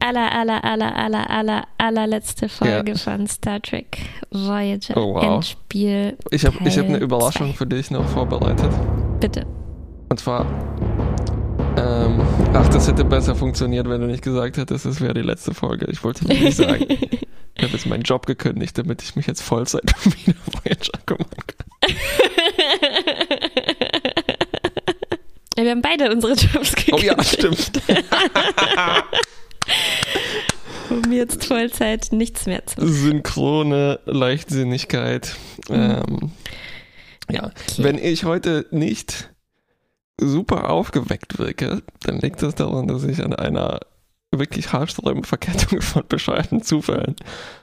[0.00, 2.98] aller, aller, aller, aller, aller, allerletzte Folge ja.
[2.98, 3.98] von Star Trek
[4.30, 4.96] Voyager.
[4.96, 5.36] Oh, wow.
[5.36, 6.18] Endspiel.
[6.30, 7.58] Ich habe hab eine Überraschung zwei.
[7.58, 8.72] für dich noch vorbereitet.
[9.20, 9.46] Bitte.
[10.08, 10.46] Und zwar
[11.76, 12.20] ähm,
[12.54, 15.86] ach, das hätte besser funktioniert, wenn du nicht gesagt hättest, es wäre die letzte Folge.
[15.90, 16.86] Ich wollte dir nicht sagen.
[16.88, 21.66] ich habe jetzt meinen Job gekündigt, damit ich mich jetzt Vollzeit wieder Voyager kümmern kann.
[25.56, 26.92] Ja, wir haben beide unsere Jobs gekündigt.
[26.92, 27.72] Oh ja, stimmt.
[30.90, 32.92] um jetzt Vollzeit nichts mehr zu machen.
[32.92, 35.34] Synchrone Leichtsinnigkeit.
[35.68, 35.74] Mhm.
[35.74, 36.30] Ähm,
[37.30, 37.54] ja, okay.
[37.78, 39.30] wenn ich heute nicht
[40.20, 43.80] super aufgeweckt wirke, dann liegt das daran, dass ich an einer
[44.32, 47.16] wirklich haarsträubenden Verkettung von bescheuerten Zufällen,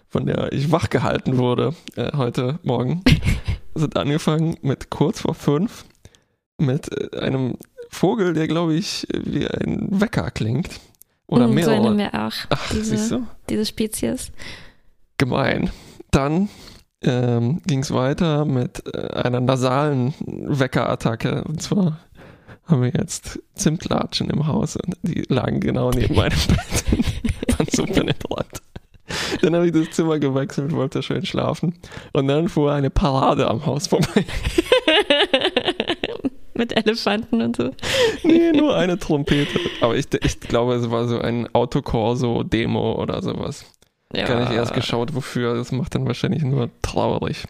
[0.10, 3.04] von der ich wachgehalten wurde äh, heute Morgen.
[3.76, 5.86] Es hat angefangen mit kurz vor fünf
[6.60, 7.58] mit äh, einem
[7.90, 10.80] Vogel, der glaube ich wie ein Wecker klingt.
[11.26, 11.92] Oder mhm, mehrere.
[11.92, 14.32] So wir auch Ach, diese, diese Spezies.
[15.18, 15.72] Gemein.
[16.12, 16.50] Dann
[17.02, 21.44] ähm, ging es weiter mit äh, einer nasalen Weckerattacke.
[21.46, 22.00] Und zwar
[22.66, 26.86] haben wir jetzt Zimtlatschen im Haus und die lagen genau neben meinem Bett.
[27.58, 28.62] Waren so penetrant.
[29.42, 31.76] Dann habe ich das Zimmer gewechselt, wollte schön schlafen.
[32.14, 34.26] Und dann fuhr eine Parade am Haus vorbei.
[36.56, 37.72] Mit Elefanten und so.
[38.24, 39.60] Nee, nur eine Trompete.
[39.82, 43.66] Aber ich, ich glaube, es war so ein Autokorso-Demo oder sowas.
[44.14, 44.26] Ja.
[44.26, 45.56] Gar nicht erst geschaut, wofür.
[45.56, 47.46] Das macht dann wahrscheinlich nur traurig.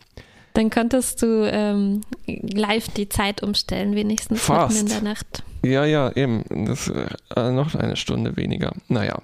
[0.53, 4.75] Dann könntest du ähm, live die Zeit umstellen, wenigstens Fast.
[4.75, 5.43] mitten in der Nacht.
[5.63, 6.43] Ja, ja, eben.
[6.65, 6.87] Das
[7.35, 8.73] äh, noch eine Stunde weniger.
[8.87, 9.19] Naja.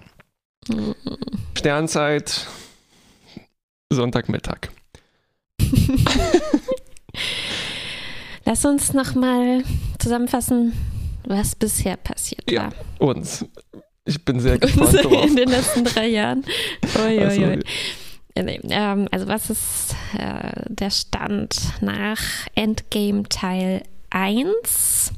[0.67, 0.95] Mhm.
[1.55, 2.47] Sternzeit,
[3.91, 4.69] Sonntagmittag.
[8.45, 9.63] Lass uns nochmal
[9.99, 10.73] zusammenfassen,
[11.25, 13.09] was bisher passiert ja, war.
[13.09, 13.45] Uns.
[14.05, 15.27] Ich bin sehr gespannt drauf.
[15.27, 16.43] In den letzten drei Jahren.
[16.97, 17.59] Oi, oi, oi.
[18.47, 22.21] Ähm, also was ist äh, der Stand nach
[22.55, 25.13] Endgame Teil 1?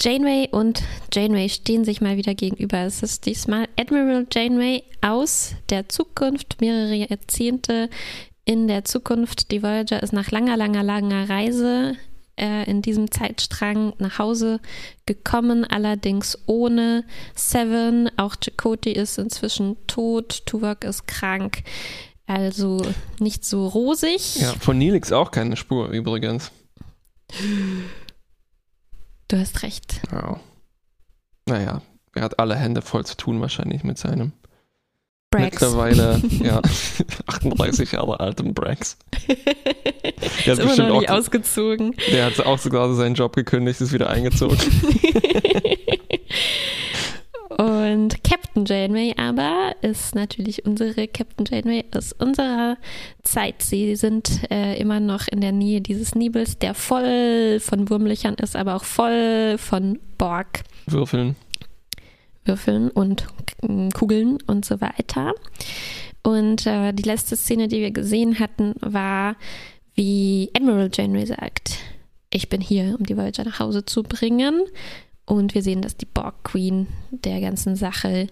[0.00, 2.78] Janeway und Janeway stehen sich mal wieder gegenüber.
[2.78, 7.88] Es ist diesmal Admiral Janeway aus der Zukunft, mehrere Jahrzehnte
[8.44, 9.50] in der Zukunft.
[9.50, 11.96] Die Voyager ist nach langer, langer, langer Reise
[12.36, 14.60] äh, in diesem Zeitstrang nach Hause
[15.06, 17.04] gekommen, allerdings ohne
[17.34, 18.10] Seven.
[18.18, 21.62] Auch Chakoti ist inzwischen tot, Tuvok ist krank.
[22.26, 22.80] Also
[23.18, 24.36] nicht so rosig.
[24.36, 26.50] Ja, von Nilix auch keine Spur übrigens.
[29.28, 30.00] Du hast recht.
[30.10, 30.40] Ja.
[31.46, 31.82] Naja,
[32.14, 34.32] er hat alle Hände voll zu tun wahrscheinlich mit seinem
[35.30, 35.60] Brax.
[35.60, 36.62] mittlerweile ja,
[37.26, 38.96] 38 Jahre alten Brax.
[40.46, 41.94] Der ist immer noch nicht auch, ausgezogen.
[42.10, 44.58] Der hat auch sogar seinen Job gekündigt, ist wieder eingezogen.
[47.56, 48.23] Und
[48.54, 52.76] Captain Janeway aber ist natürlich unsere Captain Janeway aus unserer
[53.24, 53.62] Zeit.
[53.62, 58.54] Sie sind äh, immer noch in der Nähe dieses Nebels, der voll von Wurmlöchern ist,
[58.54, 60.62] aber auch voll von Borg.
[60.86, 61.34] Würfeln.
[62.44, 63.26] Würfeln und
[63.92, 65.32] Kugeln und so weiter.
[66.22, 69.34] Und äh, die letzte Szene, die wir gesehen hatten, war,
[69.96, 71.78] wie Admiral Janeway sagt,
[72.30, 74.62] ich bin hier, um die Voyager nach Hause zu bringen.
[75.26, 78.28] Und wir sehen, dass die Borg Queen der ganzen Sache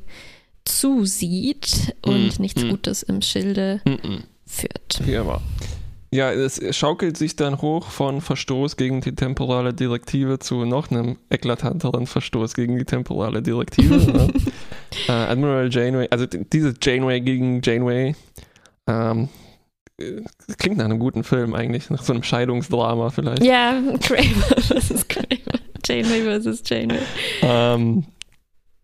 [0.64, 2.68] zusieht und mm, nichts mm.
[2.68, 5.00] Gutes im Schilde mm, führt.
[5.04, 5.40] Wie immer.
[6.14, 11.16] Ja, es schaukelt sich dann hoch von Verstoß gegen die temporale Direktive zu noch einem
[11.30, 13.96] eklatanteren Verstoß gegen die temporale Direktive.
[14.12, 14.30] ne?
[15.08, 18.14] äh, Admiral Janeway, also diese Janeway gegen Janeway,
[18.86, 19.30] ähm,
[19.98, 20.20] äh,
[20.58, 23.42] klingt nach einem guten Film eigentlich, nach so einem Scheidungsdrama vielleicht.
[23.42, 25.61] Ja, Kramer versus Kramer.
[25.92, 27.00] Janeway versus Janeway.
[27.42, 28.04] Ähm,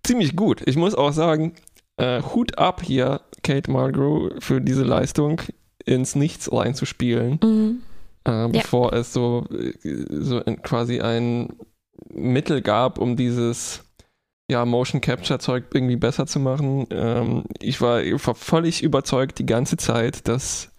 [0.04, 0.62] ziemlich gut.
[0.66, 1.54] Ich muss auch sagen,
[1.96, 5.40] äh, Hut ab hier, Kate Margrew, für diese Leistung
[5.84, 7.82] ins Nichts reinzuspielen, mhm.
[8.24, 9.00] äh, bevor ja.
[9.00, 9.46] es so,
[10.10, 11.54] so quasi ein
[12.10, 13.84] Mittel gab, um dieses
[14.50, 16.86] ja, Motion Capture Zeug irgendwie besser zu machen.
[16.90, 20.70] Ähm, ich, war, ich war völlig überzeugt die ganze Zeit, dass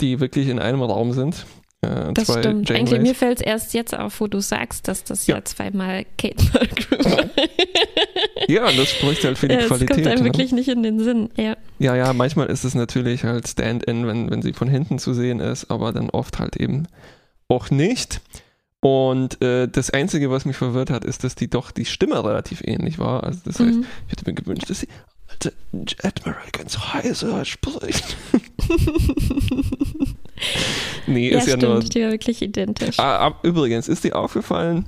[0.00, 1.46] die wirklich in einem Raum sind
[1.80, 2.68] äh, das stimmt.
[2.68, 2.70] Janeways.
[2.70, 6.04] Eigentlich mir fällt es erst jetzt auf, wo du sagst, dass das ja, ja zweimal
[6.16, 7.30] Kate Mulgrew war.
[8.48, 9.90] ja, das spricht halt für die ja, Qualität.
[9.90, 10.24] Das kommt einem ne?
[10.24, 11.56] wirklich nicht in den Sinn, ja.
[11.78, 15.38] Ja, ja, manchmal ist es natürlich halt Stand-in, wenn, wenn sie von hinten zu sehen
[15.38, 16.88] ist, aber dann oft halt eben
[17.46, 18.20] auch nicht.
[18.80, 22.62] Und äh, das Einzige, was mich verwirrt hat, ist, dass die doch die Stimme relativ
[22.64, 23.24] ähnlich war.
[23.24, 23.86] Also das heißt, mhm.
[24.06, 24.88] ich hätte mir gewünscht, dass sie
[26.02, 28.16] Admiral ganz heiser spricht.
[31.06, 31.80] nee, Ja, ist ja stimmt, nur.
[31.80, 32.98] die war wirklich identisch.
[32.98, 34.86] Ah, übrigens, ist dir aufgefallen,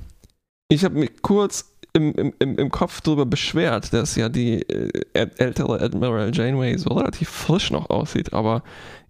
[0.69, 5.37] ich habe mich kurz im, im, im, Kopf darüber beschwert, dass ja die äh, äl-
[5.37, 8.63] ältere Admiral Janeway so relativ frisch noch aussieht, aber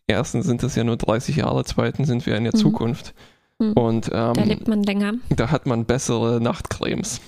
[0.08, 2.60] erstens sind das ja nur 30 Jahre, zweitens sind wir in der Mhm.
[2.60, 3.14] Zukunft
[3.60, 3.74] Mhm.
[3.74, 5.14] und ähm, Da lebt man länger.
[5.30, 7.22] da hat man bessere Nachtcremes.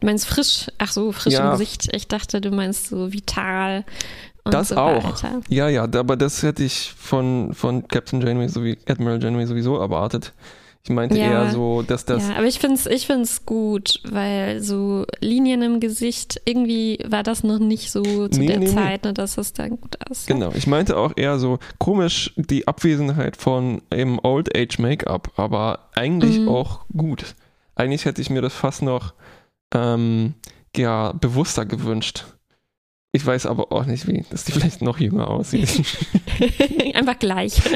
[0.00, 1.46] Du meinst frisch, ach so, frisch Ja.
[1.46, 1.88] im Gesicht.
[1.94, 3.84] Ich dachte, du meinst so vital
[4.50, 5.04] Das so auch.
[5.04, 5.40] weiter.
[5.48, 10.32] Ja, ja, aber das hätte ich von, von Captain Janeway sowie Admiral Janeway sowieso erwartet.
[10.84, 11.24] Ich meinte Ja.
[11.44, 15.60] eher so, dass das ja, aber ich finde es ich find's gut, weil so Linien
[15.60, 18.74] im Gesicht, irgendwie war das noch nicht so zu Nee, der nee, nee.
[18.74, 20.32] Zeit, ne, dass es dann gut aussah.
[20.32, 25.88] Genau, ich meinte auch eher so komisch die Abwesenheit von eben Old Age Make-up, aber
[25.94, 26.48] eigentlich Mhm.
[26.48, 27.34] auch gut.
[27.74, 29.12] Eigentlich hätte ich mir das fast noch
[29.74, 30.34] ähm,
[30.76, 32.24] ja, bewusster gewünscht.
[33.12, 35.68] Ich weiß aber auch nicht wie, dass die vielleicht noch jünger aussieht.
[36.94, 37.54] Einfach gleich.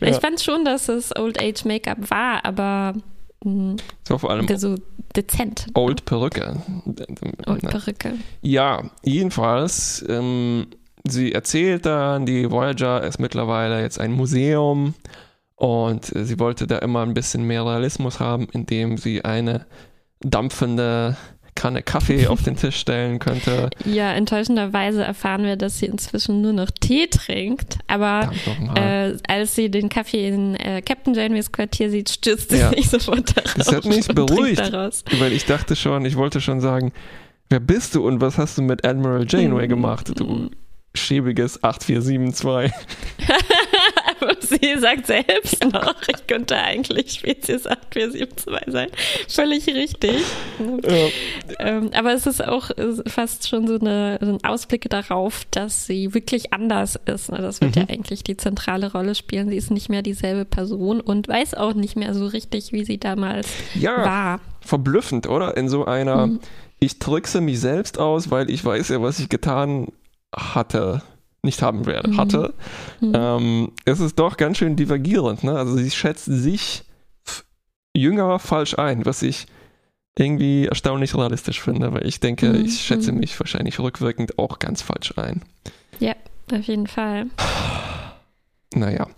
[0.00, 0.08] Ja.
[0.08, 2.94] Ich fand schon, dass es Old Age Make-up war, aber
[3.44, 3.76] mh,
[4.06, 4.76] so vor allem so
[5.14, 5.66] dezent.
[5.74, 6.60] Old Perücke.
[7.46, 8.14] Old Perücke.
[8.42, 10.66] Ja, jedenfalls, ähm,
[11.08, 14.94] sie erzählt dann, die Voyager ist mittlerweile jetzt ein Museum
[15.54, 19.66] und äh, sie wollte da immer ein bisschen mehr Realismus haben, indem sie eine
[20.20, 21.16] dampfende
[21.56, 23.70] Kanne Kaffee auf den Tisch stellen könnte.
[23.84, 27.78] Ja, enttäuschenderweise erfahren wir, dass sie inzwischen nur noch Tee trinkt.
[27.88, 28.30] Aber
[28.76, 32.70] äh, als sie den Kaffee in äh, Captain Janeways Quartier sieht, stürzt sie Ja.
[32.70, 33.54] sich sofort darauf.
[33.54, 34.60] Das hat mich beruhigt.
[34.60, 35.04] Daraus.
[35.18, 36.92] Weil ich dachte schon, ich wollte schon sagen,
[37.50, 40.50] wer bist du und was hast du mit Admiral Janeway gemacht, du
[40.94, 42.72] schäbiges 8472.
[44.48, 48.88] Sie sagt selbst noch, ich könnte eigentlich Spezies 8472 sein.
[49.28, 50.16] Völlig richtig.
[50.58, 51.08] Ja.
[51.58, 55.86] Ähm, aber es ist auch äh, fast schon so eine, so ein Ausblick darauf, dass
[55.86, 57.30] sie wirklich anders ist.
[57.30, 57.38] ne?
[57.38, 57.82] Das wird Mhm.
[57.82, 59.48] ja eigentlich die zentrale Rolle spielen.
[59.48, 62.98] Sie ist nicht mehr dieselbe Person und weiß auch nicht mehr so richtig, wie sie
[62.98, 64.40] damals ja, war.
[64.60, 65.56] verblüffend, oder?
[65.56, 66.40] In so einer, Mhm.
[66.78, 69.88] ich trickse mich selbst aus, weil ich weiß ja, was ich getan
[70.34, 71.02] hatte,
[71.46, 72.16] nicht haben werde, Mhm.
[72.18, 72.54] hatte.
[73.00, 73.12] Mhm.
[73.14, 75.56] Ähm, es ist doch ganz schön divergierend, ne?
[75.56, 76.84] Also sie schätzt sich
[77.94, 79.46] jünger falsch ein, was ich
[80.18, 82.64] irgendwie erstaunlich realistisch finde, weil ich denke, Mhm.
[82.66, 83.20] ich schätze Mhm.
[83.20, 85.42] mich wahrscheinlich rückwirkend auch ganz falsch ein.
[86.52, 87.26] Auf jeden Fall.
[88.74, 89.08] Naja,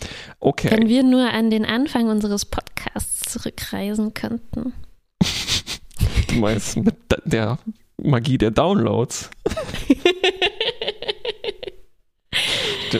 [0.40, 0.70] okay.
[0.70, 4.72] Wenn wir nur an den Anfang unseres Podcasts zurückreisen könnten.
[6.28, 6.94] Du meinst mit
[7.24, 7.58] der
[8.02, 9.28] Magie der Downloads.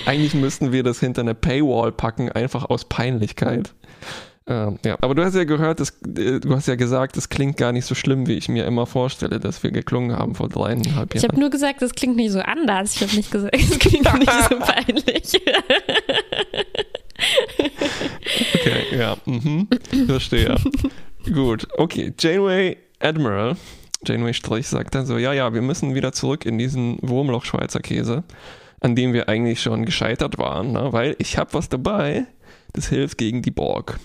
[0.07, 3.73] Eigentlich müssten wir das hinter eine Paywall packen, einfach aus Peinlichkeit.
[4.47, 7.59] Ähm, ja, aber du hast ja gehört, das, äh, du hast ja gesagt, es klingt
[7.59, 11.15] gar nicht so schlimm, wie ich mir immer vorstelle, dass wir geklungen haben vor dreieinhalb
[11.15, 11.41] Ich habe Jahren.
[11.41, 12.97] nur gesagt, es klingt nicht so anders.
[12.97, 15.43] Ich habe nicht gesagt, es klingt nicht so peinlich.
[18.55, 19.69] Okay, ja, mhm,
[20.07, 20.55] verstehe.
[21.33, 22.13] Gut, okay.
[22.19, 23.57] Janeway Admiral,
[24.07, 27.81] Janeway Strich sagt dann so, ja, ja, wir müssen wieder zurück in diesen Wurmloch Schweizer
[27.81, 28.25] Käse,
[28.81, 30.93] an dem wir eigentlich schon gescheitert waren, ne?
[30.93, 32.27] weil ich habe was dabei,
[32.73, 33.99] das hilft gegen die Borg.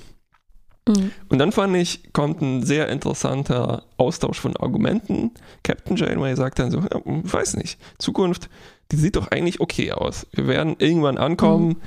[0.88, 1.12] Mhm.
[1.30, 5.32] Und dann fand ich, kommt ein sehr interessanter Austausch von Argumenten.
[5.64, 8.50] Captain Janeway sagt dann so, ja, weiß nicht, Zukunft,
[8.92, 10.28] die sieht doch eigentlich okay aus.
[10.32, 11.78] Wir werden irgendwann ankommen,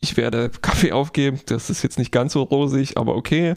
[0.00, 3.54] ich werde Kaffee aufgeben, das ist jetzt nicht ganz so rosig, aber okay.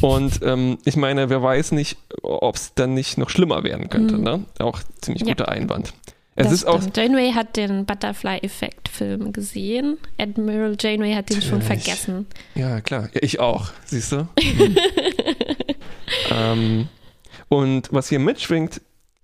[0.00, 4.16] Und ähm, ich meine, wer weiß nicht, ob es dann nicht noch schlimmer werden könnte.
[4.16, 4.24] Mhm.
[4.24, 4.44] Ne?
[4.58, 5.28] Auch ziemlich Ja.
[5.28, 5.92] guter Einwand.
[6.34, 6.80] Es Das ist auch.
[6.94, 9.98] Janeway hat den Butterfly-Effekt-Film gesehen.
[10.18, 12.26] Admiral Janeway hat den schon vergessen.
[12.54, 13.10] Ja, klar.
[13.12, 14.26] Ja, ich auch, siehst du?
[16.30, 16.88] ähm,
[17.48, 18.80] und was hier mitschwingt,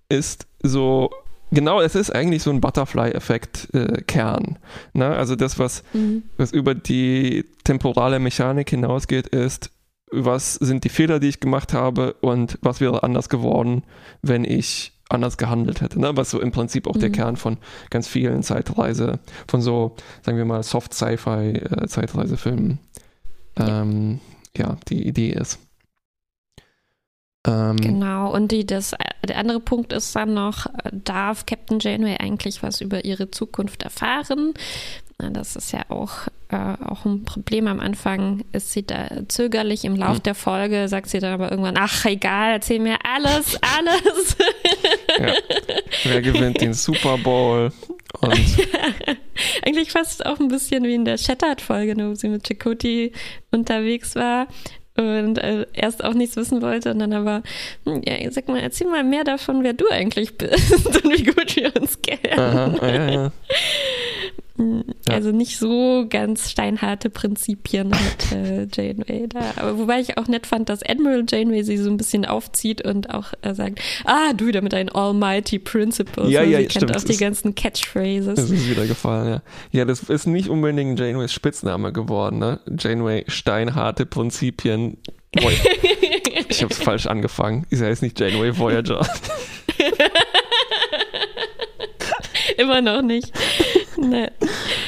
[0.09, 1.09] ist so,
[1.51, 4.59] genau, es ist eigentlich so ein Butterfly-Effekt-Kern.
[4.93, 5.07] ne?
[5.07, 6.23] Also das, was, Mhm.
[6.37, 9.71] was über die temporale Mechanik hinausgeht, ist,
[10.11, 13.83] was sind die Fehler, die ich gemacht habe und was wäre anders geworden,
[14.23, 15.99] wenn ich anders gehandelt hätte.
[15.99, 16.15] Ne?
[16.15, 17.13] Was so im Prinzip auch der Mhm.
[17.13, 17.57] Kern von
[17.89, 22.79] ganz vielen Zeitreise, von so, sagen wir mal, Soft-Sci-Fi-Zeitreisefilmen,
[23.57, 24.19] ähm,
[24.55, 25.59] ja, die Idee ist.
[27.47, 28.95] Ähm, Genau, und die, das,
[29.27, 33.83] der andere Punkt ist dann noch, äh, darf Captain Janeway eigentlich was über ihre Zukunft
[33.83, 34.53] erfahren?
[35.21, 37.67] Na, Das ist ja auch, äh, auch ein Problem.
[37.67, 39.83] Am Anfang ist sie da zögerlich.
[39.85, 40.23] Im Lauf Hm.
[40.23, 44.37] der Folge sagt sie dann aber irgendwann, ach egal, erzähl mir alles, alles.
[45.19, 45.33] Ja.
[46.05, 47.71] Wer gewinnt den Super Bowl?
[48.21, 48.33] Und
[49.65, 53.11] Eigentlich fast auch ein bisschen wie in der Shattered-Folge, ne, wo sie mit Chakoti
[53.51, 54.47] unterwegs war
[54.97, 57.41] und äh, erst auch nichts wissen wollte und dann aber,
[57.85, 61.55] hm, ja, sag mal, erzähl mal mehr davon, wer du eigentlich bist und wie gut
[61.55, 62.37] wir uns kennen.
[62.39, 63.31] Aha, ja, ja.
[65.07, 69.53] Also nicht so ganz steinharte Prinzipien hat äh, Janeway da.
[69.55, 73.09] Aber wobei ich auch nett fand, dass Admiral Janeway sie so ein bisschen aufzieht und
[73.13, 76.29] auch äh, sagt, ah, du damit ein Almighty Principle.
[76.29, 76.87] Ja, ja, sie stimmt.
[76.87, 78.35] kennt auch die ganzen Catchphrases.
[78.35, 79.41] Das ist wieder gefallen, ja.
[79.71, 82.59] Ja, das ist nicht unbedingt Janeways Spitzname geworden, ne?
[82.77, 84.97] Janeway, steinharte Prinzipien.
[86.49, 87.65] ich hab's falsch angefangen.
[87.69, 89.07] Sie heißt nicht Janeway Voyager.
[92.57, 93.31] Immer noch nicht.
[93.99, 94.29] Nee.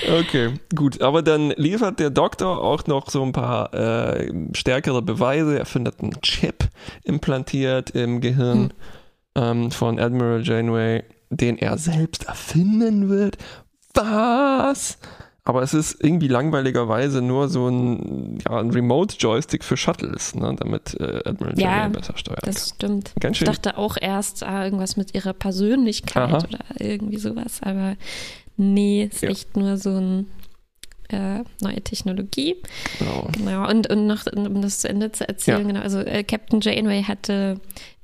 [0.09, 1.01] Okay, gut.
[1.01, 5.59] Aber dann liefert der Doktor auch noch so ein paar äh, stärkere Beweise.
[5.59, 6.69] Er findet einen Chip
[7.03, 8.71] implantiert im Gehirn hm.
[9.35, 13.37] ähm, von Admiral Janeway, den er selbst erfinden wird.
[13.93, 14.97] Was?
[15.43, 20.95] Aber es ist irgendwie langweiligerweise nur so ein, ja, ein Remote-Joystick für Shuttles, ne, damit
[20.99, 22.45] äh, Admiral ja, Janeway besser steuert.
[22.45, 23.13] Das stimmt.
[23.19, 23.49] Ganz schön.
[23.49, 26.37] Ich dachte auch erst ah, irgendwas mit ihrer Persönlichkeit Aha.
[26.47, 27.95] oder irgendwie sowas, aber
[28.57, 29.29] nee, ist ja.
[29.29, 30.27] echt nur so ein
[31.09, 32.55] äh, neue Technologie.
[32.99, 33.27] Genau.
[33.31, 33.69] genau.
[33.69, 35.67] Und, und noch, um das zu Ende zu erzählen, ja.
[35.67, 37.59] genau, also äh, Captain Janeway hatte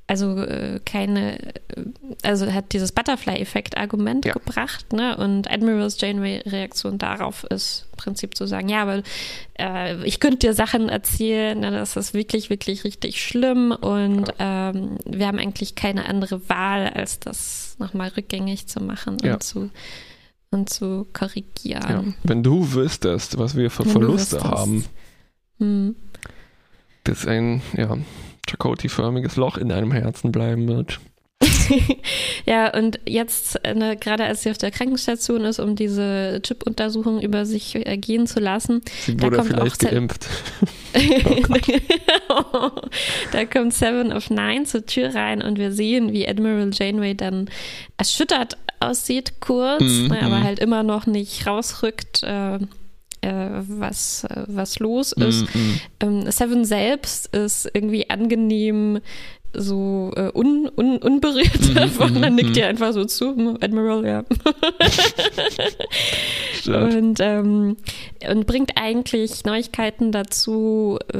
[0.08, 1.52] also äh, keine, äh,
[2.22, 4.32] also hat dieses Butterfly-Effekt-Argument ja.
[4.32, 5.16] gebracht, ne?
[5.18, 9.02] Und Admirals Janeway-Reaktion darauf ist im Prinzip zu sagen, ja, aber
[9.58, 14.70] äh, ich könnte dir Sachen erzählen, ne, das ist wirklich, wirklich richtig schlimm und ja.
[14.70, 19.34] ähm, wir haben eigentlich keine andere Wahl, als das nochmal rückgängig zu machen ja.
[19.34, 19.68] und zu
[20.50, 22.14] und zu korrigieren.
[22.22, 24.84] Wenn du wüsstest, was wir für Wenn Verluste haben,
[25.58, 25.96] hm.
[27.04, 27.96] das ist ein, ja,
[28.48, 31.00] Chakoti-förmiges Loch in deinem Herzen bleiben wird.
[32.46, 37.46] ja, und jetzt, ne, gerade als sie auf der Krankenstation ist, um diese Chip-Untersuchung über
[37.46, 40.26] sich ergehen zu lassen, sie wurde da kommt vielleicht auch geimpft.
[42.28, 42.70] oh
[43.32, 47.48] da kommt Seven of Nine zur Tür rein und wir sehen, wie Admiral Janeway dann
[47.96, 52.22] erschüttert aussieht, kurz, mm, ne, aber halt immer noch nicht rausrückt.
[52.22, 52.58] Äh,
[53.20, 55.46] äh, was, äh, was los ist.
[56.00, 56.30] Mm, mm.
[56.30, 59.00] Seven selbst ist irgendwie angenehm
[59.52, 62.14] so äh, un, un, unberührt mhm, davon.
[62.14, 62.70] Mhm, Dann nickt ihr mhm.
[62.70, 64.24] einfach so zu, Admiral, ja.
[66.66, 67.76] und, ähm,
[68.30, 71.16] und bringt eigentlich Neuigkeiten dazu äh,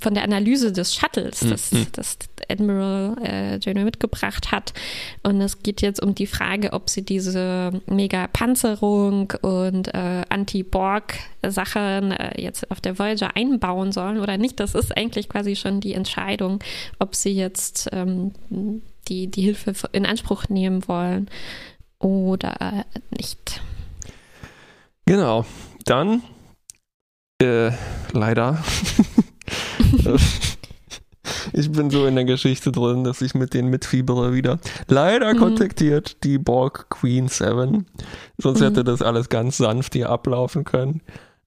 [0.00, 2.18] von der Analyse des Shuttles, das, das
[2.48, 4.72] Admiral äh, Janeway mitgebracht hat.
[5.22, 12.40] Und es geht jetzt um die Frage, ob sie diese Mega-Panzerung und äh, Anti-Borg-Sachen äh,
[12.40, 14.60] jetzt auf der Voyager einbauen sollen oder nicht.
[14.60, 16.60] Das ist eigentlich quasi schon die Entscheidung,
[16.98, 18.32] ob sie jetzt ähm,
[19.08, 21.28] die, die Hilfe in Anspruch nehmen wollen
[21.98, 23.60] oder nicht.
[25.06, 25.44] Genau.
[25.84, 26.22] Dann
[27.40, 27.72] äh,
[28.12, 28.62] leider.
[31.52, 34.58] ich bin so in der Geschichte drin, dass ich mit denen mitfiebere wieder.
[34.88, 35.38] Leider mhm.
[35.38, 37.86] kontaktiert die Borg Queen 7.
[38.38, 38.64] Sonst mhm.
[38.64, 41.00] hätte das alles ganz sanft hier ablaufen können.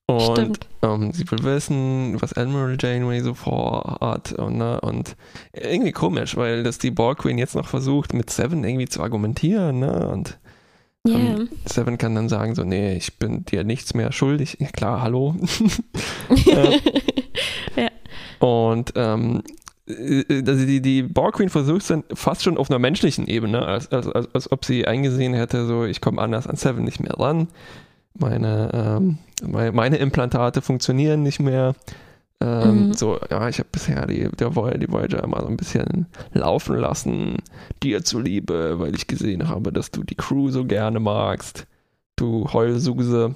[0.06, 4.32] Und ähm, sie will wissen, was Admiral Janeway so vorhat.
[4.32, 5.16] Und, ne, und
[5.52, 9.78] irgendwie komisch, weil das die Borg Queen jetzt noch versucht, mit Seven irgendwie zu argumentieren.
[9.78, 10.06] Ne?
[10.08, 10.38] Und
[11.08, 11.16] yeah.
[11.16, 14.58] ähm, Seven kann dann sagen: So, nee, ich bin dir nichts mehr schuldig.
[14.60, 15.36] Ja, klar, hallo.
[16.46, 16.80] äh,
[17.80, 17.88] ja.
[18.46, 19.42] Und ähm,
[19.86, 24.06] also die, die Borg Queen versucht dann fast schon auf einer menschlichen Ebene, als, als,
[24.08, 27.48] als, als ob sie eingesehen hätte, so ich komme anders an Seven nicht mehr ran
[28.18, 29.18] meine, ähm,
[29.72, 31.74] meine, Implantate funktionieren nicht mehr.
[32.40, 32.94] Ähm, mhm.
[32.94, 37.36] So, ja, ich habe bisher die, der die Voyager immer so ein bisschen laufen lassen,
[37.82, 41.66] dir zuliebe, weil ich gesehen habe, dass du die Crew so gerne magst,
[42.16, 43.34] du Heulsuse.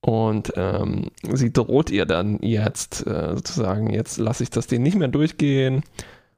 [0.00, 4.96] Und ähm, sie droht ihr dann jetzt äh, sozusagen, jetzt lasse ich das denen nicht
[4.96, 5.82] mehr durchgehen.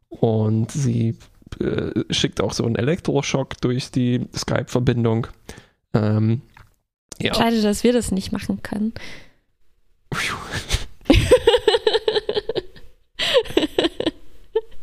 [0.08, 1.16] Und sie
[1.60, 5.26] äh, schickt auch so einen Elektroschock durch die Skype-Verbindung.
[5.92, 6.42] Ähm,
[7.20, 7.34] ja.
[7.34, 8.92] Schade, dass wir das nicht machen können.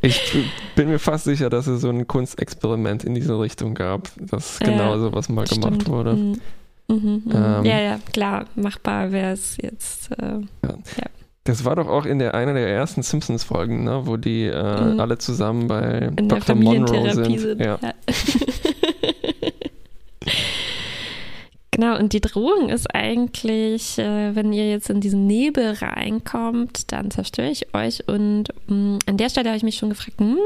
[0.01, 4.59] Ich bin mir fast sicher, dass es so ein Kunstexperiment in diese Richtung gab, dass
[4.59, 5.63] ja, genau sowas mal stimmt.
[5.65, 6.13] gemacht wurde.
[6.13, 6.41] Mhm.
[6.89, 7.31] Mhm, mhm.
[7.33, 10.11] Ähm, ja, ja, klar, machbar wäre es jetzt.
[10.11, 10.69] Äh, ja.
[10.69, 11.05] ja.
[11.43, 14.99] Das war doch auch in der einer der ersten Simpsons-Folgen, ne, wo die äh, mhm.
[14.99, 16.55] alle zusammen bei in Dr.
[16.55, 17.39] Monroe sind.
[17.39, 17.59] sind.
[17.59, 17.79] Ja.
[21.77, 27.11] Genau, und die Drohung ist eigentlich, äh, wenn ihr jetzt in diesen Nebel reinkommt, dann
[27.11, 28.07] zerstöre ich euch.
[28.07, 30.39] Und mh, mm, an der Stelle habe ich mich schon gefragt, hm,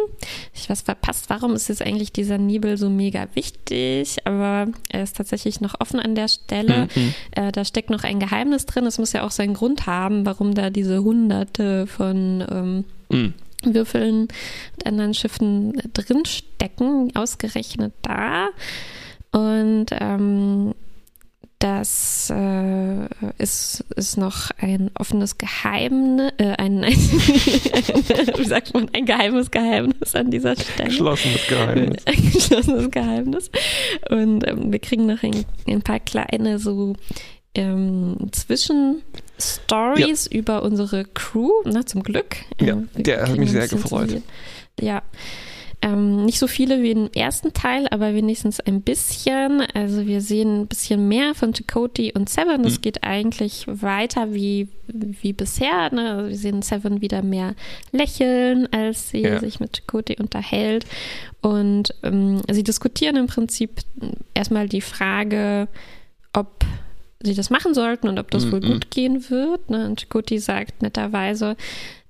[0.53, 4.17] ich was verpasst, warum ist jetzt eigentlich dieser Nebel so mega wichtig?
[4.25, 6.89] Aber er ist tatsächlich noch offen an der Stelle.
[6.93, 7.13] Mhm.
[7.31, 8.85] Äh, da steckt noch ein Geheimnis drin.
[8.85, 13.33] Es muss ja auch seinen Grund haben, warum da diese hunderte von ähm, mhm.
[13.63, 14.27] Würfeln
[14.75, 18.49] mit anderen Schiffen drinstecken, ausgerechnet da.
[19.31, 20.73] Und ähm,
[21.61, 29.05] das äh, ist, ist noch ein offenes Geheimnis, äh, ein, ein wie sagt man, ein
[29.05, 30.89] geheimes Geheimnis an dieser Stelle.
[30.89, 32.03] Geschlossenes Geheimnis.
[32.07, 33.51] Ein geschlossenes Geheimnis.
[34.09, 36.95] Und ähm, wir kriegen noch ein, ein paar kleine so
[37.53, 40.39] ähm, Zwischenstories ja.
[40.39, 42.37] über unsere Crew, na, zum Glück.
[42.59, 44.21] Ja, äh, der hat mich sehr gefreut.
[44.79, 45.03] Ja.
[45.83, 49.61] Ähm, nicht so viele wie im ersten Teil, aber wenigstens ein bisschen.
[49.73, 52.63] Also wir sehen ein bisschen mehr von Chakotay und Seven.
[52.65, 52.81] Es mhm.
[52.81, 55.91] geht eigentlich weiter wie, wie bisher.
[55.91, 56.11] Ne?
[56.11, 57.55] Also wir sehen Seven wieder mehr
[57.91, 59.39] lächeln, als sie ja.
[59.39, 60.85] sich mit Chakotay unterhält.
[61.41, 63.81] Und ähm, sie diskutieren im Prinzip
[64.35, 65.67] erstmal die Frage,
[66.33, 66.63] ob
[67.23, 68.51] sie das machen sollten und ob das mhm.
[68.51, 69.71] wohl gut gehen wird.
[69.71, 69.87] Ne?
[69.87, 71.55] Und Chakotay sagt netterweise,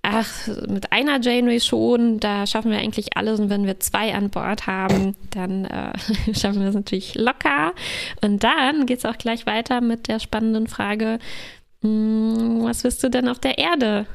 [0.04, 3.40] ach, mit einer Janeway schon, da schaffen wir eigentlich alles.
[3.40, 5.94] Und wenn wir zwei an Bord haben, dann äh,
[6.34, 7.74] schaffen wir es natürlich locker.
[8.22, 11.20] Und dann geht es auch gleich weiter mit der spannenden Frage,
[11.82, 14.06] mh, hm, was wirst du denn auf der Erde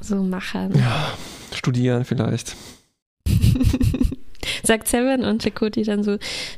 [0.00, 0.78] so machen?
[0.78, 1.12] Ja,
[1.54, 2.56] studieren vielleicht.
[4.62, 6.12] Sagt Seven und Chakoti dann so,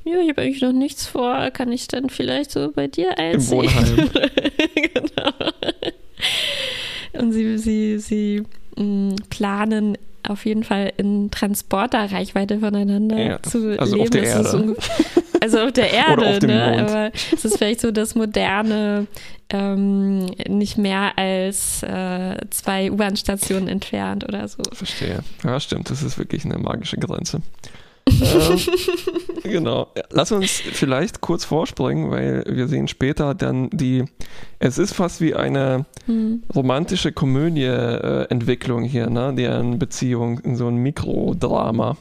[0.04, 3.64] ja, ich habe eigentlich noch nichts vor, kann ich dann vielleicht so bei dir einziehen?
[3.64, 4.10] Im Wohnheim.
[4.74, 5.52] genau.
[7.20, 8.42] Und sie, sie, sie
[8.76, 14.04] mh, mm, planen auf jeden Fall in Transporterreichweite voneinander ja, zu also leben.
[14.04, 14.48] Auf der Erde.
[14.48, 14.76] So,
[15.40, 16.78] also auf der Erde, auf ne?
[16.80, 19.06] Aber es ist vielleicht so das moderne,
[19.50, 24.62] ähm, nicht mehr als äh, zwei U-Bahn-Stationen entfernt oder so.
[24.72, 25.20] Verstehe.
[25.44, 25.88] Ja, stimmt.
[25.90, 27.40] Das ist wirklich eine magische Grenze
[29.42, 29.88] genau.
[30.10, 34.04] Lass uns vielleicht kurz vorspringen, weil wir sehen später dann die.
[34.58, 36.42] Es ist fast wie eine hm.
[36.54, 39.34] romantische Komödie-Entwicklung äh, hier, ne?
[39.34, 41.96] Deren Beziehung in so ein Mikrodrama.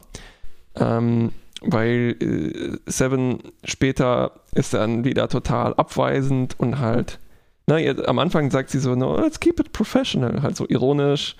[0.75, 7.19] Ähm, weil äh, Seven später ist dann wieder total abweisend und halt.
[7.67, 11.35] Na, ihr, am Anfang sagt sie so, no, let's keep it professional, halt so ironisch,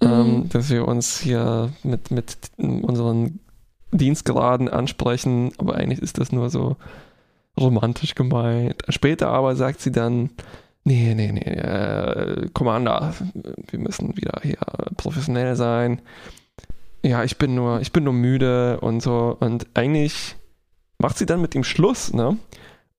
[0.00, 0.08] mhm.
[0.08, 3.40] ähm, dass wir uns hier mit, mit unseren
[3.92, 6.76] Dienstgraden ansprechen, aber eigentlich ist das nur so
[7.58, 8.82] romantisch gemeint.
[8.88, 10.30] Später aber sagt sie dann,
[10.84, 13.14] nee, nee, nee, äh, Commander,
[13.70, 14.58] wir müssen wieder hier
[14.96, 16.02] professionell sein.
[17.02, 19.36] Ja, ich bin nur, ich bin nur müde und so.
[19.38, 20.36] Und eigentlich
[20.98, 22.36] macht sie dann mit ihm Schluss, ne?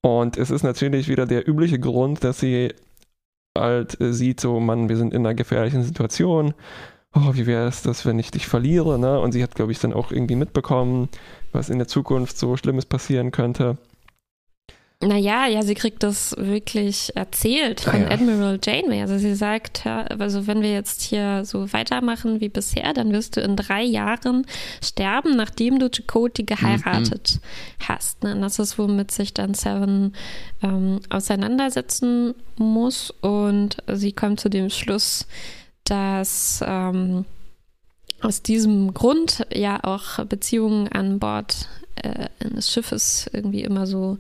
[0.02, 2.74] Und es ist natürlich wieder der übliche Grund, dass sie
[3.58, 6.54] halt sieht, so, Mann, wir sind in einer gefährlichen Situation
[7.14, 9.00] oh, wie wäre es das, wenn ich dich verliere?
[9.00, 9.20] Ne?
[9.20, 11.10] Und sie hat, glaube ich, dann auch irgendwie mitbekommen,
[11.52, 13.78] was in der Zukunft so Schlimmes passieren könnte.
[15.00, 18.10] Naja, ja, sie kriegt das wirklich erzählt von ah, ja.
[18.10, 19.02] Admiral Janeway.
[19.02, 23.42] Also sie sagt, also wenn wir jetzt hier so weitermachen wie bisher, dann wirst du
[23.42, 24.48] in drei Jahren
[24.84, 27.88] sterben, nachdem du Chakotay geheiratet mhm.
[27.88, 28.24] hast.
[28.24, 28.34] Ne?
[28.34, 30.14] Und das ist, womit sich dann Seven
[30.64, 33.12] ähm, auseinandersetzen muss.
[33.22, 35.28] Und sie kommt zu dem Schluss,
[35.90, 37.26] dass ähm,
[38.22, 41.68] aus diesem Grund ja auch Beziehungen an Bord
[42.04, 44.18] äh, eines Schiffes irgendwie immer so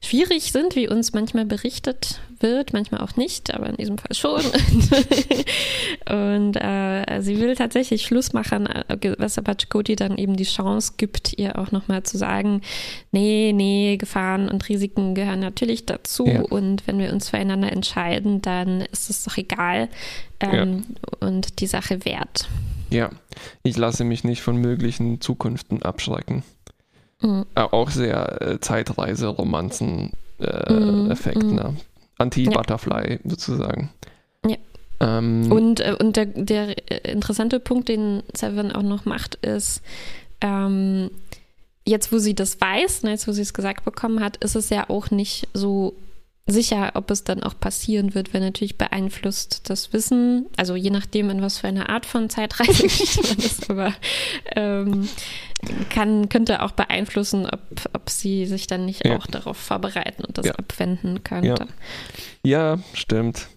[0.00, 4.40] schwierig sind, wie uns manchmal berichtet wird, manchmal auch nicht, aber in diesem Fall schon.
[6.08, 10.94] und äh, sie will tatsächlich Schluss machen, äh, was aber Chakoti dann eben die Chance
[10.96, 12.62] gibt, ihr auch nochmal zu sagen,
[13.10, 16.42] nee, nee, Gefahren und Risiken gehören natürlich dazu ja.
[16.42, 19.88] und wenn wir uns füreinander entscheiden, dann ist es doch egal
[20.40, 21.28] ähm, ja.
[21.28, 22.48] und die Sache wert.
[22.90, 23.10] Ja,
[23.62, 26.42] ich lasse mich nicht von möglichen Zukunften abschrecken.
[27.20, 27.44] Mhm.
[27.54, 31.54] Auch sehr äh, Zeitreise-Romanzen-Effekt, äh, mhm.
[31.54, 31.76] ne?
[32.18, 33.18] Anti-Butterfly ja.
[33.24, 33.90] sozusagen.
[34.46, 34.56] Ja.
[35.00, 39.82] Ähm, und äh, und der, der interessante Punkt, den Seven auch noch macht, ist,
[40.40, 41.10] ähm,
[41.84, 44.70] jetzt wo sie das weiß, ne, jetzt wo sie es gesagt bekommen hat, ist es
[44.70, 45.94] ja auch nicht so
[46.48, 51.30] sicher, ob es dann auch passieren wird, wenn natürlich beeinflusst das Wissen, also je nachdem,
[51.30, 52.82] in was für eine Art von Zeitreise
[53.28, 53.92] man ist, aber
[54.56, 55.08] ähm,
[55.90, 57.60] kann, könnte auch beeinflussen, ob,
[57.92, 59.16] ob sie sich dann nicht ja.
[59.16, 60.54] auch darauf vorbereiten und das ja.
[60.54, 61.66] abwenden könnte.
[62.42, 62.74] Ja.
[62.74, 63.48] ja, stimmt.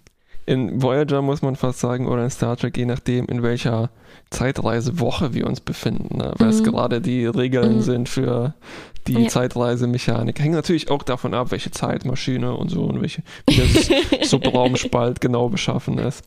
[0.46, 3.90] In Voyager muss man fast sagen, oder in Star Trek, je nachdem, in welcher
[4.30, 6.32] Zeitreisewoche wir uns befinden, ne?
[6.38, 6.64] was mhm.
[6.64, 7.82] gerade die Regeln mhm.
[7.82, 8.54] sind für
[9.06, 9.28] die ja.
[9.28, 10.38] Zeitreisemechanik.
[10.40, 13.90] Hängt natürlich auch davon ab, welche Zeitmaschine und so und welche, wie das
[14.30, 16.24] Subraumspalt genau beschaffen ist.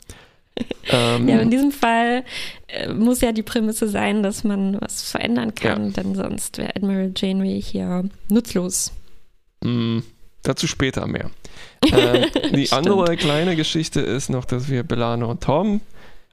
[0.89, 2.23] Ähm, ja, in diesem Fall
[2.67, 5.91] äh, muss ja die Prämisse sein, dass man was verändern kann, ja.
[5.91, 8.93] denn sonst wäre Admiral Janeway hier nutzlos.
[9.63, 9.99] Mm,
[10.43, 11.29] dazu später mehr.
[11.83, 15.81] Ähm, die andere kleine Geschichte ist noch, dass wir Belana und Tom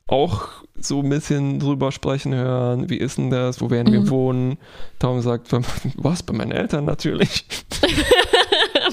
[0.06, 2.90] auch so ein bisschen drüber sprechen hören.
[2.90, 3.60] Wie ist denn das?
[3.60, 4.10] Wo werden wir mhm.
[4.10, 4.58] wohnen?
[4.98, 5.48] Tom sagt,
[5.96, 6.22] was?
[6.22, 7.46] Bei meinen Eltern natürlich.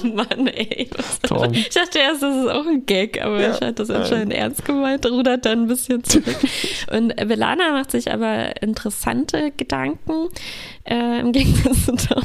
[0.14, 0.88] Mann, ey.
[1.22, 1.52] Tom.
[1.52, 4.64] Ich dachte erst, das ist auch ein Gag, aber ja, ich hatte das anscheinend ernst
[4.64, 6.36] gemeint, rudert dann ein bisschen zurück.
[6.92, 10.28] Und Belana macht sich aber interessante Gedanken,
[10.84, 12.22] äh, im Gegensatz zu Tom.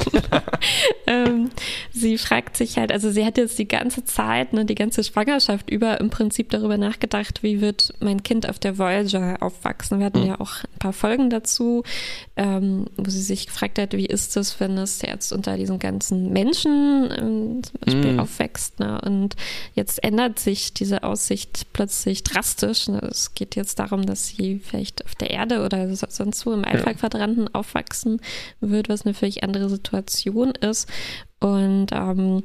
[1.06, 1.50] ähm,
[1.92, 5.70] sie fragt sich halt, also sie hat jetzt die ganze Zeit, ne, die ganze Schwangerschaft
[5.70, 9.98] über im Prinzip darüber nachgedacht, wie wird mein Kind auf der Voyager aufwachsen.
[9.98, 10.26] Wir hatten mhm.
[10.26, 11.82] ja auch ein paar Folgen dazu,
[12.36, 16.32] ähm, wo sie sich gefragt hat, wie ist es, wenn es jetzt unter diesen ganzen
[16.32, 18.20] Menschen ähm, zum Beispiel mhm.
[18.20, 18.80] aufwächst.
[18.80, 19.00] Ne?
[19.02, 19.36] Und
[19.74, 22.88] jetzt ändert sich diese Aussicht plötzlich drastisch.
[22.88, 22.98] Ne?
[22.98, 27.54] Es geht jetzt darum, dass sie vielleicht auf der Erde oder sonst wo im Alpha-Quadranten
[27.54, 28.20] aufwachsen
[28.60, 30.88] wird, was eine völlig andere Situation ist.
[31.40, 32.42] Und ähm,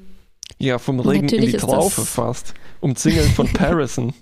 [0.58, 2.54] ja, vom Regen in die Traufe fast.
[2.82, 4.14] Umzingelt von Parison.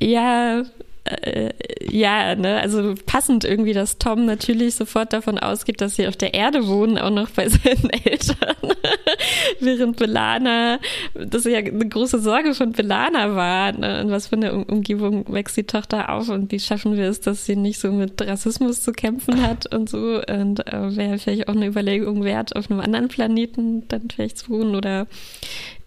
[0.00, 0.64] ja,
[1.08, 1.50] äh,
[1.90, 6.34] ja, ne, also passend irgendwie, dass Tom natürlich sofort davon ausgeht, dass sie auf der
[6.34, 8.56] Erde wohnen, auch noch bei seinen Eltern.
[9.60, 10.78] Während Belana,
[11.14, 15.56] das ja eine große Sorge von Belana war, ne, in was für eine Umgebung wächst
[15.56, 18.92] die Tochter auf und wie schaffen wir es, dass sie nicht so mit Rassismus zu
[18.92, 20.20] kämpfen hat und so.
[20.28, 24.50] Und äh, wäre vielleicht auch eine Überlegung wert, auf einem anderen Planeten dann vielleicht zu
[24.50, 25.06] wohnen oder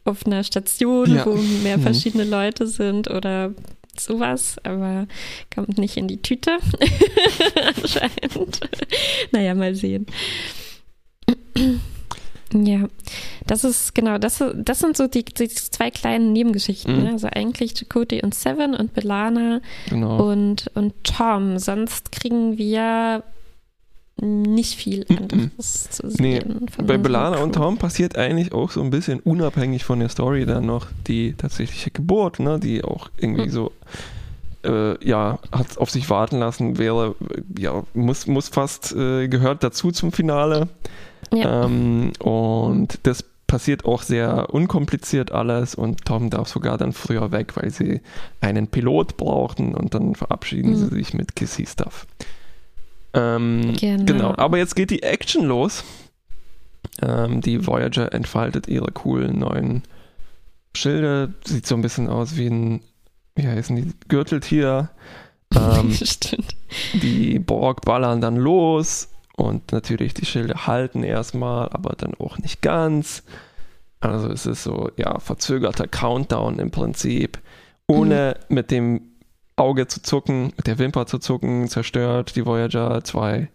[0.03, 1.25] auf einer Station, ja.
[1.25, 1.83] wo mehr mhm.
[1.83, 2.31] verschiedene mhm.
[2.31, 3.53] Leute sind oder
[3.99, 5.07] sowas, aber
[5.53, 6.51] kommt nicht in die Tüte.
[7.75, 8.59] Anscheinend.
[9.31, 10.05] naja, mal sehen.
[12.53, 12.87] Ja,
[13.47, 16.97] das ist genau, das, das sind so die, die zwei kleinen Nebengeschichten.
[16.97, 17.03] Mhm.
[17.03, 17.11] Ne?
[17.11, 20.29] Also eigentlich Chakoti und Seven und Belana genau.
[20.29, 21.57] und, und Tom.
[21.59, 23.23] Sonst kriegen wir
[24.21, 26.67] nicht viel anderes zu sehen.
[26.77, 30.45] Nee, bei Belana und Tom passiert eigentlich auch so ein bisschen unabhängig von der Story
[30.45, 33.51] dann noch die tatsächliche Geburt, ne, die auch irgendwie mhm.
[33.51, 33.71] so
[34.63, 37.15] äh, ja, hat auf sich warten lassen, wäre,
[37.57, 40.69] ja, muss, muss fast, äh, gehört dazu zum Finale.
[41.33, 41.65] Ja.
[41.65, 47.57] Ähm, und das passiert auch sehr unkompliziert alles und Tom darf sogar dann früher weg,
[47.57, 47.99] weil sie
[48.39, 50.75] einen Pilot brauchten und dann verabschieden mhm.
[50.77, 52.07] sie sich mit Kissy Stuff.
[53.13, 54.05] Ähm, genau.
[54.05, 54.35] genau.
[54.37, 55.83] Aber jetzt geht die Action los.
[57.01, 59.83] Ähm, die Voyager entfaltet ihre coolen neuen
[60.75, 61.33] Schilde.
[61.45, 62.81] Sieht so ein bisschen aus wie ein,
[63.35, 64.89] wie heißen die, Gürteltier.
[65.53, 66.55] Ähm, Stimmt.
[66.93, 72.61] Die Borg ballern dann los und natürlich die Schilde halten erstmal, aber dann auch nicht
[72.61, 73.23] ganz.
[73.99, 77.39] Also es ist so, ja, verzögerter Countdown im Prinzip,
[77.87, 78.55] ohne mhm.
[78.55, 79.10] mit dem
[79.55, 83.49] Auge zu zucken, mit der Wimper zu zucken, zerstört die Voyager zwei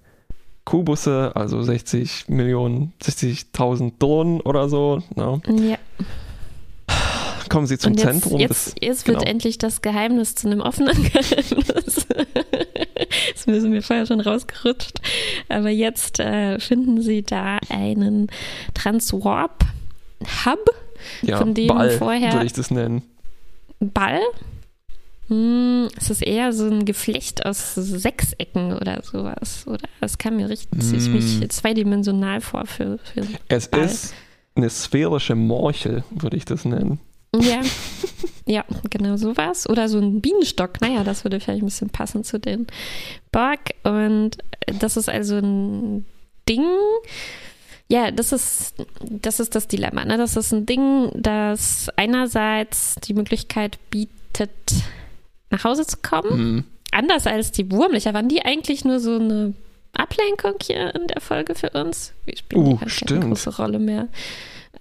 [0.66, 5.02] Kubusse, also 60 Millionen, 60.000 Drohnen oder so.
[5.14, 5.40] No?
[5.46, 5.70] Ne?
[5.70, 5.78] Ja.
[7.48, 8.40] Kommen sie zum jetzt, Zentrum.
[8.40, 9.30] Jetzt, des, jetzt wird genau.
[9.30, 12.06] endlich das Geheimnis zu einem offenen Geheimnis.
[13.32, 15.00] das müssen wir vorher schon rausgerutscht.
[15.48, 18.26] Aber jetzt äh, finden sie da einen
[18.74, 20.70] Transwarp-Hub,
[21.22, 22.32] ja, von dem Ball, vorher.
[22.32, 23.02] Würde ich das nennen.
[23.78, 24.20] Ball?
[25.28, 29.64] Hm, es ist eher so ein Geflecht aus Sechsecken oder sowas.
[29.66, 31.12] Oder es kam mir richtig hm.
[31.12, 33.84] mich zweidimensional vor für, für Es Ball.
[33.84, 34.14] ist
[34.54, 37.00] eine sphärische Morchel, würde ich das nennen.
[37.34, 37.60] Ja,
[38.46, 39.68] ja, genau sowas.
[39.68, 40.80] Oder so ein Bienenstock.
[40.80, 42.66] Naja, das würde vielleicht ein bisschen passen zu den
[43.32, 43.74] Borg.
[43.82, 44.38] Und
[44.80, 46.06] das ist also ein
[46.48, 46.64] Ding.
[47.88, 50.04] Ja, das ist, das ist das Dilemma.
[50.04, 50.16] Ne?
[50.16, 54.50] Das ist ein Ding, das einerseits die Möglichkeit bietet,
[55.50, 56.54] nach Hause zu kommen.
[56.54, 56.64] Mhm.
[56.92, 58.14] Anders als die Wurmlöcher.
[58.14, 59.54] Waren die eigentlich nur so eine
[59.92, 62.12] Ablenkung hier in der Folge für uns?
[62.24, 64.08] Wir spielen uh, keine große Rolle mehr.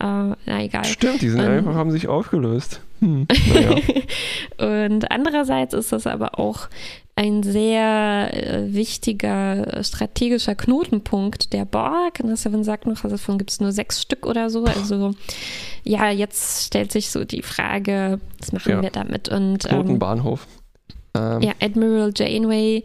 [0.01, 0.85] Uh, na egal.
[0.85, 2.81] Stimmt, die sind um, einfach, haben sich aufgelöst.
[2.99, 4.87] Hm, naja.
[4.89, 6.67] und andererseits ist das aber auch
[7.17, 12.19] ein sehr äh, wichtiger strategischer Knotenpunkt der Borg.
[12.21, 14.65] Und Seven sagt noch, also davon gibt es nur sechs Stück oder so.
[14.65, 15.13] Also
[15.83, 18.81] ja, jetzt stellt sich so die Frage, was machen ja.
[18.81, 19.29] wir damit?
[19.29, 20.45] Und Knotenbahnhof.
[21.15, 22.83] Ähm, ja, Admiral Janeway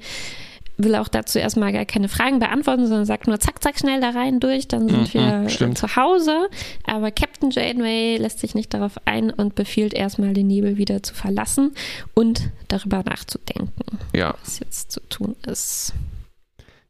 [0.84, 4.10] will auch dazu erstmal gar keine Fragen beantworten, sondern sagt nur zack, zack, schnell da
[4.10, 5.78] rein durch, dann sind Mhm, wir stimmt.
[5.78, 6.48] zu Hause.
[6.86, 11.14] Aber Captain Janeway lässt sich nicht darauf ein und befiehlt erstmal den Nebel wieder zu
[11.14, 11.74] verlassen
[12.14, 14.34] und darüber nachzudenken, Ja.
[14.44, 15.92] was jetzt zu tun ist.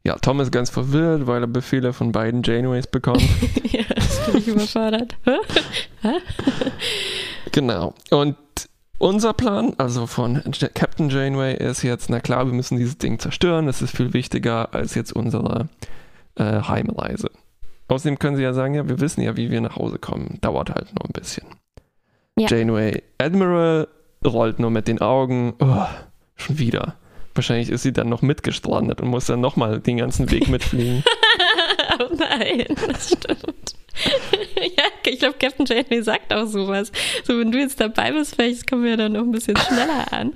[0.03, 3.21] ja, Tom ist ganz verwirrt, weil er Befehle von beiden Janeways bekommt.
[3.71, 5.15] ja, das bin ich überfordert.
[7.51, 7.93] Genau.
[8.11, 8.35] Und
[9.01, 10.41] unser Plan, also von
[10.73, 13.65] Captain Janeway, ist jetzt, na klar, wir müssen dieses Ding zerstören.
[13.65, 15.69] Das ist viel wichtiger als jetzt unsere
[16.35, 17.31] äh, Heimreise.
[17.87, 20.37] Außerdem können sie ja sagen, ja, wir wissen ja, wie wir nach Hause kommen.
[20.41, 21.45] Dauert halt nur ein bisschen.
[22.37, 22.47] Ja.
[22.47, 23.87] Janeway Admiral
[24.25, 25.55] rollt nur mit den Augen.
[25.59, 25.85] Oh,
[26.35, 26.95] schon wieder.
[27.33, 31.03] Wahrscheinlich ist sie dann noch mitgestrandet und muss dann nochmal den ganzen Weg mitfliegen.
[31.99, 33.75] oh nein, das stimmt.
[34.77, 36.91] ja, ich glaube, Captain Janeway sagt auch sowas.
[37.25, 40.33] So, wenn du jetzt dabei bist, vielleicht kommen wir dann noch ein bisschen schneller an.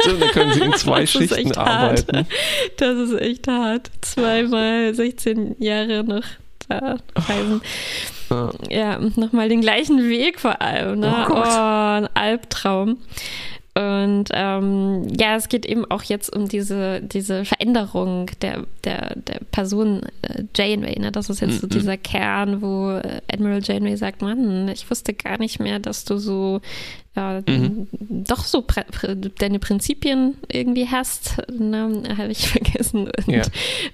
[0.00, 1.68] Stimmt, dann können sie in zwei Das ist Schichten echt hart.
[1.68, 2.26] arbeiten.
[2.76, 3.90] Das ist echt hart.
[4.00, 6.24] Zweimal 16 Jahre noch
[6.68, 7.62] da reisen.
[8.30, 8.50] Ja.
[8.68, 11.00] Ja, nochmal den gleichen Weg vor allem.
[11.00, 11.24] Ne?
[11.26, 11.46] Oh Gott.
[11.46, 12.98] ein Albtraum.
[13.78, 19.38] Und ähm, ja, es geht eben auch jetzt um diese, diese Veränderung der, der, der
[19.52, 20.98] Person äh, Janeway.
[20.98, 21.12] Ne?
[21.12, 21.70] Das ist jetzt so Mhm.
[21.70, 26.16] dieser Kern, wo äh, Admiral Janeway sagt, Mann, ich wusste gar nicht mehr, dass du
[26.18, 26.60] so
[27.14, 27.86] äh, Mhm.
[28.26, 31.36] doch so prä prä deine Prinzipien irgendwie hast.
[31.48, 32.02] Ne?
[32.16, 33.08] Habe ich vergessen.
[33.16, 33.42] Und, Ja.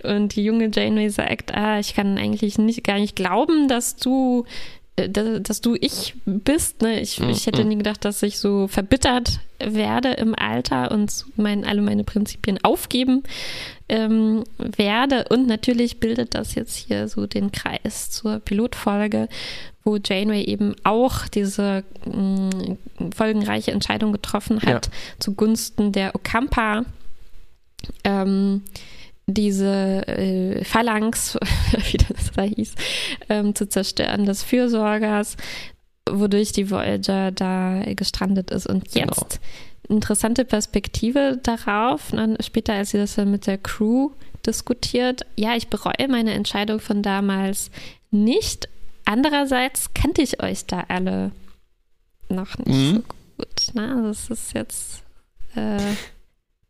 [0.03, 4.47] und die junge Janeway sagt, ah, ich kann eigentlich nicht, gar nicht glauben, dass du
[4.96, 6.83] dass, dass du ich bist.
[6.83, 7.00] Ne?
[7.00, 7.30] Ich, Mhm.
[7.30, 12.04] ich hätte nie gedacht, dass ich so verbittert werde im Alter und mein, alle meine
[12.04, 13.22] Prinzipien aufgeben
[13.88, 15.24] ähm, werde.
[15.30, 19.28] Und natürlich bildet das jetzt hier so den Kreis zur Pilotfolge,
[19.85, 22.76] wo Janeway eben auch diese mh,
[23.16, 24.92] folgenreiche Entscheidung getroffen hat Ja.
[25.18, 26.85] zugunsten der Okampa.
[28.04, 28.62] Ähm,
[29.27, 31.39] diese äh, Phalanx,
[31.91, 32.75] wie das da hieß,
[33.29, 35.37] ähm, zu zerstören des Fürsorgers,
[36.11, 38.67] wodurch die Voyager da gestrandet ist.
[38.67, 39.07] Und Genau.
[39.17, 39.41] jetzt
[39.89, 44.11] interessante Perspektive darauf, dann später, als sie das dann mit der Crew
[44.47, 45.23] diskutiert.
[45.37, 47.71] Ja, ich bereue meine Entscheidung von damals
[48.11, 48.69] nicht.
[49.07, 51.33] Andererseits kannte ich euch da alle
[52.29, 52.95] noch nicht Mhm.
[52.97, 53.03] so
[53.39, 53.75] gut.
[53.75, 54.03] Ne?
[54.07, 55.03] Das ist jetzt
[55.55, 55.61] äh,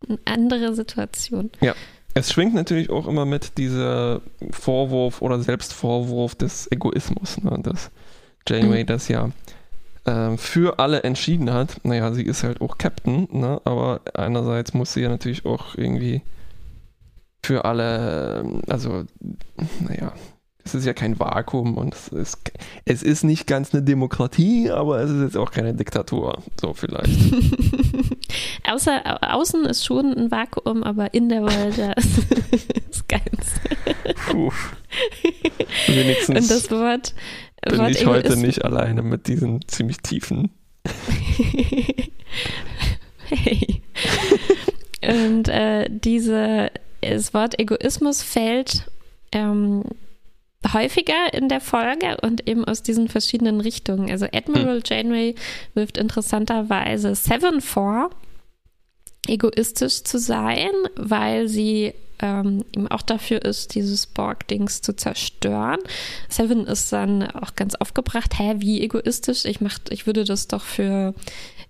[0.08, 1.50] eine andere Situation.
[2.14, 4.20] Es schwingt natürlich auch immer mit dieser
[4.52, 7.58] Vorwurf oder Selbstvorwurf des Egoismus, ne?
[7.62, 7.90] dass
[8.48, 8.86] Janeway Mhm.
[8.86, 9.30] das ja
[10.06, 11.80] ähm, für alle entschieden hat.
[11.82, 13.60] Naja, sie ist halt auch Captain, ne?
[13.64, 16.22] aber einerseits muss sie ja natürlich auch irgendwie
[17.44, 19.04] für alle, ähm, also,
[19.80, 20.12] naja,
[20.64, 22.38] es ist ja kein Vakuum und es ist,
[22.86, 27.10] es ist nicht ganz eine Demokratie, aber es ist jetzt auch keine Diktatur, so vielleicht.
[28.70, 32.18] Außer au- außen ist schon ein Vakuum, aber in der Voyager ist,
[32.90, 33.52] ist keins.
[34.30, 34.50] Puh.
[35.86, 36.40] Wenigstens.
[36.40, 37.14] Und das Wort,
[37.68, 40.50] bin Wort ich heute nicht alleine mit diesen ziemlich tiefen.
[43.28, 43.82] hey.
[45.06, 46.70] Und äh, diese,
[47.02, 48.90] das Wort Egoismus fällt
[49.32, 49.84] ähm,
[50.72, 54.10] häufiger in der Folge und eben aus diesen verschiedenen Richtungen.
[54.10, 55.34] Also Admiral Janeway
[55.74, 58.10] wirft interessanterweise Seven vor,
[59.26, 65.80] egoistisch zu sein, weil sie ähm, eben auch dafür ist, dieses Borg-Dings zu zerstören.
[66.28, 69.44] Seven ist dann auch ganz aufgebracht, hä, wie egoistisch?
[69.44, 71.14] Ich, mach, ich würde das doch für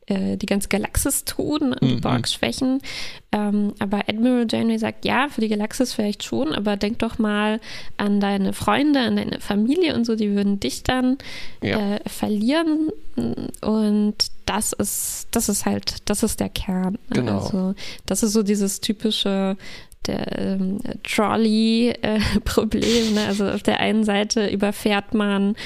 [0.07, 2.01] äh, die ganze Galaxis tun und die Mhm.
[2.01, 2.81] Borg schwächen.
[3.33, 7.61] Ähm, aber Admiral Janeway sagt, ja, für die Galaxis vielleicht schon, aber denk doch mal
[7.97, 11.19] an deine Freunde, an deine Familie und so, die würden dich dann
[11.63, 11.97] Ja.
[11.97, 12.91] äh, verlieren.
[13.63, 14.15] Und
[14.47, 16.99] das ist, das ist halt, das ist der Kern.
[17.11, 17.41] Genau.
[17.41, 17.75] Also,
[18.07, 19.57] das ist so dieses typische
[20.07, 23.15] der ähm, Trolley-Problem.
[23.15, 23.27] ne?
[23.27, 25.57] Also auf der einen Seite überfährt man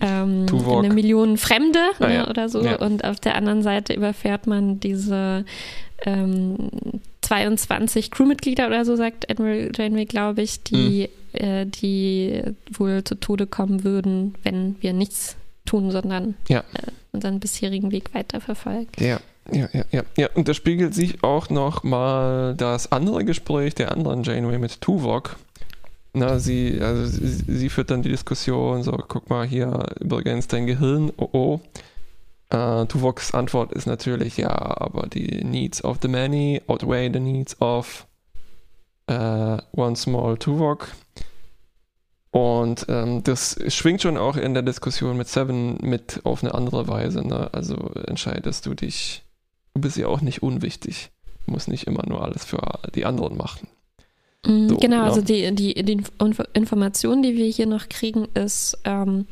[0.00, 2.28] ähm, eine Million Fremde Ah, ne, ja.
[2.28, 2.76] oder so Ja.
[2.76, 5.44] und auf der anderen Seite überfährt man diese
[6.06, 6.56] ähm,
[7.22, 11.38] 22 Crewmitglieder oder so, sagt Admiral Janeway, glaube ich, die, Mhm.
[11.44, 16.60] äh, die wohl zu Tode kommen würden, wenn wir nichts tun, sondern Ja.
[16.60, 18.88] äh, unseren bisherigen Weg weiterverfolgen.
[18.98, 19.20] Ja,
[19.52, 20.02] ja, ja, ja.
[20.16, 24.80] Ja, und da spiegelt sich auch noch mal das andere Gespräch der anderen Janeway mit
[24.80, 25.36] Tuvok.
[26.12, 30.66] Na, sie, also sie, sie führt dann die Diskussion, so, guck mal hier, übrigens dein
[30.66, 31.60] Gehirn, oh oh.
[32.50, 37.60] Äh, Tuvoks Antwort ist natürlich, ja, aber die needs of the many outweigh the needs
[37.60, 38.08] of
[39.06, 40.88] äh, one small Tuvok.
[42.32, 46.86] Und ähm, das schwingt schon auch in der Diskussion mit Seven mit auf eine andere
[46.86, 47.26] Weise.
[47.26, 47.50] Ne?
[47.52, 49.24] Also entscheidest du dich,
[49.74, 51.10] du bist ja auch nicht unwichtig.
[51.46, 52.60] Du musst nicht immer nur alles für
[52.94, 53.68] die anderen machen.
[54.46, 55.04] Mhm, so, genau, ja.
[55.04, 56.02] also die, die, die
[56.54, 59.26] Information, die wir hier noch kriegen, ist, ähm,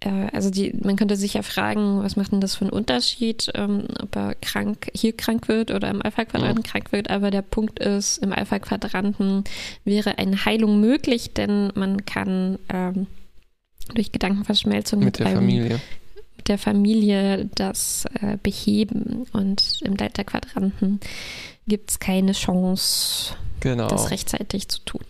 [0.00, 3.50] äh, also die, man könnte sich ja fragen, was macht denn das für einen Unterschied,
[3.54, 6.70] ähm, ob er krank, hier krank wird oder im Alpha-Quadranten ja.
[6.70, 7.10] krank wird.
[7.10, 9.44] Aber der Punkt ist, im Alpha-Quadranten
[9.84, 13.06] wäre eine Heilung möglich, denn man kann ähm,
[13.94, 15.80] durch Gedankenverschmelzung mit, mit der einem, Familie
[16.48, 19.26] der Familie das äh, beheben.
[19.32, 21.00] Und im Delta-Quadranten
[21.66, 23.88] gibt es keine Chance, genau.
[23.88, 25.04] das rechtzeitig zu tun.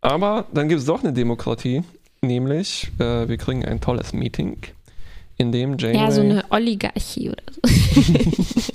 [0.00, 1.82] Aber dann gibt es doch eine Demokratie,
[2.22, 4.58] nämlich äh, wir kriegen ein tolles Meeting,
[5.36, 7.60] in dem Janeway ja so eine Oligarchie oder so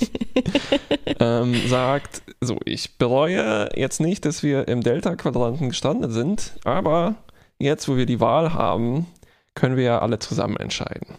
[1.19, 7.15] ähm, sagt, so ich bereue jetzt nicht, dass wir im Delta-Quadranten gestanden sind, aber
[7.60, 9.06] jetzt, wo wir die Wahl haben,
[9.54, 11.17] können wir ja alle zusammen entscheiden.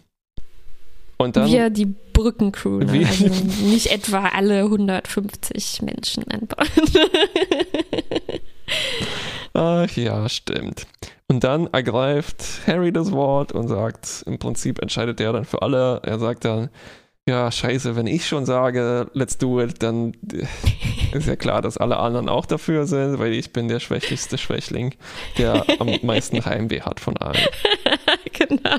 [1.23, 3.07] Und dann, wir die Brückencrew, ne?
[3.07, 3.27] also
[3.65, 6.69] nicht etwa alle 150 Menschen an Bord.
[9.55, 10.87] Ach ja, stimmt.
[11.29, 16.01] Und dann ergreift Harry das Wort und sagt, im Prinzip entscheidet er dann für alle.
[16.05, 16.69] Er sagt dann,
[17.27, 20.13] ja, scheiße, wenn ich schon sage, let's do it, dann
[21.13, 24.95] ist ja klar, dass alle anderen auch dafür sind, weil ich bin der schwächlichste Schwächling,
[25.39, 27.47] der am meisten Heimweh hat von allen.
[28.33, 28.79] genau.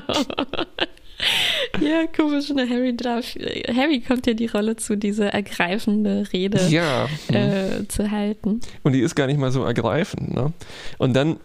[1.80, 2.68] Ja, komisch, ne?
[2.68, 3.34] Harry darf.
[3.74, 7.06] Harry kommt ja die Rolle zu, diese ergreifende Rede ja.
[7.28, 8.60] äh, zu halten.
[8.82, 10.52] Und die ist gar nicht mal so ergreifend, ne?
[10.98, 11.38] Und dann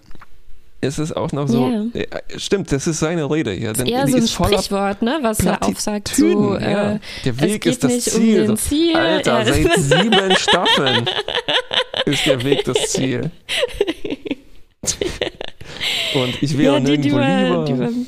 [0.82, 1.68] ist es auch noch so.
[1.68, 1.86] Yeah.
[1.94, 3.74] Äh, stimmt, das ist seine Rede hier.
[3.74, 6.08] Denn eher so ein Sprichwort, ne, was er aufsagt.
[6.10, 6.94] So, ja.
[6.94, 8.50] Äh, Der Weg ist das Ziel.
[8.50, 8.96] Um Ziel.
[8.96, 9.54] Alter, ja.
[9.54, 11.10] seit sieben Staffeln
[12.06, 13.30] ist der Weg das Ziel.
[16.14, 17.88] Und ich wäre ja, die, nirgendwo die war, lieber.
[17.88, 18.06] Die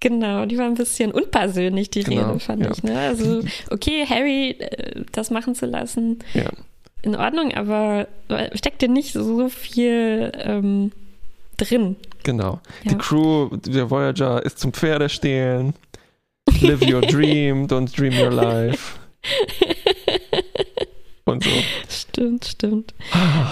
[0.00, 2.70] Genau, die war ein bisschen unpersönlich, die genau, Rede, fand ja.
[2.70, 2.82] ich.
[2.82, 2.98] Ne?
[2.98, 6.48] Also, okay, Harry äh, das machen zu lassen, ja.
[7.02, 8.08] in Ordnung, aber
[8.54, 10.92] steckt dir nicht so viel ähm,
[11.58, 11.96] drin.
[12.22, 12.60] Genau.
[12.84, 12.92] Ja.
[12.92, 15.74] Die Crew der Voyager ist zum Pferdestehlen.
[16.60, 18.98] Live your dream, don't dream your life.
[21.30, 21.50] und so.
[21.88, 22.94] Stimmt, stimmt.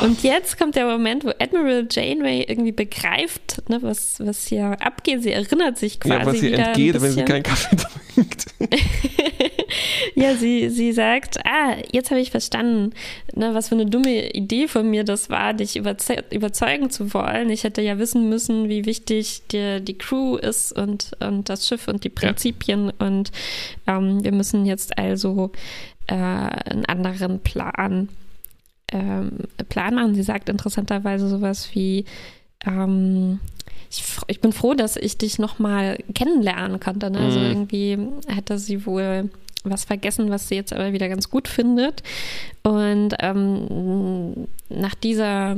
[0.03, 5.23] Und jetzt kommt der Moment, wo Admiral Janeway irgendwie begreift, ne, was, was hier abgeht.
[5.23, 6.15] Sie erinnert sich quasi.
[6.15, 8.47] Ja, was ihr entgeht, wenn sie keinen Kaffee trinkt.
[10.15, 12.95] ja, sie, sie sagt, ah, jetzt habe ich verstanden,
[13.35, 17.51] ne, was für eine dumme Idee von mir das war, dich überze überzeugen zu wollen.
[17.51, 21.89] Ich hätte ja wissen müssen, wie wichtig dir die Crew ist und, und das Schiff
[21.89, 22.87] und die Prinzipien.
[22.87, 23.07] Ja.
[23.07, 23.31] Und
[23.87, 25.53] ähm, wir müssen jetzt also
[26.09, 28.09] äh, einen anderen Plan,
[28.93, 29.31] ähm,
[29.69, 30.15] Plan machen.
[30.15, 32.05] Sie sagt interessanterweise sowas wie,
[32.67, 33.41] ähm,
[33.91, 37.11] ich, ich, bin froh, dass ich dich nochmal kennenlernen konnte.
[37.11, 37.21] Ne?
[37.21, 37.47] Also mhm.
[37.47, 39.31] irgendwie hätte sie wohl
[39.65, 42.03] was vergessen, was sie jetzt aber wieder ganz gut findet.
[42.63, 45.57] Und ähm, nach dieser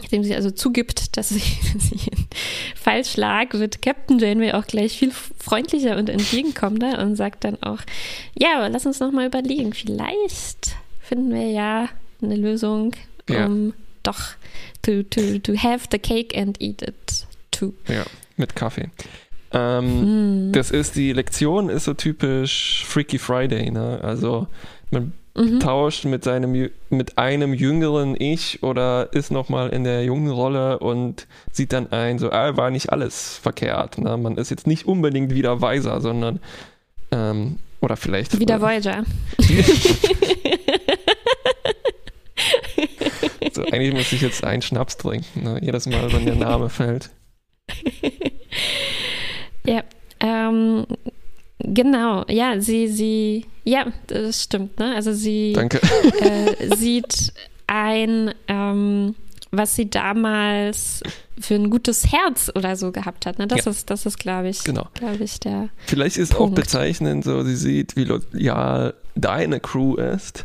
[0.00, 1.38] Nachdem sie also zugibt, dass sie,
[1.78, 2.00] sie
[2.74, 7.80] falsch lag, wird Captain Janeway auch gleich viel freundlicher und entgegenkommender und sagt dann auch,
[8.38, 11.88] ja, lass uns nochmal überlegen, vielleicht finden wir ja
[12.22, 12.94] eine Lösung,
[13.28, 13.46] ja.
[13.46, 14.20] um doch
[14.82, 17.74] to, to, to have the cake and eat it too.
[17.88, 18.04] Ja,
[18.36, 18.90] mit Kaffee.
[19.52, 20.52] Ähm, mm.
[20.52, 24.00] Das ist, die Lektion ist so typisch Freaky Friday, ne?
[24.02, 24.46] Also
[24.90, 25.60] man mhm.
[25.60, 31.26] tauscht mit seinem mit einem jüngeren Ich oder ist nochmal in der jungen Rolle und
[31.52, 33.98] sieht dann ein, so ah, war nicht alles verkehrt.
[33.98, 34.16] Ne?
[34.16, 36.40] Man ist jetzt nicht unbedingt wieder weiser, sondern
[37.10, 39.04] ähm, oder vielleicht wieder Voyager.
[43.52, 45.60] so, eigentlich muss ich jetzt einen Schnaps trinken, ne?
[45.62, 47.10] jedes Mal, wenn der Name fällt.
[49.64, 49.82] ja,
[50.20, 50.86] ähm,
[51.74, 54.94] Genau, ja, sie, sie, ja, das stimmt, ne?
[54.94, 57.32] Also sie äh, sieht
[57.66, 59.14] ein, ähm,
[59.50, 61.02] was sie damals
[61.40, 63.38] für ein gutes Herz oder so gehabt hat.
[63.38, 63.46] Ne?
[63.46, 63.70] Das ja.
[63.70, 64.88] ist, das ist, glaube ich, genau.
[64.94, 65.68] glaube ich, der.
[65.86, 66.52] Vielleicht ist Punkt.
[66.52, 70.44] auch bezeichnend, so sie sieht, wie loyal deine Crew ist.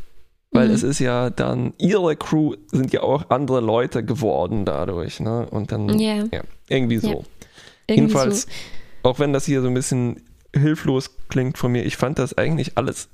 [0.52, 0.76] Weil mhm.
[0.76, 5.48] es ist ja dann, ihre Crew sind ja auch andere Leute geworden dadurch, ne?
[5.50, 6.28] Und dann, yeah.
[6.32, 7.08] ja, irgendwie so.
[7.08, 7.14] Ja.
[7.88, 9.10] Irgendwie Jedenfalls, so.
[9.10, 10.22] auch wenn das hier so ein bisschen
[10.54, 13.10] hilflos klingt von mir, ich fand das eigentlich alles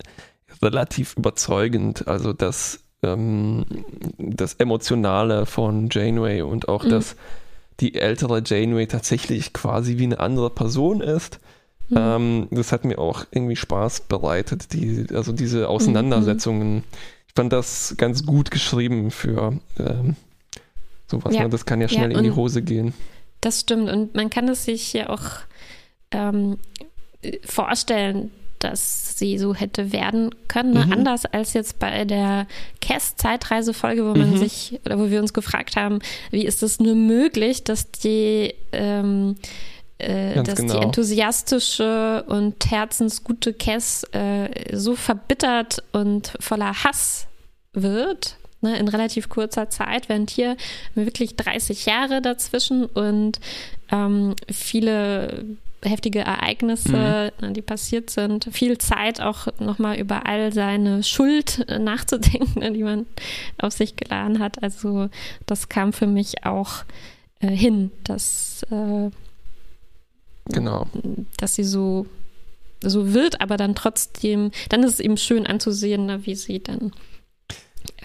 [0.62, 2.08] relativ überzeugend.
[2.08, 3.66] Also das, ähm,
[4.18, 6.90] das Emotionale von Janeway und auch, mhm.
[6.90, 7.16] dass
[7.80, 11.40] die ältere Janeway tatsächlich quasi wie eine andere Person ist.
[11.90, 11.98] Mhm.
[11.98, 16.76] Ähm, das hat mir auch irgendwie Spaß bereitet, die, also diese Auseinandersetzungen.
[16.76, 16.84] Mhm.
[17.28, 20.16] Ich fand das ganz gut geschrieben für ähm,
[21.08, 21.34] sowas.
[21.34, 21.44] Ja.
[21.44, 21.50] Ne?
[21.50, 22.94] Das kann ja schnell ja, in die Hose gehen.
[23.42, 23.90] Das stimmt.
[23.90, 25.24] Und man kann es sich ja auch
[26.12, 26.58] ähm,
[27.46, 30.74] vorstellen, dass sie so hätte werden können.
[30.74, 30.86] Ne?
[30.86, 30.92] Mhm.
[30.92, 32.46] Anders als jetzt bei der
[32.82, 34.38] Cass-Zeitreisefolge, wo man Mhm.
[34.38, 36.00] sich oder wo wir uns gefragt haben,
[36.32, 39.38] wie ist es nur möglich, dass die ähm,
[39.98, 40.78] äh, dass genau.
[40.78, 47.28] die enthusiastische und herzensgute Cass äh, so verbittert und voller Hass
[47.74, 50.56] wird, ne, in relativ kurzer Zeit, während hier
[50.96, 53.40] wirklich 30 Jahre dazwischen und
[53.92, 55.46] ähm, viele
[55.84, 57.48] heftige Ereignisse, Mhm.
[57.48, 62.84] ne, die passiert sind, viel Zeit auch nochmal über all seine Schuld äh, nachzudenken, die
[62.84, 63.06] man
[63.58, 64.62] auf sich geladen hat.
[64.62, 65.10] Also
[65.46, 66.84] das kam für mich auch
[67.40, 69.10] äh, hin, dass, äh,
[70.52, 70.88] Genau.
[71.38, 72.06] dass sie so
[72.82, 76.94] so wird, aber dann trotzdem, dann ist es eben schön anzusehen, ne, wie sie dann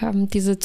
[0.00, 0.56] ähm, diese,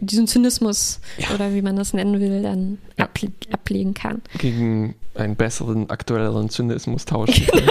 [0.00, 1.34] diesen Zynismus Ja.
[1.34, 3.04] oder wie man das nennen will, dann Ja.
[3.06, 4.22] able ablegen kann.
[4.38, 7.70] Gegen einen besseren, aktuelleren Zynismus tauschen können.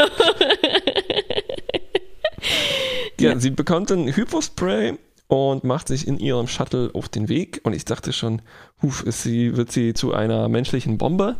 [3.19, 4.97] ja, sie bekommt dann Hypospray
[5.27, 7.61] und macht sich in ihrem Shuttle auf den Weg.
[7.63, 8.41] Und ich dachte schon,
[8.81, 11.37] huf, ist sie, wird sie zu einer menschlichen Bombe?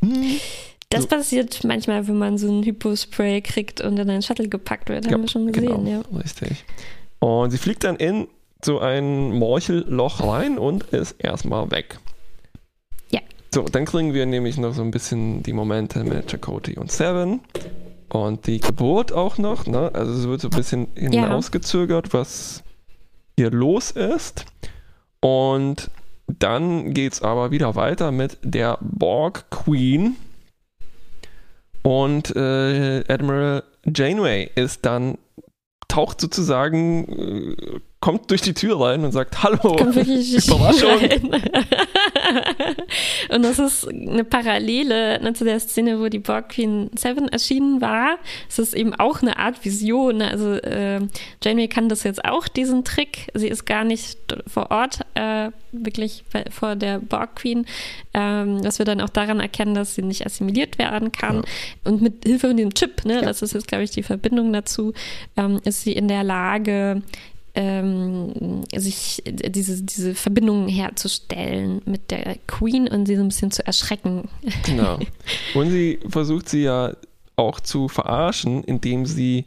[0.00, 0.36] Hm,
[0.90, 1.08] Das So.
[1.08, 5.10] passiert manchmal, wenn man so ein Hypospray kriegt und in einen Shuttle gepackt wird.
[5.10, 6.18] Haben wir schon gesehen, genau, ja.
[6.20, 6.64] richtig.
[7.18, 8.28] Und sie fliegt dann in
[8.66, 11.98] so ein Morchelloch rein und ist erstmal weg.
[13.10, 13.20] Ja.
[13.54, 17.40] So, dann kriegen wir nämlich noch so ein bisschen die Momente mit Chakotay und Seven.
[18.08, 19.90] Und die Geburt auch noch, ne?
[19.92, 22.62] Also es wird so ein bisschen hinausgezögert, was
[23.36, 24.44] hier los ist.
[25.20, 25.90] Und
[26.26, 30.16] dann geht's aber wieder weiter mit der Borg Queen.
[31.82, 35.18] Und äh, Admiral Janeway ist dann,
[35.88, 40.90] taucht sozusagen, äh, kommt durch die Tür rein und sagt, hallo, Kommt wirklich Überraschung.
[43.30, 47.80] Und das ist eine Parallele ne, zu der Szene, wo die Borg Queen 7 erschienen
[47.80, 48.18] war.
[48.48, 50.18] Es ist eben auch eine Art Vision.
[50.18, 50.30] ne?
[50.30, 51.00] Also äh,
[51.42, 53.28] Janeway kann das jetzt auch, diesen Trick.
[53.34, 57.66] Sie ist gar nicht vor Ort, äh, wirklich bei, vor der Borg Queen,
[58.14, 61.36] ähm, was wir dann auch daran erkennen, dass sie nicht assimiliert werden kann.
[61.36, 61.42] Ja.
[61.84, 63.22] Und mit Hilfe von dem Chip, ne, Ja.
[63.22, 64.92] das ist jetzt, glaube ich, die Verbindung dazu,
[65.36, 67.02] ähm, ist sie in der Lage,
[67.56, 73.66] ähm, sich diese, diese Verbindungen herzustellen mit der Queen und sie so ein bisschen zu
[73.66, 74.28] erschrecken.
[74.64, 74.98] Genau.
[75.54, 76.92] Und sie versucht sie ja
[77.36, 79.46] auch zu verarschen, indem sie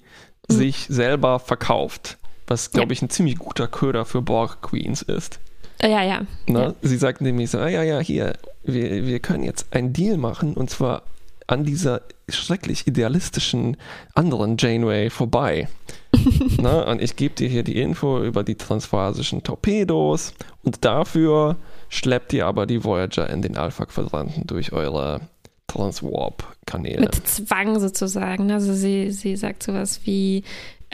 [0.51, 0.55] Mhm.
[0.55, 2.18] sich selber verkauft.
[2.47, 2.93] Was, glaube Ja.
[2.93, 5.39] ich, ein ziemlich guter Köder für Borg Queens ist.
[5.78, 6.22] Äh, ja, ja.
[6.47, 6.60] Ne?
[6.60, 6.74] Ja.
[6.82, 8.34] Sie sagt nämlich so, ah, ja, ja, hier,
[8.64, 11.03] wir, wir können jetzt einen Deal machen und zwar
[11.50, 13.76] an dieser schrecklich idealistischen
[14.14, 15.68] anderen Janeway vorbei.
[16.62, 16.86] ne?
[16.86, 20.34] Und ich gebe dir hier die Info über die transphasischen Torpedos
[20.64, 21.58] und dafür
[21.89, 25.22] schleppt ihr aber die Voyager in den Alpha-Quadranten durch eure
[25.66, 27.02] Transwarp-Kanäle.
[27.02, 28.52] Mit Zwang sozusagen.
[28.52, 30.43] Also sie, sie sagt sowas wie,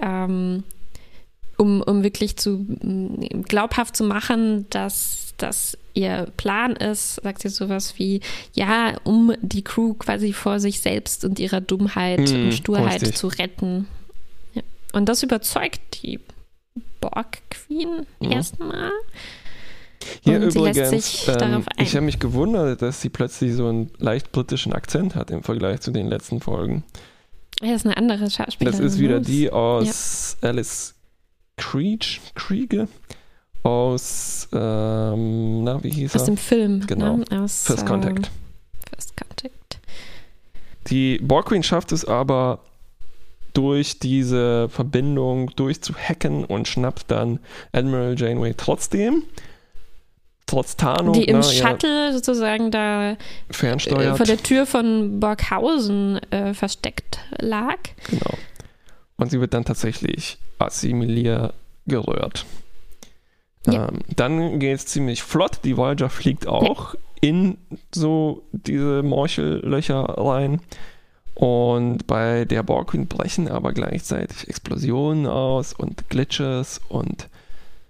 [0.01, 0.63] ähm,
[1.57, 7.49] um, um wirklich zu mm, glaubhaft zu machen, dass das ihr Plan ist, sagt sie
[7.49, 8.21] sowas wie,
[8.53, 13.15] ja, um die Crew quasi vor sich selbst und ihrer Dummheit Mm, und Sturheit richtig.
[13.17, 13.87] zu retten.
[14.53, 14.61] Ja.
[14.93, 16.19] Und das überzeugt die
[17.01, 18.31] Borg Queen Ja.
[18.31, 18.91] erstmal.
[20.23, 21.83] Hier Und sie lässt übrigens, sich ähm, darauf ein.
[21.83, 25.81] ich habe mich gewundert, dass sie plötzlich so einen leicht britischen Akzent hat im Vergleich
[25.81, 26.83] zu den letzten Folgen.
[27.61, 28.79] Ja, das ist eine andere Schauspielerin.
[28.79, 30.93] Das ist wieder die aus Alice
[31.57, 32.87] Creech, Kriege,
[33.63, 36.25] aus, ähm, na, wie hieß Aus er?
[36.27, 36.85] dem Film.
[36.85, 37.17] Genau.
[37.17, 37.25] Ne?
[37.31, 38.27] Aus, First Contact.
[38.27, 38.31] Ähm,
[38.93, 39.79] First Contact.
[40.87, 42.59] Die Borg Queen schafft es aber
[43.53, 47.39] durch diese Verbindung durchzuhacken und schnappt dann
[47.71, 49.23] Admiral Janeway trotzdem.
[50.45, 53.15] Trotz Tarnung, Die im ne, ja, Shuttle sozusagen da äh,
[53.49, 54.17] fernsteuert.
[54.17, 57.77] vor der Tür von Borghausen äh, versteckt lag.
[58.11, 58.37] Genau.
[59.17, 61.53] Und sie wird dann tatsächlich assimilier
[61.85, 62.45] gerührt.
[63.65, 63.87] Ja.
[63.89, 65.59] Ähm, dann geht es ziemlich flott.
[65.63, 67.57] Die Voyager fliegt auch in
[67.93, 70.61] so diese Morchellöcher rein.
[71.33, 77.27] Und bei der Borg Queen brechen aber gleichzeitig Explosionen aus und Glitches und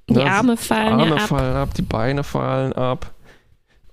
[0.10, 1.28] Die ne, Arme fallen Arme ja ab.
[1.28, 3.14] fallen ab, die Beine fallen ab.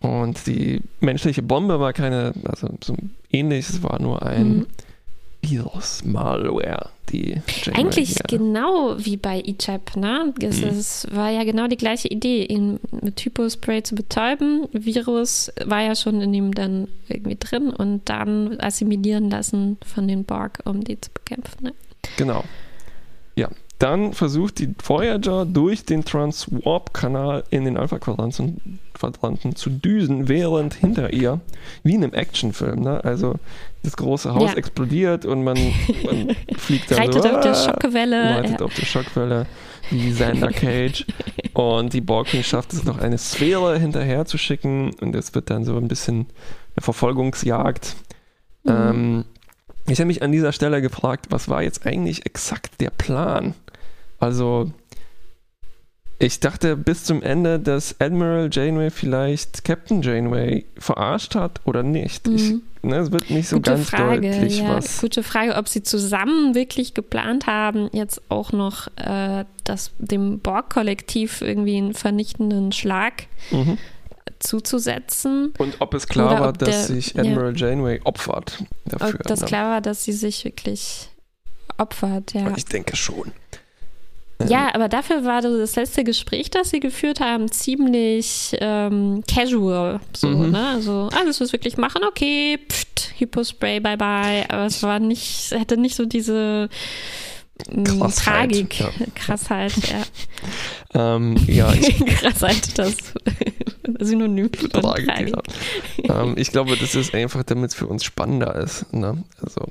[0.00, 2.96] Und die menschliche Bombe war keine, also so
[3.30, 4.66] ähnlich, es war nur ein Mhm.
[5.44, 10.32] Virus, Malware, die Janeway Eigentlich hier- genau wie bei Ichab, ne?
[10.40, 10.68] Es, Mhm.
[10.68, 14.68] es war ja genau die gleiche Idee, ihn mit Typospray zu betäuben.
[14.72, 20.24] Virus war ja schon in ihm dann irgendwie drin und dann assimilieren lassen von den
[20.24, 21.64] Borg, um die zu bekämpfen.
[21.64, 21.74] Ne?
[22.16, 22.44] Genau.
[23.34, 23.48] Ja,
[23.82, 31.12] dann versucht die Voyager durch den Transwarp-Kanal in den Alpha-Quadranten Quadranten zu düsen, während hinter
[31.12, 31.40] ihr,
[31.82, 33.02] wie in einem Actionfilm, ne?
[33.02, 33.34] also
[33.82, 34.56] das große Haus Ja.
[34.56, 35.56] explodiert und man,
[36.04, 38.22] man fliegt dann Reitet so, auf der ah, Schockwelle.
[38.36, 38.66] reitet Ja.
[38.66, 39.46] auf der Schockwelle
[39.90, 41.04] wie Xander Cage
[41.54, 45.50] und die Borg Queen schafft es noch eine Sphäre hinterher zu schicken und es wird
[45.50, 46.26] dann so ein bisschen
[46.76, 47.96] eine Verfolgungsjagd.
[48.62, 48.70] Mhm.
[48.70, 49.24] Ähm,
[49.88, 53.54] ich habe mich an dieser Stelle gefragt, was war jetzt eigentlich exakt der Plan?
[54.22, 54.70] Also,
[56.18, 62.28] ich dachte bis zum Ende, dass Admiral Janeway vielleicht Captain Janeway verarscht hat oder nicht.
[62.28, 62.62] Ich, Mhm.
[62.82, 64.76] ne, es wird nicht so Gute ganz Frage, deutlich, ja.
[64.76, 65.00] was.
[65.00, 71.40] Gute Frage, ob sie zusammen wirklich geplant haben, jetzt auch noch äh, das, dem Borg-Kollektiv
[71.40, 73.78] irgendwie einen vernichtenden Schlag Mhm.
[74.38, 75.52] zuzusetzen.
[75.58, 77.22] Und ob es klar Oder war, dass der- sich ja.
[77.22, 79.18] Admiral Janeway opfert dafür.
[79.18, 79.46] Ob das ne?
[79.46, 81.08] klar war, dass sie sich wirklich
[81.78, 82.52] opfert, ja.
[82.56, 83.32] Ich denke schon.
[84.48, 90.00] Ja, aber dafür war das letzte Gespräch, das sie geführt haben, ziemlich ähm, casual.
[90.16, 90.50] So, Mhm.
[90.50, 90.68] ne?
[90.68, 94.44] Also alles, was wir wirklich machen, okay, pft, Hypospray, bye bye.
[94.48, 96.68] Aber es war nicht, hätte nicht so diese
[97.70, 98.90] mm, Krassheit, Tragik, ja.
[99.14, 100.02] Krassheit, ja.
[100.94, 102.94] Ähm, ja, ich Krassheit, das
[104.00, 105.34] Synonym von Tragik, Tragik.
[106.04, 106.22] ja.
[106.22, 108.92] ähm, ich glaube, das ist einfach, damit es für uns spannender ist.
[108.92, 109.24] Ne?
[109.40, 109.64] Also,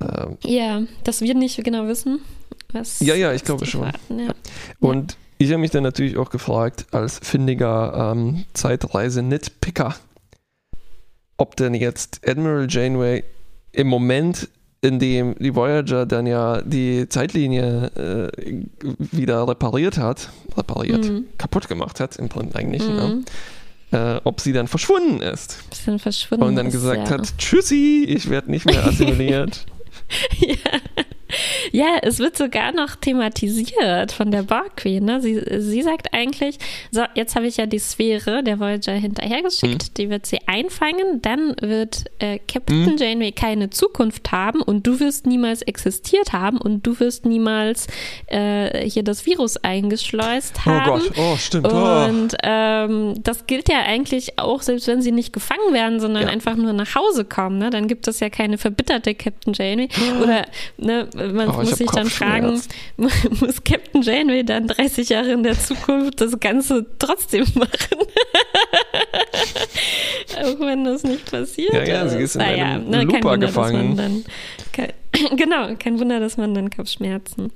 [0.00, 2.20] ähm, Ja, dass wir nicht genau wissen,
[2.74, 3.00] was.
[3.00, 3.82] Ja, ja, ich glaube schon.
[3.82, 4.34] verraten, Ja.
[4.80, 9.94] Und ich habe mich dann natürlich auch gefragt, als findiger ähm, Zeitreise-Nitpicker,
[11.36, 13.24] ob denn jetzt Admiral Janeway
[13.72, 14.48] im Moment,
[14.80, 18.62] in dem die Voyager dann ja die Zeitlinie äh,
[18.98, 21.24] wieder repariert hat, repariert, Mhm.
[21.38, 23.22] kaputt gemacht hat, im Prinzip eigentlich, ne?
[23.90, 23.96] Mhm.
[23.98, 26.44] äh, ob sie dann verschwunden ist Bisschen verschwunden.
[26.44, 27.14] und dann ist, gesagt ja.
[27.18, 29.66] hat, tschüssi, ich werde nicht mehr assimiliert.
[30.38, 30.56] Ja.
[31.72, 35.04] ja, es wird sogar noch thematisiert von der Borg Queen.
[35.04, 35.20] Ne?
[35.20, 36.58] Sie, sie sagt eigentlich,
[36.90, 41.54] so, jetzt habe ich ja die Sphäre der Voyager hinterhergeschickt, die wird sie einfangen, dann
[41.60, 42.96] wird äh, Captain Mhm.
[42.98, 47.86] Janeway keine Zukunft haben und du wirst niemals existiert haben und du wirst niemals
[48.26, 51.00] äh, hier das Virus eingeschleust Oh haben.
[51.02, 51.72] Gott, oh stimmt.
[51.72, 52.04] Oh.
[52.08, 56.28] Und ähm, das gilt ja eigentlich auch, selbst wenn sie nicht gefangen werden, sondern Ja.
[56.28, 57.58] einfach nur nach Hause kommen.
[57.58, 57.70] Ne?
[57.70, 59.88] Dann gibt es ja keine verbitterte Captain Janeway.
[60.22, 62.60] Oder ne, man Oh, muss sich dann fragen,
[62.96, 67.98] muss Captain Janeway dann 30 Jahre in der Zukunft das Ganze trotzdem machen?
[70.42, 71.72] auch wenn das nicht passiert.
[71.72, 73.96] Ja, ja, sie ist in Naja, einem ne, kein Looper Wunder, gefangen.
[73.96, 74.24] dann,
[74.72, 74.92] kein,
[75.36, 77.52] genau, kein Wunder, dass man dann Kopfschmerzen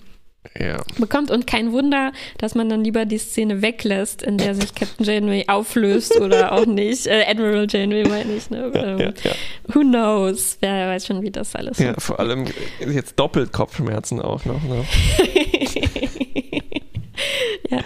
[0.58, 0.78] Ja.
[0.98, 5.04] bekommt und kein Wunder, dass man dann lieber die Szene weglässt, in der sich Captain
[5.04, 7.06] Janeway auflöst oder auch nicht.
[7.06, 8.48] Äh, Admiral Janeway meine ich.
[8.48, 8.70] Ne?
[8.74, 9.32] Ja, Ähm, ja.
[9.66, 10.56] Who knows?
[10.60, 12.46] Wer weiß schon, wie das alles ja, vor allem
[12.80, 14.62] jetzt doppelt Kopfschmerzen auch noch.
[14.62, 14.84] Ne?
[17.70, 17.80] ja.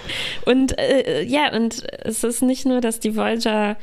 [0.45, 3.77] Und äh, ja, und es ist nicht nur, dass die Voyager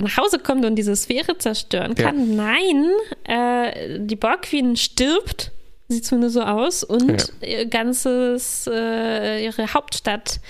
[0.00, 2.36] nach Hause kommt und diese Sphäre zerstören kann.
[2.36, 2.90] Nein,
[3.24, 5.52] äh, die Borg Queen stirbt,
[5.88, 10.40] sieht zumindest so aus, und ihr ganzes, äh, ihre Hauptstadt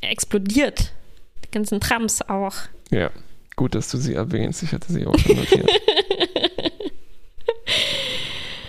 [0.00, 0.92] explodiert.
[1.44, 2.54] Die ganzen Trams auch.
[2.90, 3.10] Ja,
[3.56, 4.62] gut, dass du sie erwähnst.
[4.62, 5.70] Ich hatte sie auch schon notiert.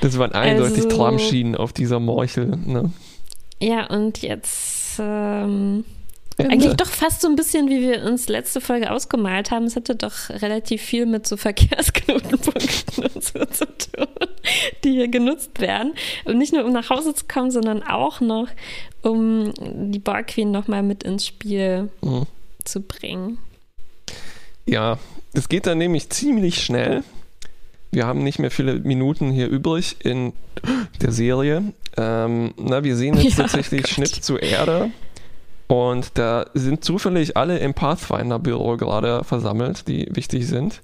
[0.01, 2.47] Das waren eindeutig Also- Tramschienen auf dieser Morchel.
[2.47, 2.91] Ne?
[3.61, 5.85] Ja, und jetzt ähm,
[6.37, 9.63] eigentlich doch fast so ein bisschen, wie wir uns letzte Folge ausgemalt haben.
[9.65, 14.07] Es hatte doch relativ viel mit so Verkehrsknotenpunkten und so zu tun,
[14.83, 15.93] die hier genutzt werden.
[16.25, 18.47] Und nicht nur um nach Hause zu kommen, sondern auch noch,
[19.01, 19.53] um
[19.91, 22.25] die Borg Queen nochmal mit ins Spiel Mhm.
[22.63, 23.37] zu bringen.
[24.65, 24.97] Ja,
[25.33, 27.03] es geht dann nämlich ziemlich schnell.
[27.91, 30.33] Wir haben nicht mehr viele Minuten hier übrig in
[31.01, 31.63] der Serie.
[31.97, 33.91] Ähm, na, wir sehen jetzt Ja, tatsächlich Gott.
[33.91, 34.89] Schnitt zur Erde.
[35.67, 40.81] Und da sind zufällig alle im Pathfinder-Büro gerade versammelt, die wichtig sind.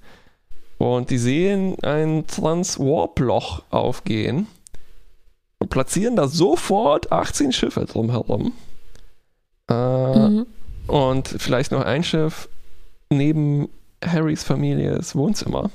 [0.80, 4.48] Und die sehen ein Transwarp-Loch aufgehen
[5.60, 8.54] und platzieren da sofort 18 Schiffe drumherum.
[9.70, 9.74] Äh,
[10.30, 10.46] Mhm.
[10.88, 12.50] und vielleicht noch ein Schiff
[13.12, 13.70] neben
[14.04, 15.70] Harrys Families Wohnzimmer.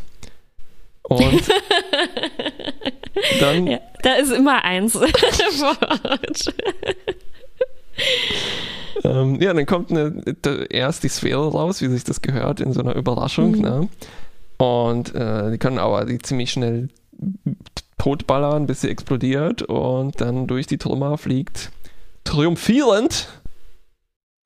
[1.02, 1.42] Und
[3.40, 4.92] dann, Ja, da ist immer eins.
[5.58, 6.54] vor Ort.
[9.04, 10.22] ähm, ja, dann kommt eine,
[10.70, 13.52] erst die Sphäre raus, wie sich das gehört, in so einer Überraschung.
[13.52, 13.60] Mhm.
[13.60, 13.88] Ne?
[14.58, 16.88] Und äh, die können aber die ziemlich schnell
[17.98, 21.70] totballern, bis sie explodiert und dann durch die Trümmer fliegt
[22.24, 23.28] triumphierend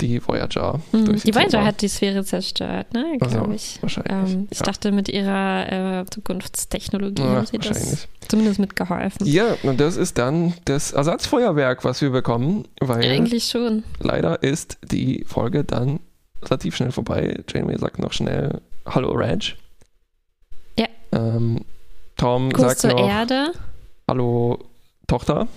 [0.00, 0.80] die Voyager.
[0.92, 1.06] Mhm.
[1.06, 3.18] durch Die Voyager hat die Sphäre zerstört, ne?
[3.20, 3.78] Ach so, Glaube ich.
[3.82, 4.66] wahrscheinlich, Ähm, ich ja.
[4.66, 9.26] dachte, mit ihrer äh, Zukunftstechnologie Ja, haben sie das zumindest mitgeholfen.
[9.26, 13.82] Ja, und das ist dann das Ersatzfeuerwerk, was wir bekommen, weil Eigentlich schon.
[13.98, 15.98] leider ist die Folge dann
[16.44, 17.42] relativ schnell vorbei.
[17.48, 19.56] Janeway sagt noch schnell Hallo Reg.
[21.12, 21.64] Ähm,
[22.16, 23.52] Tom Kurs sagt zur noch Erde.
[24.08, 24.58] Hallo
[25.06, 25.48] Tochter.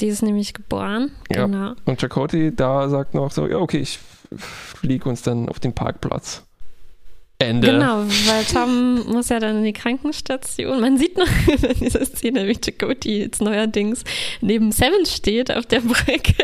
[0.00, 1.12] Die ist nämlich geboren.
[1.30, 1.46] Ja.
[1.46, 1.72] Genau.
[1.84, 3.98] Und Chakoti da sagt noch so, ja okay, ich
[4.36, 6.44] fliege uns dann auf den Parkplatz.
[7.40, 7.68] Ende.
[7.70, 10.80] Genau, weil Tom muss ja dann in die Krankenstation.
[10.80, 14.02] Man sieht noch in dieser Szene, wie Chakoti jetzt neuerdings
[14.40, 16.34] neben Seven steht auf der Brücke.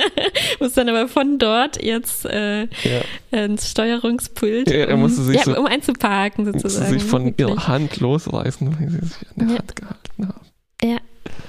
[0.60, 3.44] muss dann aber von dort jetzt äh, Ja.
[3.44, 6.92] ins Steuerungspult, Ja, er um, musste sich ja, so- um einzuparken sozusagen.
[6.94, 7.48] sich von Wirklich.
[7.48, 9.58] ihrer Hand losreißen, weil sie sich an der Ja.
[9.58, 10.46] Hand gehalten haben.
[10.82, 10.96] Ja.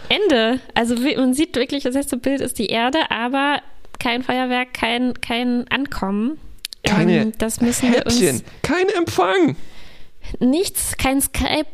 [0.10, 0.60] Ende.
[0.76, 3.62] Also man sieht wirklich, das letzte Bild ist die Erde, aber
[4.00, 6.38] kein Feuerwerk, kein, kein Ankommen.
[6.96, 9.56] Keine Ähm, das müssen wir Häppchen, uns kein Empfang.
[10.40, 11.66] nichts, kein Skype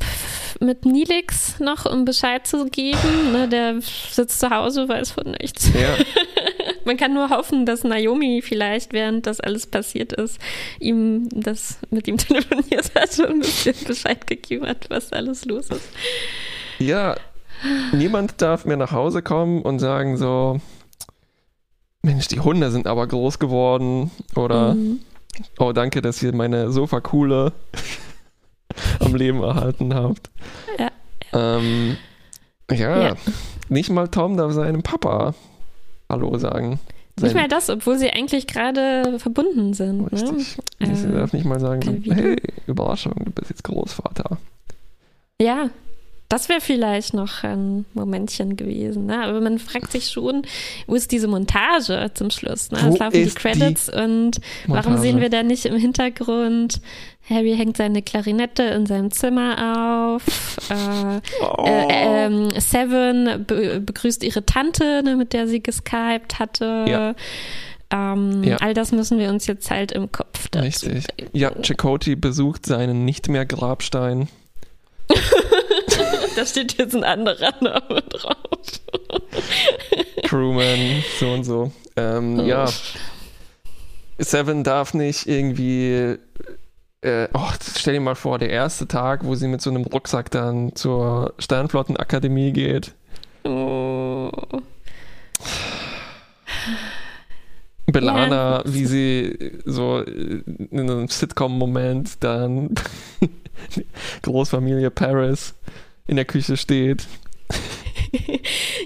[0.59, 3.31] mit Nilix noch, um Bescheid zu geben.
[3.31, 5.69] Ne, der sitzt zu Hause, weiß von nichts.
[5.73, 5.95] Ja.
[6.85, 10.39] Man kann nur hoffen, dass Naomi vielleicht, während das alles passiert ist,
[10.79, 15.67] ihm das mit ihm telefoniert hat und ein bisschen Bescheid gegeben hat, was alles los
[15.69, 15.89] ist.
[16.79, 17.17] Ja,
[17.91, 20.61] niemand darf mehr nach Hause kommen und sagen so,
[22.03, 25.01] Mensch, die Hunde sind aber groß geworden oder Mhm.
[25.59, 27.53] Oh, danke, dass ihr meine Sofa-Kuhle
[28.99, 30.29] am Leben erhalten habt.
[30.79, 30.89] Ja.
[31.33, 31.97] Ähm,
[32.71, 33.15] ja, Ja.
[33.69, 35.33] nicht mal Tom darf seinem Papa
[36.09, 36.79] Hallo sagen.
[37.19, 40.01] Nicht Sein- mal das, obwohl sie eigentlich gerade verbunden sind.
[40.03, 40.11] Ne?
[40.11, 40.57] Richtig.
[40.79, 42.35] Sie Äh, darf nicht mal sagen, so, hey,
[42.67, 44.37] Überraschung, du bist jetzt Großvater.
[45.41, 45.69] Ja,
[46.29, 49.05] das wäre vielleicht noch ein Momentchen gewesen.
[49.05, 49.23] Ne?
[49.23, 50.41] Aber man fragt sich schon,
[50.85, 52.69] wo ist diese Montage zum Schluss?
[52.71, 52.79] Ne?
[52.83, 55.01] Wo Es laufen die ist die Credits und warum Montage.
[55.01, 56.81] sehen wir da nicht im Hintergrund?
[57.29, 60.57] Harry hängt seine Klarinette in seinem Zimmer auf.
[60.69, 61.65] Äh, Oh.
[61.65, 66.85] äh, ähm, Seven be begrüßt ihre Tante, ne, mit der sie geskypt hatte.
[66.87, 67.15] Ja.
[67.89, 68.57] Ähm, Ja.
[68.57, 71.05] All das müssen wir uns jetzt halt im Kopf dazu Richtig.
[71.33, 74.27] Ja, Chakoti besucht seinen nicht mehr Grabstein.
[76.37, 78.35] Da steht jetzt ein anderer Name drauf.
[80.21, 81.71] Crewman, so und so.
[81.95, 82.67] Ähm, Ja,
[84.19, 86.17] Seven darf nicht irgendwie.
[87.01, 90.29] Äh, oh, stell dir mal vor, der erste Tag, wo sie mit so einem Rucksack
[90.29, 92.93] dann zur Sternflottenakademie geht.
[93.43, 94.29] Oh.
[97.87, 102.75] Belana, wie sie so in einem Sitcom-Moment dann
[104.21, 105.55] Großfamilie Paris
[106.07, 107.07] in der Küche steht.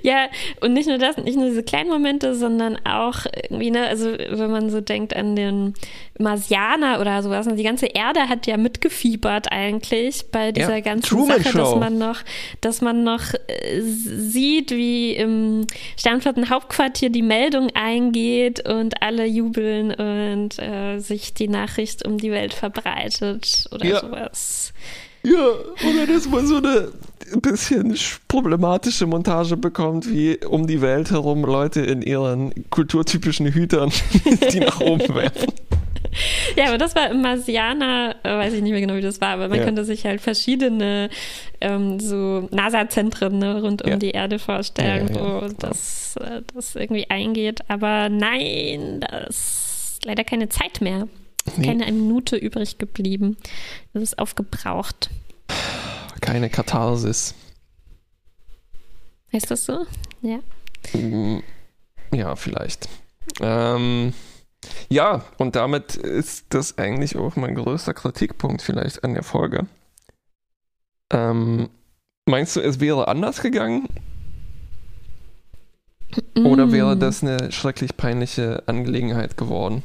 [0.04, 0.28] Ja,
[0.62, 4.50] und nicht nur das, nicht nur diese kleinen Momente, sondern auch irgendwie, ne, also wenn
[4.50, 5.76] man so denkt an den
[6.18, 11.08] Marsianer oder sowas, ne, die ganze Erde hat ja mitgefiebert eigentlich bei dieser Ja, ganzen
[11.10, 11.76] Truman Sache, dass Show.
[11.76, 12.22] man noch,
[12.62, 15.68] dass man noch äh, sieht, wie im
[15.98, 22.54] Sternflottenhauptquartier die Meldung eingeht und alle jubeln und äh, sich die Nachricht um die Welt
[22.56, 24.00] verbreitet oder Ja.
[24.00, 24.74] sowas.
[25.24, 25.50] Ja,
[25.90, 26.90] oder dass man so eine
[27.42, 27.96] bisschen
[28.28, 33.92] problematische Montage bekommt, wie um die Welt herum Leute in ihren kulturtypischen Hütern,
[34.52, 35.54] die nach oben werfen.
[36.58, 39.30] Ja, aber das war im Marsianer, äh, weiß ich nicht mehr genau, wie das war,
[39.30, 39.64] aber man Ja.
[39.64, 41.10] könnte sich halt verschiedene
[41.62, 43.96] ähm, so NASA-Zentren ne, rund um Ja.
[43.96, 47.60] die Erde vorstellen, Ja, wo das, äh, das irgendwie eingeht.
[47.70, 51.08] Aber nein, da ist leider keine Zeit mehr.
[51.58, 51.66] Nee.
[51.66, 53.38] Keine Minute übrig geblieben.
[53.94, 55.10] Das ist aufgebraucht.
[56.22, 57.34] Keine Katharsis.
[59.34, 59.86] Heißt das so?
[60.22, 60.40] Ja.
[60.94, 61.42] Mm,
[62.14, 62.90] Ja, vielleicht.
[63.40, 64.14] Ähm,
[64.90, 69.66] ja, und damit ist das eigentlich auch mein größter Kritikpunkt vielleicht an der Folge.
[71.12, 71.70] Ähm,
[72.26, 73.88] meinst du, es wäre anders gegangen?
[76.36, 77.00] Oder wäre Mm.
[77.00, 79.84] das eine schrecklich peinliche Angelegenheit geworden?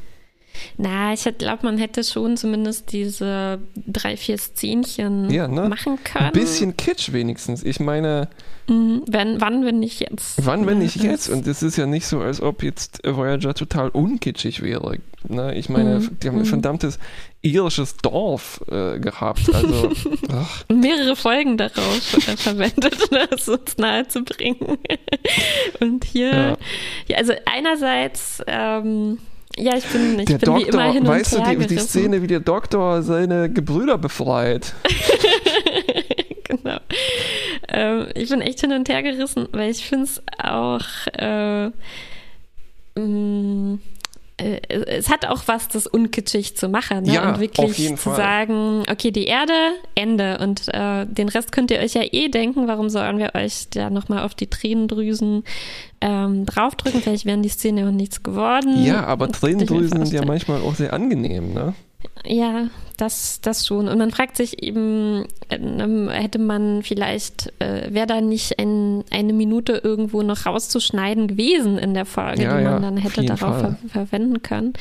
[0.77, 5.69] Na, ich glaube, man hätte schon zumindest diese drei, vier Szenchen Ja, ne?
[5.69, 6.25] machen können.
[6.27, 7.63] Ein bisschen Kitsch wenigstens.
[7.63, 8.29] Ich meine,
[8.69, 9.03] Mhm.
[9.07, 10.45] Wenn, wann, wenn nicht jetzt?
[10.45, 11.29] wann, wenn nicht das- jetzt?
[11.29, 14.97] Und es ist ja nicht so, als ob jetzt Voyager total unkitschig wäre.
[15.29, 15.55] Ne?
[15.55, 16.17] Ich meine, Mhm.
[16.21, 16.45] die haben ein Mhm.
[16.47, 16.99] verdammtes
[17.41, 19.49] irisches Dorf äh, gehabt.
[19.55, 19.89] Also,
[20.69, 22.97] mehrere Folgen darauf äh, verwendet,
[23.31, 24.59] es uns nahezubringen.
[25.79, 26.57] Und hier, Ja.
[27.07, 27.17] ja.
[27.19, 29.17] also einerseits, ähm,
[29.57, 31.57] ja, ich bin, ich der bin wie immer Doktor, hin und weißt du, her die,
[31.61, 31.87] die gerissen.
[31.87, 34.73] Szene, wie der Doktor seine Gebrüder befreit.
[36.43, 36.77] genau.
[37.69, 41.67] Ähm, ich bin echt hin und her gerissen, weil ich finde es auch äh,
[42.95, 43.79] mh,
[44.37, 47.13] äh, es hat auch was, das unkitschig zu machen ne?
[47.13, 49.53] Ja, und wirklich zu sagen, okay, die Erde,
[49.95, 53.69] Ende und äh, den Rest könnt ihr euch ja eh denken, warum sollen wir euch
[53.71, 55.43] da nochmal auf die Tränendrüsen
[56.01, 58.83] ähm, draufdrücken, vielleicht wären die Szene auch nichts geworden.
[58.83, 61.73] Ja, aber Tränendrüsen sind ja manchmal auch sehr angenehm, ne?
[62.25, 62.67] Ja,
[62.97, 63.87] das, das schon.
[63.87, 69.33] Und man fragt sich eben, ähm, hätte man vielleicht, äh, wäre da nicht ein, eine
[69.33, 73.59] Minute irgendwo noch rauszuschneiden gewesen in der Folge, Ja, die man ja, dann hätte darauf
[73.59, 74.73] ver verwenden können.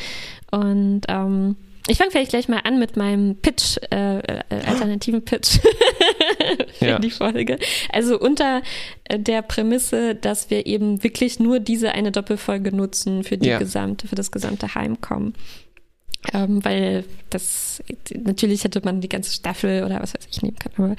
[0.51, 1.57] Und ähm,
[1.89, 5.59] ich fange vielleicht gleich mal an mit meinem Pitch, äh, äh, alternativen Pitch
[6.79, 6.99] für Ja.
[6.99, 7.59] die Folge.
[7.93, 8.62] Also unter
[9.05, 14.09] äh, der Prämisse, dass wir eben wirklich nur diese eine Doppelfolge nutzen für die gesamte,
[14.09, 15.35] für das gesamte Heimkommen.
[16.33, 17.83] Ähm, weil das
[18.19, 20.75] natürlich hätte man die ganze Staffel oder was weiß ich nehmen können.
[20.91, 20.97] Aber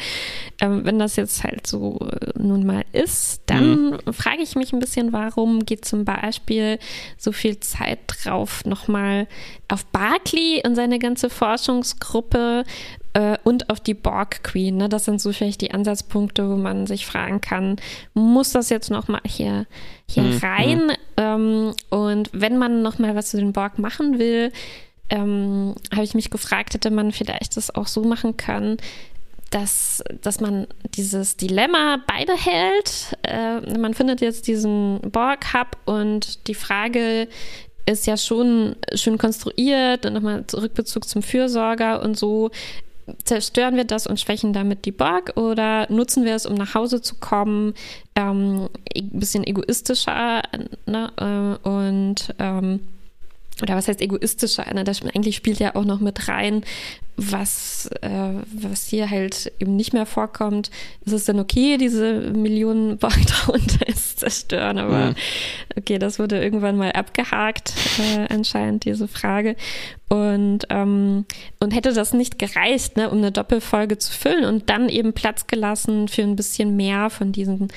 [0.62, 4.80] ähm, wenn das jetzt halt so äh, nun mal ist, dann frage ich mich ein
[4.80, 6.80] bisschen, warum geht zum Beispiel
[7.18, 9.28] so viel Zeit drauf, nochmal
[9.68, 12.64] auf Barclay und seine ganze Forschungsgruppe
[13.14, 14.78] äh, und auf die Borg Queen.
[14.78, 14.88] Ne?
[14.88, 17.76] Das sind so vielleicht die Ansatzpunkte, wo man sich fragen kann,
[18.14, 19.66] muss das jetzt nochmal hier,
[20.10, 20.38] hier Mhm.
[20.38, 20.92] rein?
[21.18, 24.54] Ähm, und wenn man nochmal was zu den Borg machen will,
[25.10, 28.78] ähm, habe ich mich gefragt, hätte man vielleicht das auch so machen können,
[29.52, 33.18] dass, dass man dieses Dilemma beibehält.
[33.24, 37.28] Äh, man findet jetzt diesen Borg-Hub und die Frage
[37.86, 42.52] ist ja schon schön konstruiert und nochmal Rückbezug zum Fürsorger und so.
[43.24, 47.02] Zerstören wir das und schwächen damit die Borg oder nutzen wir es, um nach Hause
[47.02, 47.74] zu kommen?
[48.16, 50.42] Ähm, ein bisschen egoistischer
[50.86, 51.58] ne?
[51.64, 52.82] äh, und ähm,
[53.62, 54.66] oder was heißt egoistischer?
[54.74, 54.84] Ne?
[54.84, 56.64] Das eigentlich spielt ja auch noch mit rein,
[57.16, 58.10] was, äh,
[58.54, 60.70] was hier halt eben nicht mehr vorkommt.
[61.04, 64.78] Ist es denn okay, diese Millionen darunter ist zerstören?
[64.78, 65.16] Aber Mhm.
[65.78, 69.56] okay, das wurde irgendwann mal abgehakt, äh, anscheinend, diese Frage.
[70.10, 71.26] Und, ähm,
[71.60, 75.48] und hätte das nicht gereicht, ne, um eine Doppelfolge zu füllen und dann eben Platz
[75.48, 77.68] gelassen für ein bisschen mehr von diesen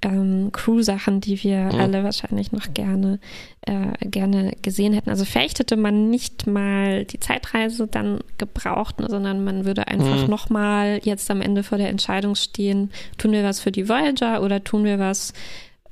[0.00, 1.80] ähm, Crew-Sachen, die wir Mhm.
[1.80, 3.18] alle wahrscheinlich noch gerne,
[3.62, 5.10] äh, gerne gesehen hätten.
[5.10, 10.22] Also vielleicht hätte man nicht mal die Zeitreise dann gebraucht, ne, sondern man würde einfach
[10.24, 10.30] Mhm.
[10.30, 14.64] nochmal jetzt am Ende vor der Entscheidung stehen, tun wir was für die Voyager oder
[14.64, 15.34] tun wir was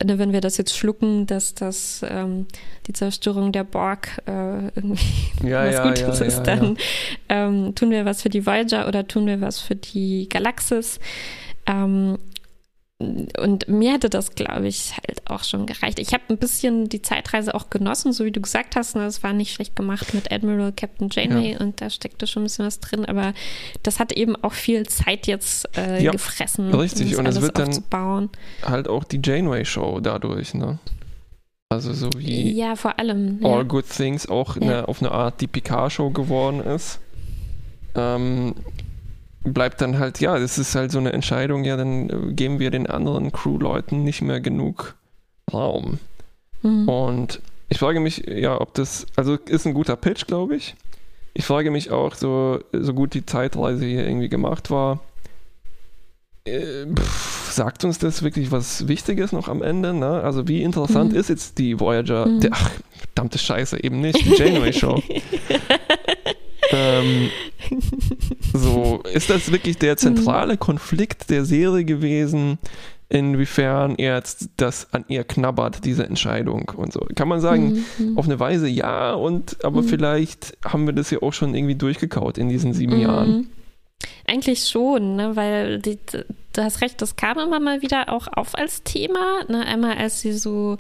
[0.04, 2.46] wenn wir das jetzt schlucken, dass das ähm,
[2.86, 5.04] die Zerstörung der Borg äh, irgendwie
[5.46, 6.76] Ja, was ja, Gutes ja, ist, dann
[7.28, 10.98] Ähm, tun wir was für die Voyager oder tun wir was für die Galaxis.
[11.66, 12.18] Ähm,
[13.40, 15.98] und mir hätte das, glaube ich, halt auch schon gereicht.
[15.98, 18.94] Ich habe ein bisschen die Zeitreise auch genossen, so wie du gesagt hast.
[18.96, 19.02] Ne?
[19.04, 22.66] Das war nicht schlecht gemacht mit Admiral Captain Janeway und da steckte schon ein bisschen
[22.66, 23.04] was drin.
[23.04, 23.34] Aber
[23.82, 27.16] das hat eben auch viel Zeit jetzt äh, Ja, gefressen, richtig.
[27.16, 28.30] um das Und es wird dann- aufzubauen.
[28.62, 30.78] Halt auch die Janeway-Show dadurch, ne?
[31.70, 33.40] Also so wie Ja, vor allem.
[33.42, 33.62] All Ja.
[33.62, 34.62] Good Things auch Ja.
[34.62, 37.00] eine, auf eine Art die Picard-Show geworden ist.
[37.94, 38.54] Ähm,
[39.44, 42.70] bleibt dann halt, ja, das ist halt so eine Entscheidung, ja, dann äh, geben wir
[42.70, 44.94] den anderen Crew-Leuten nicht mehr genug
[45.52, 45.98] Raum.
[46.62, 46.88] Mhm.
[46.88, 50.74] Und ich frage mich, ja, ob das, also ist ein guter Pitch, glaube ich.
[51.34, 55.00] Ich frage mich auch, so, so gut die Zeitreise hier irgendwie gemacht war,
[56.44, 59.94] äh, pff, sagt uns das wirklich was Wichtiges noch am Ende?
[59.94, 60.20] Ne?
[60.22, 61.18] Also wie interessant Mhm.
[61.18, 62.40] ist jetzt die Voyager, Mhm.
[62.40, 62.70] der, ach,
[63.14, 65.02] verdammte Scheiße, eben nicht, die Janeway-Show.
[66.72, 67.30] ähm,
[68.52, 72.58] so, ist das wirklich der zentrale Konflikt der Serie gewesen,
[73.08, 77.00] inwiefern er jetzt das an ihr knabbert, diese Entscheidung und so?
[77.14, 78.16] Kann man sagen, Mhm.
[78.18, 79.86] auf eine Weise ja, und aber Mhm.
[79.88, 83.00] vielleicht haben wir das ja auch schon irgendwie durchgekaut in diesen sieben Mhm.
[83.02, 83.50] Jahren.
[84.26, 85.36] Eigentlich schon, ne?
[85.36, 85.98] weil die,
[86.52, 89.44] du hast recht, das kam immer mal wieder auch auf als Thema.
[89.48, 89.64] Ne?
[89.66, 90.76] Einmal, als sie so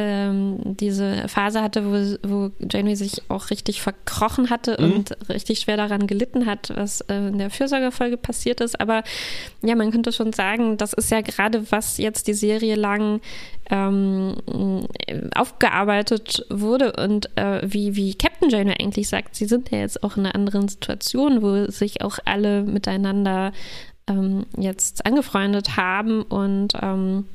[0.00, 4.92] ähm, diese Phase hatte, wo, wo Janeway sich auch richtig verkrochen hatte Mhm.
[4.92, 8.80] und richtig schwer daran gelitten hat, was äh, in der Fürsorgefolge passiert ist.
[8.80, 9.02] Aber
[9.60, 13.20] ja, man könnte schon sagen, das ist ja gerade, was jetzt die Serie lang
[13.70, 14.36] ähm,
[15.34, 20.16] aufgearbeitet wurde und äh, wie, wie Captain Janeway eigentlich sagt, sie sind ja jetzt auch
[20.16, 23.52] in einer anderen Situation, wo sich auch alle miteinander
[24.06, 27.26] ähm, jetzt angefreundet haben und, ähm,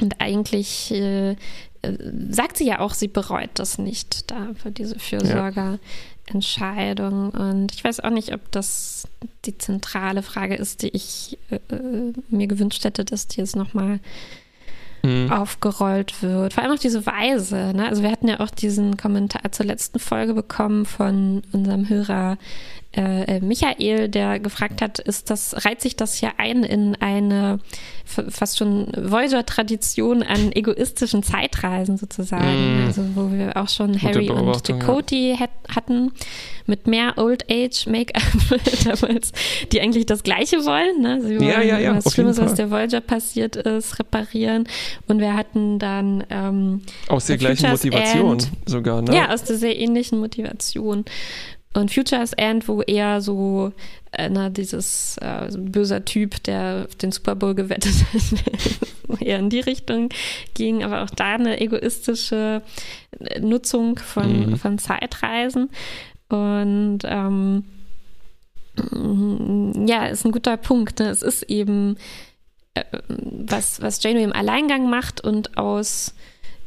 [0.00, 1.36] und eigentlich äh,
[2.30, 7.30] sagt sie ja auch, sie bereut das nicht da für diese Fürsorgerentscheidung.
[7.30, 9.08] Und ich weiß auch nicht, ob das
[9.44, 14.00] die zentrale Frage ist, die ich äh, äh, mir gewünscht hätte, dass die jetzt nochmal
[15.02, 15.30] Mhm.
[15.30, 16.54] aufgerollt wird.
[16.54, 17.72] Vor allem auf diese Weise.
[17.74, 17.86] Ne?
[17.86, 22.38] Also wir hatten ja auch diesen Kommentar zur letzten Folge bekommen von unserem Hörer
[22.96, 27.60] äh, Michael, der gefragt hat, ist das, reiht sich das hier ein in eine
[28.04, 32.86] fast schon Voyager-Tradition an egoistischen Zeitreisen sozusagen, mm.
[32.86, 35.48] also wo wir auch schon Harry und Dakoti ja.
[35.74, 36.12] hatten
[36.66, 38.22] mit mehr Old Age Make-up
[38.84, 39.32] damals,
[39.72, 41.20] die eigentlich das Gleiche wollen, ne?
[41.20, 44.68] Sie wollen ja, ja, ja, was Schlimmes, was der Voyager passiert ist, reparieren
[45.08, 49.14] und wir hatten dann ähm, aus der gleichen Motivation sogar, ne?
[49.14, 51.04] Ja, aus der sehr ähnlichen Motivation.
[51.76, 53.70] Und Futures End, wo eher so,
[54.12, 59.50] äh, na, dieses äh, so böser Typ, der den Super Bowl gewettet hat, eher in
[59.50, 60.08] die Richtung
[60.54, 62.62] ging, aber auch da eine egoistische
[63.20, 64.56] äh, Nutzung von, mhm.
[64.56, 65.68] von Zeitreisen.
[66.30, 67.64] Und ähm,
[69.86, 70.98] ja, ist ein guter Punkt.
[70.98, 71.10] Ne?
[71.10, 71.98] Es ist eben,
[72.72, 76.14] äh, was, was Janeway im Alleingang macht und aus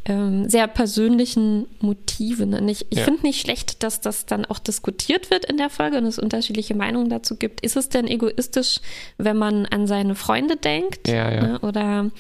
[0.06, 2.54] ähm, sehr persönlichen Motiven.
[2.54, 3.04] Und ich, ich ja.
[3.04, 6.76] finde nicht schlecht, dass das dann auch diskutiert wird in der Folge und es unterschiedliche
[6.76, 7.62] Meinungen dazu gibt.
[7.62, 8.80] Ist es denn egoistisch,
[9.18, 11.08] wenn man an seine Freunde denkt?
[11.08, 11.42] Ja, ja.
[11.42, 11.60] Ne?
[11.60, 12.12] Oder,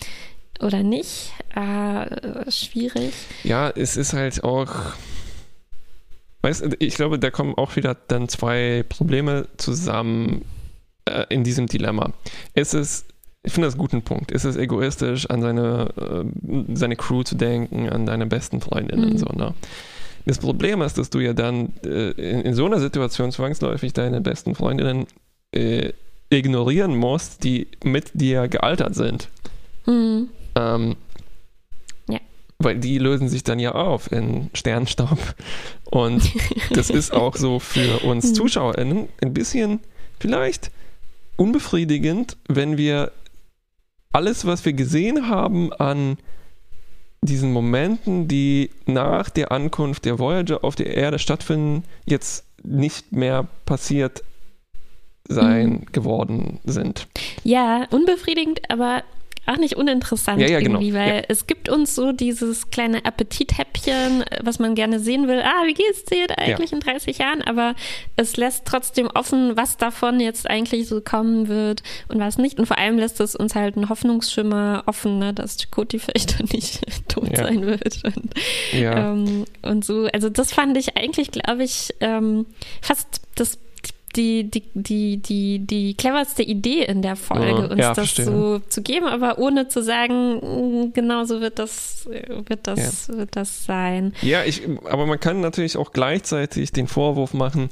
[0.59, 1.33] oder nicht?
[1.55, 3.13] Äh, schwierig.
[3.43, 4.73] Ja, es ist halt auch.
[6.41, 10.45] Weißt, ich glaube, da kommen auch wieder dann zwei Probleme zusammen
[11.05, 12.13] äh, in diesem Dilemma.
[12.53, 13.08] Es ist
[13.43, 14.31] ich finde das einen guten Punkt.
[14.31, 19.11] Ist es egoistisch, an seine, äh, seine Crew zu denken, an deine besten Freundinnen?
[19.11, 19.17] Mhm.
[19.17, 19.53] So, ne?
[20.25, 24.19] Das Problem ist, dass du ja dann äh, in, in, so einer Situation zwangsläufig deine
[24.21, 25.07] besten Freundinnen
[25.51, 25.93] äh,
[26.29, 29.29] ignorieren musst, die mit dir gealtert sind.
[29.85, 30.29] Mhm.
[30.55, 30.95] Ähm,
[32.09, 32.19] ja.
[32.59, 35.17] Weil die lösen sich dann ja auf in Sternstaub.
[35.85, 36.29] Und
[36.71, 38.33] das ist auch so für uns mhm.
[38.35, 39.79] ZuschauerInnen ein bisschen
[40.19, 40.71] vielleicht
[41.37, 43.13] unbefriedigend, wenn wir
[44.11, 46.17] alles, was wir gesehen haben an
[47.21, 53.47] diesen Momenten, die nach der Ankunft der Voyager auf der Erde stattfinden, jetzt nicht mehr
[53.65, 54.23] passiert
[55.27, 55.85] sein mhm.
[55.91, 57.07] geworden sind.
[57.43, 59.03] Ja, unbefriedigend, aber
[59.49, 60.79] auch nicht uninteressant ja, ja, genau.
[60.79, 61.23] irgendwie, weil ja.
[61.27, 65.41] es gibt uns so dieses kleine Appetithäppchen, was man gerne sehen will.
[65.41, 67.41] Ah, wie geht's dir eigentlich in 30 Jahren?
[67.41, 67.75] Aber
[68.15, 72.59] es lässt trotzdem offen, was davon jetzt eigentlich so kommen wird und was nicht.
[72.59, 76.51] Und vor allem lässt es uns halt einen Hoffnungsschimmer offen, ne, dass Chakoti vielleicht doch
[76.51, 78.03] nicht tot sein wird.
[78.03, 78.33] Und,
[78.73, 80.07] ähm, und, so.
[80.13, 82.45] Also das fand ich eigentlich, glaube ich, ähm,
[82.81, 83.57] fast das
[84.15, 88.81] die, die, die, die, die cleverste Idee in der Folge, uns ja, das so zu
[88.81, 93.17] geben, aber ohne zu sagen, mm, genau so wird das, wird das, ja.
[93.17, 94.13] wird das sein.
[94.21, 97.69] Ja, ich, aber man kann natürlich auch gleichzeitig den Vorwurf machen,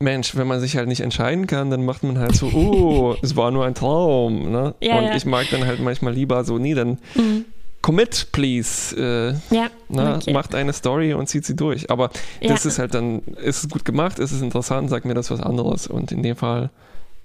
[0.00, 3.36] Mensch, wenn man sich halt nicht entscheiden kann, dann macht man halt so, oh, es
[3.36, 4.50] war nur ein Traum.
[4.50, 4.74] Ne?
[4.80, 7.46] Ja, Und ich mag dann halt manchmal lieber so, nee, dann mhm
[7.84, 8.96] commit, please.
[8.96, 9.68] Äh, ja.
[9.90, 10.32] Na, okay.
[10.32, 11.90] Macht eine Story und zieht sie durch.
[11.90, 12.10] Aber
[12.40, 12.48] ja.
[12.48, 15.40] das ist halt dann, ist es gut gemacht, ist es interessant, sagt mir das was
[15.40, 15.86] anderes.
[15.86, 16.70] Und in dem Fall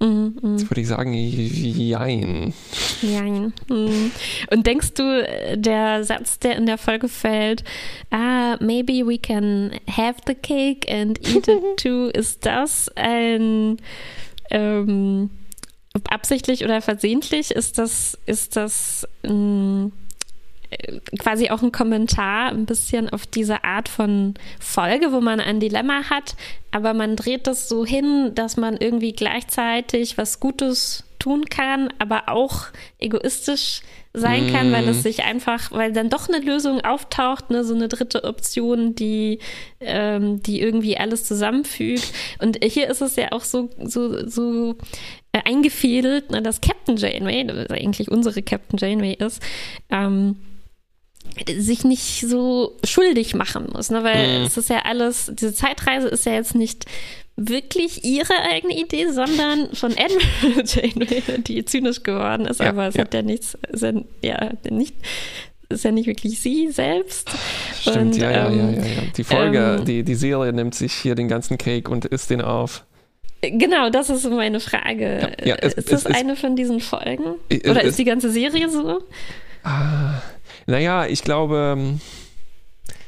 [0.00, 0.70] mhm, mhm.
[0.70, 2.52] würde ich sagen, jein.
[3.00, 3.54] Jein.
[3.70, 4.10] Mhm.
[4.50, 7.64] Und denkst du, der Satz, der in der Folge fällt,
[8.10, 13.78] ah, maybe we can have the cake and eat it too, ist das ein
[14.50, 15.30] ähm,
[16.10, 17.50] absichtlich oder versehentlich?
[17.50, 19.92] Ist das, ist das ein
[21.18, 26.08] quasi auch ein Kommentar ein bisschen auf diese Art von Folge, wo man ein Dilemma
[26.10, 26.36] hat,
[26.70, 32.28] aber man dreht das so hin, dass man irgendwie gleichzeitig was Gutes tun kann, aber
[32.28, 32.66] auch
[32.98, 34.52] egoistisch sein mm.
[34.52, 35.02] kann, weil es mhm.
[35.02, 39.38] sich einfach, weil dann doch eine Lösung auftaucht, ne, so eine dritte Option, die,
[39.80, 42.12] ähm, die irgendwie alles zusammenfügt.
[42.40, 44.76] Und hier ist es ja auch so, so, so
[45.32, 49.40] äh, eingefädelt, ne, dass Captain Janeway, das eigentlich unsere Captain Janeway ist,
[49.90, 50.36] ähm,
[51.58, 54.04] sich nicht so schuldig machen muss, ne?
[54.04, 54.46] weil mhm.
[54.46, 56.86] es ist ja alles, diese Zeitreise ist ja jetzt nicht
[57.36, 62.94] wirklich ihre eigene Idee, sondern von Admiral Janeway, die zynisch geworden ist, ja, aber es
[62.94, 63.02] ja.
[63.02, 64.94] hat ja nichts, ist ja, ja, nicht,
[65.68, 67.30] ist ja nicht wirklich sie selbst.
[67.80, 70.92] Stimmt, und, ja, ähm, ja, ja, ja, Die Folge, ähm, die, die Serie nimmt sich
[70.92, 72.84] hier den ganzen Cake und isst den auf.
[73.42, 75.32] Genau, das ist meine Frage.
[75.42, 77.36] Ja, es, ist das es, eine von diesen Folgen?
[77.68, 79.02] Oder ist die ganze Serie so?
[79.62, 80.20] Ah,
[80.70, 82.00] naja, ich glaube, ähm,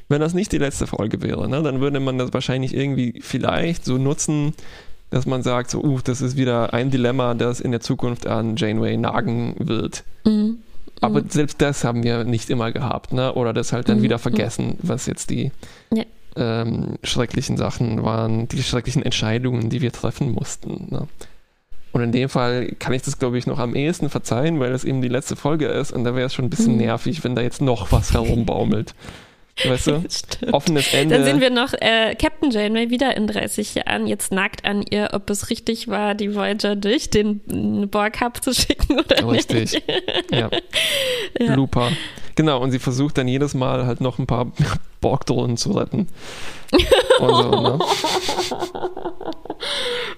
[0.09, 3.85] wenn das nicht die letzte Folge wäre, ne, dann würde man das wahrscheinlich irgendwie vielleicht
[3.85, 4.55] so nutzen,
[5.11, 8.57] dass man sagt, so, uh, das ist wieder ein Dilemma, das in der Zukunft an
[8.57, 10.05] Janeway nagen wird.
[10.25, 10.59] Mhm.
[11.01, 11.31] Aber mhm.
[11.31, 13.35] selbst das haben wir nicht immer gehabt, ne?
[13.35, 14.03] Oder das halt dann mhm.
[14.03, 15.51] wieder vergessen, was jetzt die
[15.93, 16.05] ja.
[16.37, 20.89] ähm, schrecklichen Sachen waren, die schrecklichen Entscheidungen, die wir treffen mussten.
[20.91, 21.09] Ne?
[21.93, 24.85] Und in dem Fall kann ich das, glaube ich, noch am ehesten verzeihen, weil das
[24.85, 26.81] eben die letzte Folge ist und da wäre es schon ein bisschen mhm.
[26.81, 28.95] nervig, wenn da jetzt noch was herumbaumelt.
[29.63, 30.05] weißt du?
[30.09, 30.55] Stimmt.
[30.55, 31.17] Offenes Ende.
[31.17, 35.11] Dann sehen wir noch äh, Captain Janeway wieder in 30 Jahren, jetzt nagt an ihr,
[35.13, 37.41] ob es richtig war, die Voyager durch den
[37.91, 39.75] Borg-Hub zu schicken oder richtig.
[39.75, 39.89] nicht.
[39.89, 40.51] Richtig, ja.
[41.39, 41.55] ja.
[41.55, 41.91] Looper.
[42.35, 44.51] Genau, und sie versucht dann jedes Mal halt noch ein paar
[45.03, 46.09] Borg-Drohnen zu retten.
[47.21, 47.79] Und so, ne?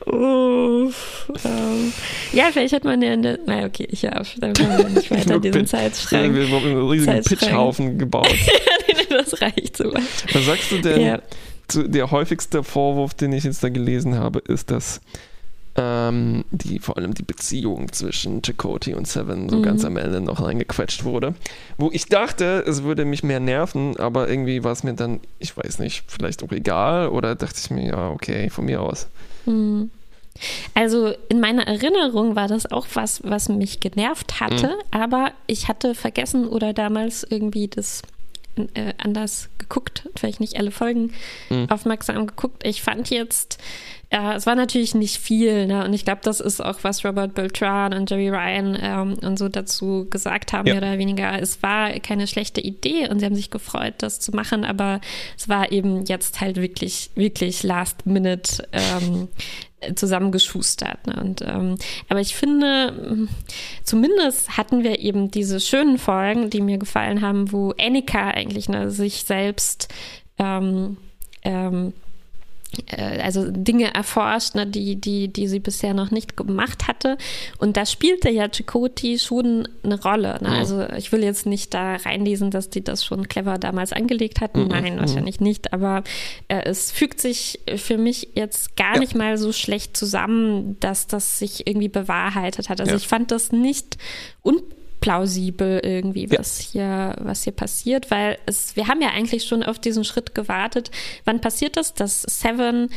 [0.06, 1.92] Uff, ähm,
[2.32, 3.38] ja, vielleicht hat man ja eine.
[3.46, 6.34] Na, okay, ich habe dann können wir nicht weiter diesen Zeitschrank.
[6.34, 8.34] Wir haben einen riesigen Pitchhaufen gebaut.
[9.08, 10.02] das reicht so weit.
[10.32, 11.00] Was sagst du denn?
[11.00, 11.22] Ja.
[11.68, 15.00] Zu, der häufigste Vorwurf, den ich jetzt da gelesen habe, ist, dass
[15.76, 19.62] ähm, die vor allem die Beziehung zwischen Chakoti und Seven so mhm.
[19.62, 21.34] ganz am Ende noch reingequetscht wurde.
[21.78, 25.56] Wo ich dachte, es würde mich mehr nerven, aber irgendwie war es mir dann, ich
[25.56, 29.08] weiß nicht, vielleicht auch egal oder dachte ich mir, ja, okay, von mir aus.
[29.46, 29.90] Mhm.
[30.74, 34.82] Also in meiner Erinnerung war das auch was, was mich genervt hatte, mhm.
[34.90, 38.02] aber ich hatte vergessen oder damals irgendwie das
[38.74, 41.12] äh, anders geguckt, vielleicht nicht alle Folgen
[41.50, 41.70] mhm.
[41.70, 42.66] aufmerksam geguckt.
[42.66, 43.58] Ich fand jetzt,
[44.10, 45.84] äh, es war natürlich nicht viel, ne?
[45.84, 49.48] und ich glaube, das ist auch, was Robert Beltran und Jerry Ryan ähm, und so
[49.48, 50.74] dazu gesagt haben, ja.
[50.74, 51.40] mehr oder weniger.
[51.40, 55.00] Es war keine schlechte Idee und sie haben sich gefreut, das zu machen, aber
[55.36, 59.28] es war eben jetzt halt wirklich, wirklich last minute ähm,
[59.94, 61.06] zusammengeschustert.
[61.06, 61.16] Ne?
[61.20, 61.76] Und, ähm,
[62.08, 63.28] aber ich finde,
[63.82, 68.90] zumindest hatten wir eben diese schönen Folgen, die mir gefallen haben, wo Annika eigentlich ne,
[68.90, 69.92] sich selbst
[70.38, 70.96] ähm,
[71.42, 72.03] ähm, äh,
[73.22, 77.18] also Dinge erforscht, ne, die, die, die sie bisher noch nicht gemacht hatte.
[77.58, 80.38] Und da spielte ja Chakoti schon eine Rolle.
[80.40, 80.50] Ne?
[80.50, 80.54] Mhm.
[80.54, 84.64] Also ich will jetzt nicht da reinlesen, dass die das schon clever damals angelegt hatten.
[84.64, 84.68] Mhm.
[84.68, 85.00] Nein, mhm.
[85.00, 85.72] wahrscheinlich nicht.
[85.72, 86.04] Aber
[86.48, 89.00] äh, es fügt sich für mich jetzt gar ja.
[89.00, 92.80] nicht mal so schlecht zusammen, dass das sich irgendwie bewahrheitet hat.
[92.80, 92.96] Also ja.
[92.96, 93.96] ich fand das nicht
[94.42, 97.12] unpassend plausibel irgendwie, was ja.
[97.12, 100.90] hier, was hier passiert, weil es, wir haben ja eigentlich schon auf diesen Schritt gewartet.
[101.26, 102.88] Wann passiert das, dass Seven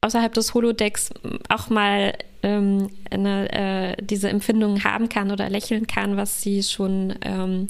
[0.00, 1.10] außerhalb des Holodecks
[1.48, 7.14] auch mal ähm, eine, äh, diese Empfindungen haben kann oder lächeln kann, was sie schon
[7.22, 7.68] ähm,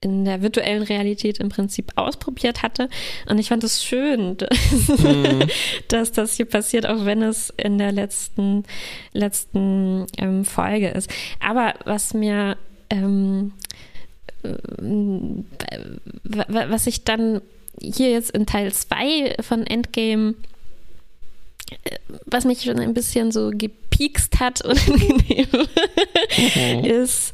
[0.00, 2.88] in der virtuellen Realität im Prinzip ausprobiert hatte.
[3.28, 5.42] Und ich fand es schön, dass, mhm.
[5.88, 8.64] dass, das hier passiert, auch wenn es in der letzten,
[9.12, 11.10] letzten ähm, Folge ist.
[11.38, 12.56] Aber was mir
[12.90, 13.52] ähm,
[16.38, 17.40] was ich dann
[17.80, 20.34] hier jetzt in Teil 2 von Endgame,
[21.84, 25.48] äh, was mich schon ein bisschen so gepiekst hat, unangenehm,
[26.76, 26.84] mhm.
[26.84, 27.32] ist,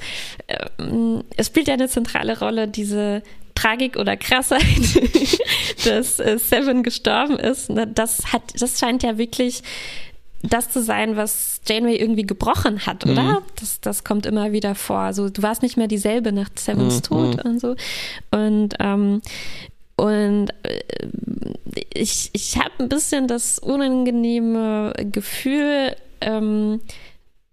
[0.79, 3.23] ähm, es spielt ja eine zentrale Rolle, diese
[3.55, 4.63] Tragik oder Krassheit,
[5.85, 7.71] dass äh, Seven gestorben ist.
[7.95, 9.63] Das hat, das scheint ja wirklich
[10.49, 13.23] das zu sein, was Janeway irgendwie gebrochen hat, oder?
[13.23, 13.39] Mhm.
[13.59, 14.99] Das, das kommt immer wieder vor.
[14.99, 17.03] Also du warst nicht mehr dieselbe nach Sevens mhm.
[17.03, 17.77] Tod und so.
[18.31, 19.23] Und ähm,
[19.97, 20.83] und äh,
[21.95, 26.81] ich, ich habe ein bisschen das unangenehme Gefühl, ähm,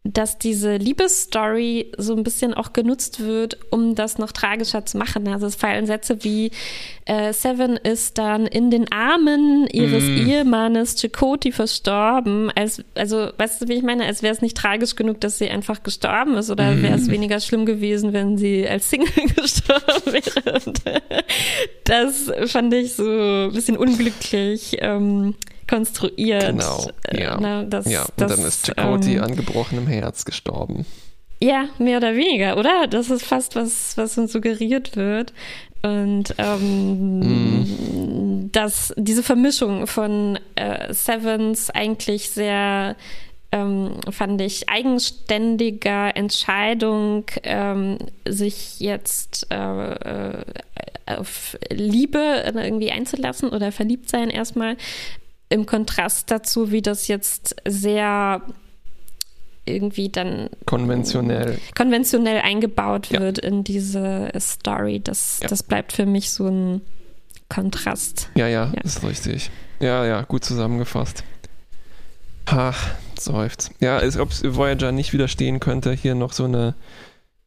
[0.05, 5.29] dass diese Liebesstory so ein bisschen auch genutzt wird, um das noch tragischer zu machen.
[5.29, 6.51] Also es fallen Sätze wie
[7.05, 10.27] äh, Seven ist dann in den Armen ihres mm.
[10.27, 12.51] Ehemannes Chakoti verstorben.
[12.53, 14.05] Als, also, weißt du, wie ich meine?
[14.05, 16.83] Als wäre es nicht tragisch genug, dass sie einfach gestorben ist oder mm.
[16.83, 20.61] wäre es weniger schlimm gewesen, wenn sie als Single gestorben wäre.
[21.85, 24.77] Das fand ich so ein bisschen unglücklich.
[24.81, 25.35] Ähm,
[25.67, 26.47] konstruiert.
[26.47, 26.87] Genau.
[27.07, 27.37] Äh, ja.
[27.39, 28.01] Na, das, ja.
[28.01, 30.85] Und das, dann ist Chakoti ähm, an gebrochenem Herz gestorben.
[31.39, 32.87] Ja, mehr oder weniger, oder?
[32.87, 35.33] Das ist fast was, was uns suggeriert wird.
[35.81, 38.51] Und ähm, mm.
[38.53, 42.95] dass diese Vermischung von äh, Sevens eigentlich sehr
[43.53, 47.97] ähm, fand ich, eigenständiger Entscheidung, ähm,
[48.27, 50.43] sich jetzt äh, äh
[51.05, 54.77] auf Liebe irgendwie einzulassen oder verliebt sein erstmal,
[55.53, 58.41] im Kontrast dazu, wie das jetzt sehr
[59.65, 63.49] irgendwie dann konventionell konventionell eingebaut wird ja.
[63.49, 64.99] in diese Story.
[64.99, 65.47] Das, ja.
[65.47, 66.81] das bleibt für mich so ein
[67.49, 68.29] Kontrast.
[68.35, 69.51] Ja, ja, ja, ist richtig.
[69.79, 71.23] Ja, ja, gut zusammengefasst.
[72.45, 73.71] Ach, seufzt.
[73.79, 76.73] Ja, als ob Voyager nicht widerstehen könnte, hier noch so eine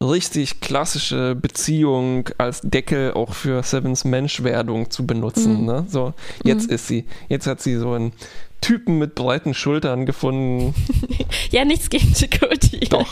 [0.01, 5.61] richtig klassische Beziehung als Deckel auch für Sevens Menschwerdung zu benutzen.
[5.61, 5.65] Mhm.
[5.65, 5.85] Ne?
[5.87, 6.75] So, jetzt mhm.
[6.75, 7.05] ist sie.
[7.29, 8.13] Jetzt hat sie so einen
[8.61, 10.73] Typen mit breiten Schultern gefunden.
[11.51, 12.79] ja, nichts gegen Chakoti.
[12.89, 13.11] Doch.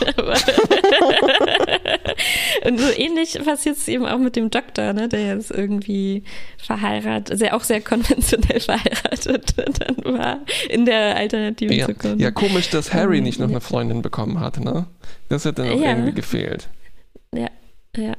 [2.64, 6.24] und so ähnlich passiert es eben auch mit dem Doktor, ne, der jetzt irgendwie
[6.58, 11.86] verheiratet, sehr, auch sehr konventionell verheiratet dann war in der alternativen ja.
[11.86, 12.20] Zukunft.
[12.20, 14.86] Ja, komisch, dass Harry nicht noch eine Freundin bekommen hat, ne?
[15.28, 15.90] Das hat dann auch ja.
[15.90, 16.68] irgendwie gefehlt.
[17.36, 17.48] Ja,
[17.96, 18.14] ja.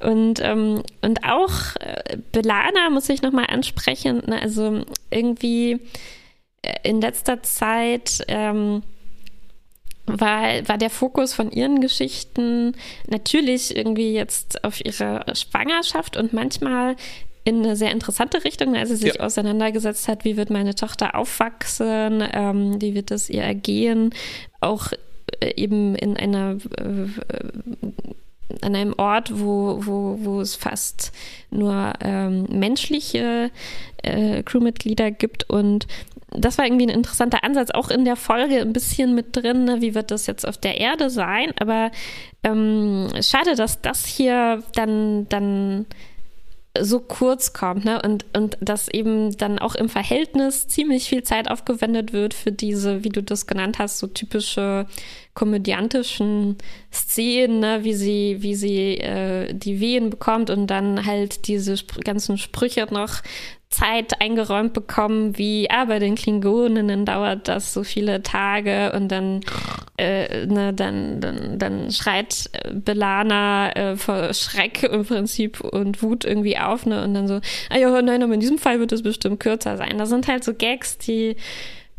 [0.00, 4.22] Und, ähm, und auch äh, Belana muss ich nochmal ansprechen.
[4.26, 4.40] Ne?
[4.40, 5.80] Also irgendwie
[6.62, 8.82] äh, in letzter Zeit ähm,
[10.06, 12.76] war, war der Fokus von ihren Geschichten
[13.08, 16.96] natürlich irgendwie jetzt auf ihre Schwangerschaft und manchmal
[17.44, 19.20] in eine sehr interessante Richtung, als sie sich ja.
[19.20, 24.12] auseinandergesetzt hat, wie wird meine Tochter aufwachsen, ähm, wie wird es ihr ergehen,
[24.60, 24.90] auch
[25.40, 27.06] äh, eben in einer äh,
[28.62, 31.12] an einem Ort, wo, wo, wo es fast
[31.50, 33.50] nur ähm, menschliche
[34.02, 35.86] äh, Crewmitglieder gibt und
[36.30, 39.80] das war irgendwie ein interessanter Ansatz, auch in der Folge ein bisschen mit drin, ne?
[39.80, 41.90] wie wird das jetzt auf der Erde sein, aber
[42.42, 45.86] ähm, schade, dass das hier dann, dann
[46.84, 48.00] so kurz kommt, ne?
[48.02, 53.04] Und, und dass eben dann auch im Verhältnis ziemlich viel Zeit aufgewendet wird für diese,
[53.04, 54.86] wie du das genannt hast, so typische
[55.34, 56.56] komödiantischen
[56.92, 57.84] Szenen, ne?
[57.84, 62.86] wie sie, wie sie äh, die Wehen bekommt und dann halt diese sp ganzen Sprüche
[62.90, 63.22] noch
[63.68, 69.40] Zeit eingeräumt bekommen, wie ah, bei den Klingoninnen dauert das so viele Tage und dann,
[69.98, 76.58] äh, ne, dann, dann, dann schreit Belana äh, vor Schreck im Prinzip und Wut irgendwie
[76.58, 77.02] auf, ne?
[77.02, 79.98] Und dann so, ah ja, nein, aber in diesem Fall wird es bestimmt kürzer sein.
[79.98, 81.36] Das sind halt so Gags, die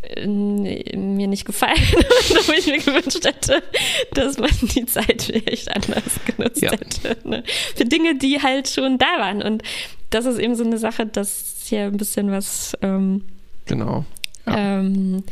[0.02, 1.76] äh, mir nicht gefallen,
[2.48, 3.62] wo ich mir gewünscht hätte,
[4.14, 6.72] dass man die Zeit vielleicht anders genutzt ja.
[6.72, 7.18] hätte.
[7.28, 7.44] Ne?
[7.76, 9.42] Für Dinge, die halt schon da waren.
[9.42, 9.64] Und
[10.10, 12.78] das ist eben so eine Sache, dass hier ein bisschen was.
[12.82, 13.24] Ähm,
[13.66, 14.06] genau.
[14.46, 14.80] Ja.
[14.80, 15.24] Ähm,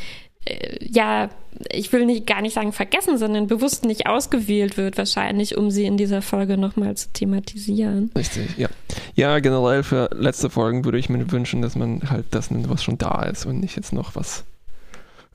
[0.46, 1.30] äh, ja,
[1.72, 5.86] ich will nicht, gar nicht sagen vergessen, sondern bewusst nicht ausgewählt wird, wahrscheinlich, um sie
[5.86, 8.12] in dieser Folge nochmal zu thematisieren.
[8.16, 8.68] Richtig, ja.
[9.16, 12.84] Ja, generell für letzte Folgen würde ich mir wünschen, dass man halt das nimmt, was
[12.84, 14.44] schon da ist und nicht jetzt noch was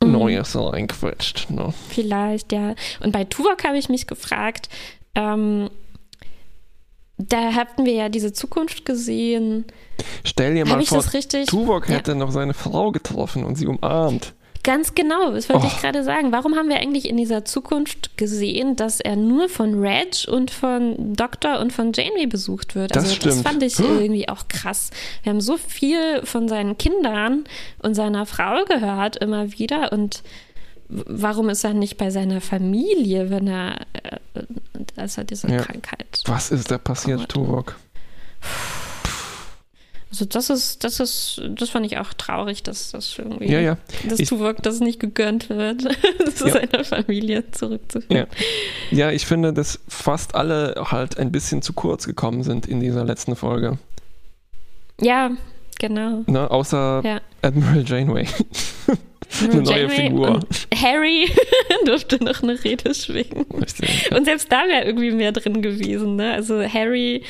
[0.02, 0.12] mhm.
[0.12, 1.50] Neues reinquetscht.
[1.50, 1.72] Ne?
[1.88, 2.74] Vielleicht, ja.
[3.02, 4.68] Und bei Tuvok habe ich mich gefragt,
[5.14, 5.70] ähm,
[7.28, 9.64] da hatten wir ja diese Zukunft gesehen.
[10.24, 12.16] Stell dir mal vor, Tuvok hätte ja.
[12.16, 14.34] noch seine Frau getroffen und sie umarmt.
[14.62, 15.70] Ganz genau, das wollte oh.
[15.72, 16.32] ich gerade sagen.
[16.32, 21.14] Warum haben wir eigentlich in dieser Zukunft gesehen, dass er nur von Reg und von
[21.14, 22.94] Doctor und von Janeway besucht wird?
[22.94, 23.34] Also das, stimmt.
[23.34, 24.00] das fand ich hm.
[24.00, 24.90] irgendwie auch krass.
[25.22, 27.44] Wir haben so viel von seinen Kindern
[27.82, 30.22] und seiner Frau gehört immer wieder und
[30.90, 34.42] warum ist er nicht bei seiner Familie, wenn er, äh,
[34.96, 35.58] als er diese ja.
[35.62, 36.22] Krankheit.
[36.26, 37.76] Was ist da passiert, Tuvok?
[40.10, 43.76] Also das ist, das ist, das fand ich auch traurig, dass das irgendwie, ja, ja.
[44.08, 45.82] dass ich, Tuvok das nicht gegönnt wird,
[46.34, 46.52] zu ja.
[46.52, 48.26] seiner Familie zurückzuführen.
[48.90, 49.06] Ja.
[49.06, 53.04] ja, ich finde, dass fast alle halt ein bisschen zu kurz gekommen sind in dieser
[53.04, 53.78] letzten Folge.
[55.00, 55.30] Ja,
[55.78, 56.24] genau.
[56.26, 57.20] Ne, außer ja.
[57.42, 58.26] Admiral Janeway.
[59.42, 60.40] eine neue Janeway Figur.
[60.74, 61.30] Harry
[61.84, 63.46] durfte noch eine Rede schwingen.
[63.60, 66.16] Richtig, Und selbst da wäre irgendwie mehr drin gewesen.
[66.16, 66.32] Ne?
[66.32, 67.22] Also Harry.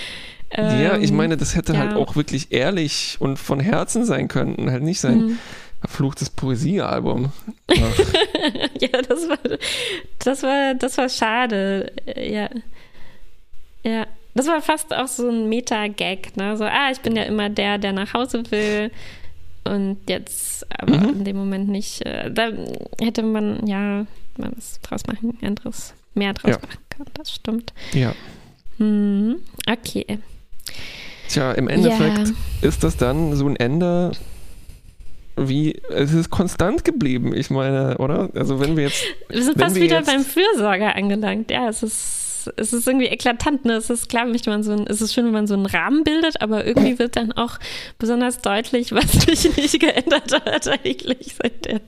[0.51, 1.97] Ähm, ja, ich meine, das hätte halt ja.
[1.97, 4.55] halt auch wirklich ehrlich und von Herzen sein können.
[4.57, 5.39] Und halt nicht sein mhm.
[5.81, 7.33] verfluchtes Poesiealbum.
[8.81, 9.39] ja, das war,
[10.19, 11.93] das war, das war schade.
[12.17, 12.49] Ja.
[13.85, 14.07] Ja.
[14.35, 16.57] Das war fast auch so ein Meta-Gag, ne?
[16.57, 18.91] So, ah, ich bin ja immer der, der nach Hause will.
[19.65, 21.09] Und jetzt aber mhm.
[21.11, 22.05] in dem Moment nicht.
[22.07, 22.51] Äh, da
[23.01, 24.07] hätte man ja
[24.37, 26.59] was draus machen, anderes, mehr draus ja.
[26.63, 27.11] machen können.
[27.15, 27.73] Das stimmt.
[27.93, 28.15] Ja.
[28.79, 29.37] Hm,
[29.69, 30.19] okay.
[31.29, 32.69] Tja, im Endeffekt ja.
[32.69, 34.13] ist das dann so ein Ende,
[35.37, 38.31] wie es ist konstant geblieben, ich meine, oder?
[38.35, 39.05] Also wenn wir jetzt.
[39.29, 43.65] Wir sind fast wieder beim Fürsorger angelangt, ja, es ist es ist irgendwie eklatant.
[43.65, 43.75] Ne?
[43.75, 46.05] Es ist klar, möchte man so ein, es ist schön, wenn man so einen Rahmen
[46.05, 47.59] bildet, aber irgendwie wird dann auch
[47.99, 51.81] besonders deutlich, was sich nicht geändert hat eigentlich seit der,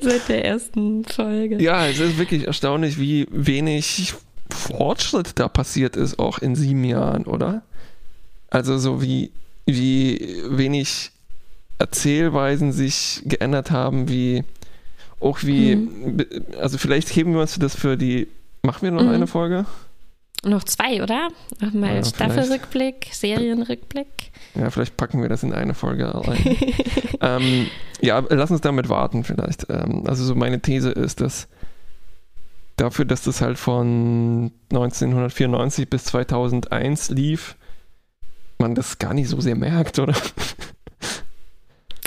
[0.00, 1.62] seit der ersten Folge.
[1.62, 4.14] Ja, es ist wirklich erstaunlich, wie wenig
[4.50, 7.62] Fortschritt da passiert ist, auch in sieben Jahren, oder?
[8.50, 9.30] Also so wie,
[9.66, 11.10] wie wenig
[11.78, 14.44] Erzählweisen sich geändert haben, wie
[15.20, 16.24] auch wie, mhm.
[16.60, 18.28] also vielleicht heben wir uns das für die,
[18.62, 19.10] machen wir noch mhm.
[19.10, 19.66] eine Folge?
[20.44, 21.28] Noch zwei, oder?
[21.60, 24.30] Nochmal ja, Staffelrückblick, Serienrückblick.
[24.54, 26.56] Ja, vielleicht packen wir das in eine Folge rein.
[27.20, 27.66] ähm,
[28.00, 29.66] ja, lass uns damit warten vielleicht.
[29.68, 31.48] Ähm, also so meine These ist, dass
[32.76, 37.56] dafür, dass das halt von 1994 bis 2001 lief,
[38.58, 40.14] man das gar nicht so sehr merkt, oder?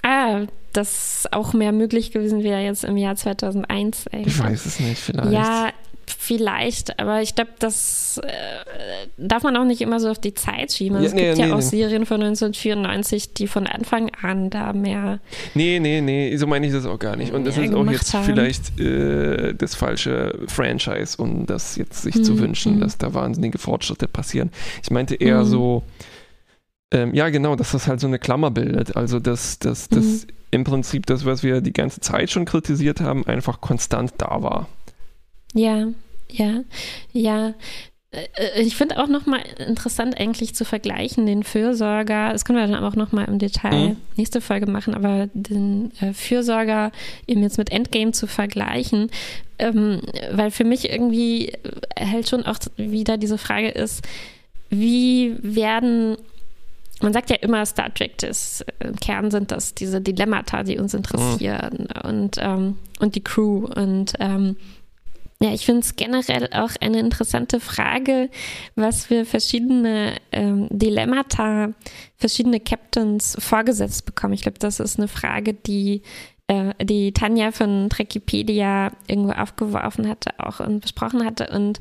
[0.03, 4.07] Ah, dass auch mehr möglich gewesen wäre jetzt im Jahr 2001.
[4.07, 4.27] Eigentlich.
[4.35, 5.31] Ich weiß es nicht, vielleicht.
[5.31, 5.69] Ja,
[6.17, 10.71] Vielleicht, aber ich glaube, das äh, darf man auch nicht immer so auf die Zeit
[10.73, 10.99] schieben.
[10.99, 11.61] Ja, es nee, gibt nee, ja auch nee.
[11.63, 15.19] Serien von 1994, die von Anfang an da mehr.
[15.53, 17.33] Nee, nee, nee, so meine ich das auch gar nicht.
[17.33, 18.25] Und das ist auch jetzt haben.
[18.25, 22.81] vielleicht äh, das falsche Franchise, um das jetzt sich zu Mhm, wünschen, mhm.
[22.81, 24.51] dass da wahnsinnige Fortschritte passieren.
[24.83, 25.45] Ich meinte eher Mhm.
[25.45, 25.83] so,
[26.93, 28.95] ähm, ja genau, dass das halt so eine Klammer bildet.
[28.95, 30.21] Also dass das, das Mhm.
[30.51, 34.67] im Prinzip das, was wir die ganze Zeit schon kritisiert haben, einfach konstant da war.
[35.53, 35.87] Ja,
[36.29, 36.61] ja,
[37.11, 37.53] ja.
[38.11, 42.67] Äh, äh, Ich finde auch nochmal interessant eigentlich zu vergleichen, den Fürsorger, das können wir
[42.67, 43.97] dann auch nochmal im Detail Mhm.
[44.17, 46.91] nächste Folge machen, aber den äh, Fürsorger
[47.27, 49.09] eben jetzt mit Endgame zu vergleichen,
[49.59, 50.01] ähm,
[50.31, 51.53] weil für mich irgendwie
[51.99, 54.01] halt schon auch wieder diese Frage ist,
[54.69, 56.17] wie werden
[57.03, 60.77] man sagt ja immer, Star Trek, das, äh, im Kern sind das diese Dilemmata, die
[60.77, 63.65] uns interessieren und, ähm, und die Crew.
[63.65, 64.55] Und ähm,
[65.41, 68.29] ja, ich finde es generell auch eine interessante Frage,
[68.75, 71.73] was für verschiedene ähm, Dilemmata
[72.15, 74.35] verschiedene Captains vorgesetzt bekommen.
[74.35, 76.03] Ich glaube, das ist eine Frage, die
[76.45, 81.79] äh, die Tanja von Trekipedia irgendwo aufgeworfen hatte auch und besprochen hatte und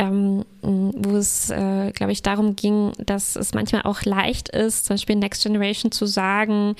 [0.00, 4.94] ähm, wo es, äh, glaube ich, darum ging, dass es manchmal auch leicht ist, zum
[4.94, 6.76] Beispiel Next Generation zu sagen,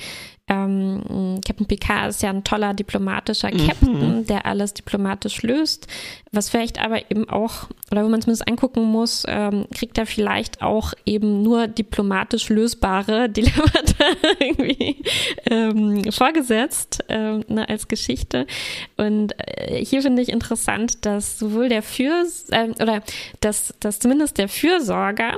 [0.49, 3.67] ähm, Captain Picard ist ja ein toller diplomatischer Mhm.
[3.67, 5.87] Captain, der alles diplomatisch löst,
[6.31, 10.61] was vielleicht aber eben auch, oder wo man zumindest angucken muss, ähm, kriegt er vielleicht
[10.61, 14.05] auch eben nur diplomatisch lösbare Dilemmata
[14.39, 15.03] irgendwie
[15.49, 18.47] ähm, vorgesetzt ähm, ne, als Geschichte.
[18.97, 23.01] Und äh, hier finde ich interessant, dass sowohl der Fürs äh, oder
[23.41, 25.35] dass, dass zumindest der Fürsorger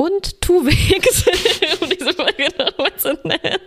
[0.00, 1.26] und Tuwix,
[1.80, 3.60] um diese Folge nochmal zu nennen,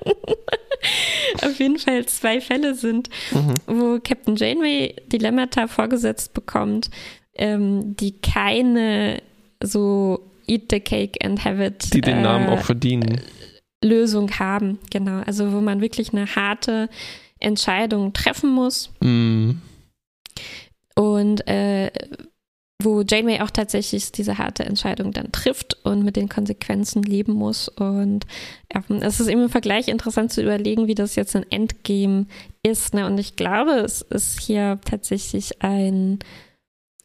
[1.44, 3.54] auf jeden Fall zwei Fälle sind, Mhm.
[3.68, 6.90] wo Captain Janeway Dilemmata vorgesetzt bekommt,
[7.36, 9.22] ähm, die keine
[9.62, 13.22] so Eat the Cake and Have it Die den Namen äh, auch verdienen.
[13.84, 14.80] Lösung haben.
[14.92, 16.90] Genau, also wo man wirklich eine harte
[17.40, 19.52] Entscheidung treffen muss Mm.
[20.96, 21.92] und äh,
[22.84, 27.68] wo Janeway auch tatsächlich diese harte Entscheidung dann trifft und mit den Konsequenzen leben muss.
[27.70, 28.26] Und
[28.70, 32.26] ähm, es ist eben im Vergleich interessant zu überlegen, wie das jetzt ein Endgame
[32.64, 32.94] ist.
[32.94, 33.06] Ne?
[33.06, 36.20] Und ich glaube, es ist hier tatsächlich ein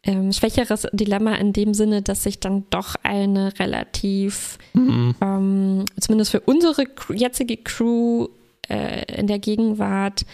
[0.04, 5.10] ähm, schwächeres Dilemma in dem Sinne, dass sich dann doch eine relativ Mm.
[5.20, 8.28] ähm, zumindest für unsere jetzige Crew
[8.68, 10.24] äh, in der Gegenwart,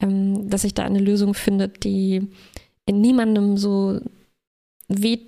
[0.00, 2.28] ähm, dass sich da eine Lösung findet, die
[2.86, 4.00] in niemandem so
[4.88, 5.18] weh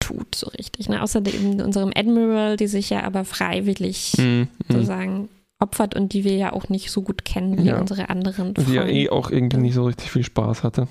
[0.00, 0.88] tut, so richtig.
[0.88, 1.02] Ne?
[1.02, 4.14] Außer eben unserem Admiral, die sich ja aber freiwillig.
[4.18, 4.42] Mm.
[4.68, 5.28] sozusagen
[5.58, 7.80] opfert und die wir ja auch nicht so gut kennen wie Ja.
[7.80, 8.92] unsere anderen Die ja Freunde.
[8.92, 10.86] eh auch irgendwie nicht so richtig viel Spaß hatte.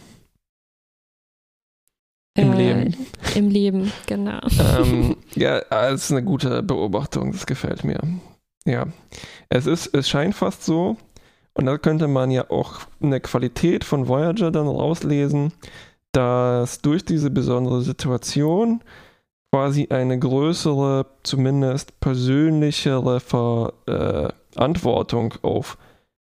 [2.38, 2.96] Im Äh, Leben.
[3.36, 4.40] Im Leben, genau.
[4.60, 8.00] ähm, ja, das ist eine gute Beobachtung, das gefällt mir.
[8.66, 8.88] Ja,
[9.50, 10.98] es ist, es scheint fast so,
[11.54, 15.54] und da könnte man ja auch eine Qualität von Voyager dann rauslesen,
[16.16, 18.82] dass durch diese besondere Situation
[19.52, 25.78] quasi eine größere, zumindest persönlichere Verantwortung auf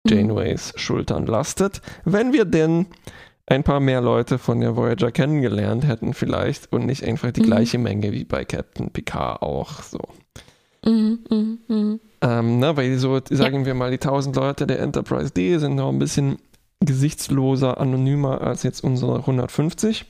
[0.05, 0.11] Mhm.
[0.11, 2.85] Janeways Schultern lastet, wenn wir denn
[3.45, 7.45] ein paar mehr Leute von der Voyager kennengelernt hätten vielleicht und nicht einfach die Mhm.
[7.45, 9.99] gleiche Menge wie bei Captain Picard auch so.
[10.85, 11.99] Mhm, mhm, mhm.
[12.21, 15.89] Ähm, ne, weil so, sagen wir mal, die 1000 Leute der Enterprise D sind noch
[15.89, 16.37] ein bisschen
[16.79, 20.05] gesichtsloser, anonymer als jetzt unsere 150.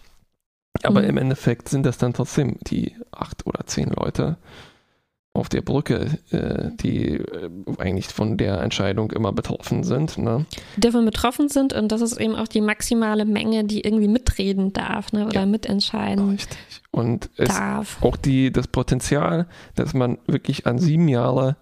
[0.83, 1.09] Aber Mhm.
[1.09, 4.37] im Endeffekt sind das dann trotzdem die acht oder zehn Leute
[5.33, 10.17] auf der Brücke, äh, die äh, eigentlich von der Entscheidung immer betroffen sind.
[10.17, 10.45] Ne?
[10.75, 14.73] die davon betroffen sind und das ist eben auch die maximale Menge, die irgendwie mitreden
[14.73, 15.45] darf ne, oder Ja.
[15.45, 16.57] mitentscheiden Richtig.
[16.91, 18.01] Und es darf.
[18.03, 21.55] auch die, das Potenzial, dass man wirklich an sieben Jahre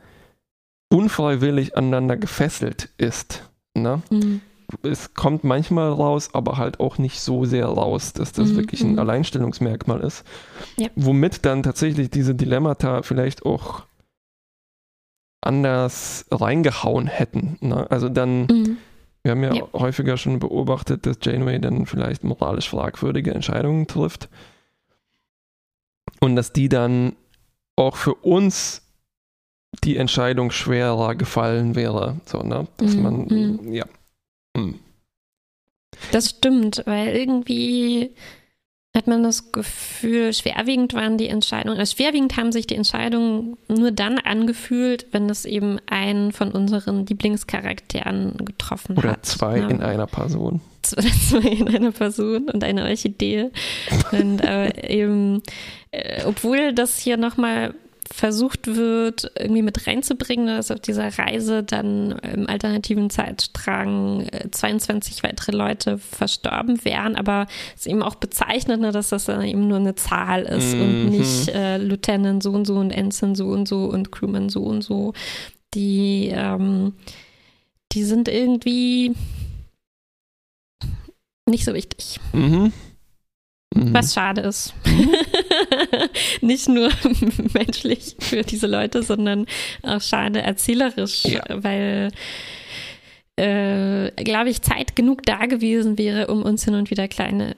[0.89, 3.43] unfreiwillig aneinander gefesselt ist.
[3.75, 4.01] Ne?
[4.09, 4.41] Mhm.
[4.83, 8.81] Es kommt manchmal raus, aber halt auch nicht so sehr raus, dass das Mhm, wirklich
[8.83, 8.99] ein mhm.
[8.99, 10.23] Alleinstellungsmerkmal ist.
[10.77, 10.89] Ja.
[10.95, 13.83] Womit dann tatsächlich diese Dilemmata vielleicht auch
[15.41, 17.57] anders reingehauen hätten.
[17.61, 17.89] Ne?
[17.91, 18.77] Also dann, Mhm.
[19.23, 19.67] wir haben ja, Ja.
[19.73, 24.29] häufiger schon beobachtet, dass Janeway dann vielleicht moralisch fragwürdige Entscheidungen trifft.
[26.19, 27.15] Und dass die dann
[27.75, 28.81] auch für uns
[29.83, 32.21] die Entscheidung schwerer gefallen wäre.
[32.25, 32.67] So, ne?
[32.77, 33.73] Dass Mhm, man, mhm.
[33.73, 33.85] ja.
[34.55, 34.79] Hm.
[36.11, 38.11] Das stimmt, weil irgendwie
[38.95, 43.91] hat man das Gefühl, schwerwiegend waren die Entscheidungen, also schwerwiegend haben sich die Entscheidungen nur
[43.91, 49.17] dann angefühlt, wenn es eben einen von unseren Lieblingscharakteren getroffen Oder hat.
[49.17, 49.69] Oder zwei ne?
[49.69, 50.61] in einer Person.
[50.97, 53.51] Oder zwei in einer Person und eine Orchidee.
[54.13, 55.43] und äh, eben,
[55.91, 57.73] äh, obwohl das hier nochmal
[58.11, 65.27] versucht wird, irgendwie mit reinzubringen, dass auf dieser Reise dann im alternativen Zeitstrang 22 äh,
[65.27, 69.77] weitere Leute verstorben wären, aber es eben auch bezeichnet, ne, dass das dann eben nur
[69.77, 70.81] eine Zahl ist mhm.
[70.81, 74.63] und nicht äh, Lieutenant so und so und Ensign so und so und Crewman so
[74.63, 75.13] und so.
[75.73, 76.93] Die, ähm,
[77.91, 79.13] die sind irgendwie
[81.47, 82.19] nicht so wichtig.
[82.33, 82.71] Mhm.
[83.75, 83.93] Mhm.
[83.93, 84.73] Was schade ist.
[86.41, 86.89] Nicht nur
[87.53, 89.45] menschlich für diese Leute, sondern
[89.83, 91.43] auch schade erzählerisch, ja.
[91.49, 92.11] weil
[93.37, 97.57] äh, glaube ich, Zeit genug da gewesen wäre, um uns hin und wieder kleine,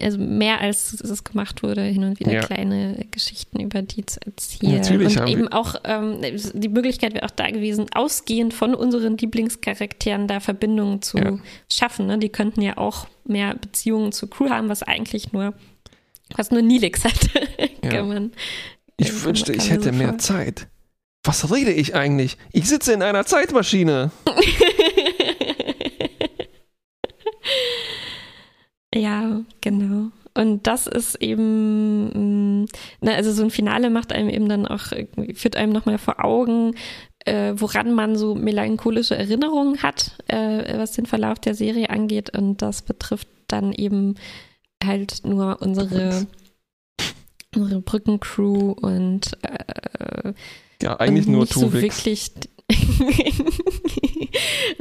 [0.00, 2.40] also mehr als es gemacht wurde, hin und wieder ja.
[2.40, 4.74] kleine Geschichten über die zu erzählen.
[4.74, 6.18] Natürlich und eben auch ähm,
[6.54, 11.38] die Möglichkeit wäre auch da gewesen, ausgehend von unseren Lieblingscharakteren da Verbindungen zu ja.
[11.70, 12.06] schaffen.
[12.06, 12.18] Ne?
[12.18, 15.54] Die könnten ja auch mehr Beziehungen zur Crew haben, was eigentlich nur,
[16.34, 17.30] was nur Nilix hat.
[17.84, 18.32] man,
[18.96, 20.66] ich wünschte, ich hätte so mehr Zeit.
[21.26, 22.38] Was rede ich eigentlich?
[22.52, 24.12] Ich sitze in einer Zeitmaschine.
[28.94, 30.12] ja, genau.
[30.34, 32.66] Und das ist eben, mm,
[33.00, 34.92] na, also so ein Finale macht einem eben dann auch,
[35.34, 36.76] führt einem nochmal vor Augen,
[37.24, 42.38] äh, woran man so melancholische Erinnerungen hat, äh, was den Verlauf der Serie angeht.
[42.38, 44.14] Und das betrifft dann eben
[44.84, 46.28] halt nur unsere,
[47.52, 50.34] unsere Brückencrew und äh,
[50.82, 52.32] ja, eigentlich nur nicht so wirklich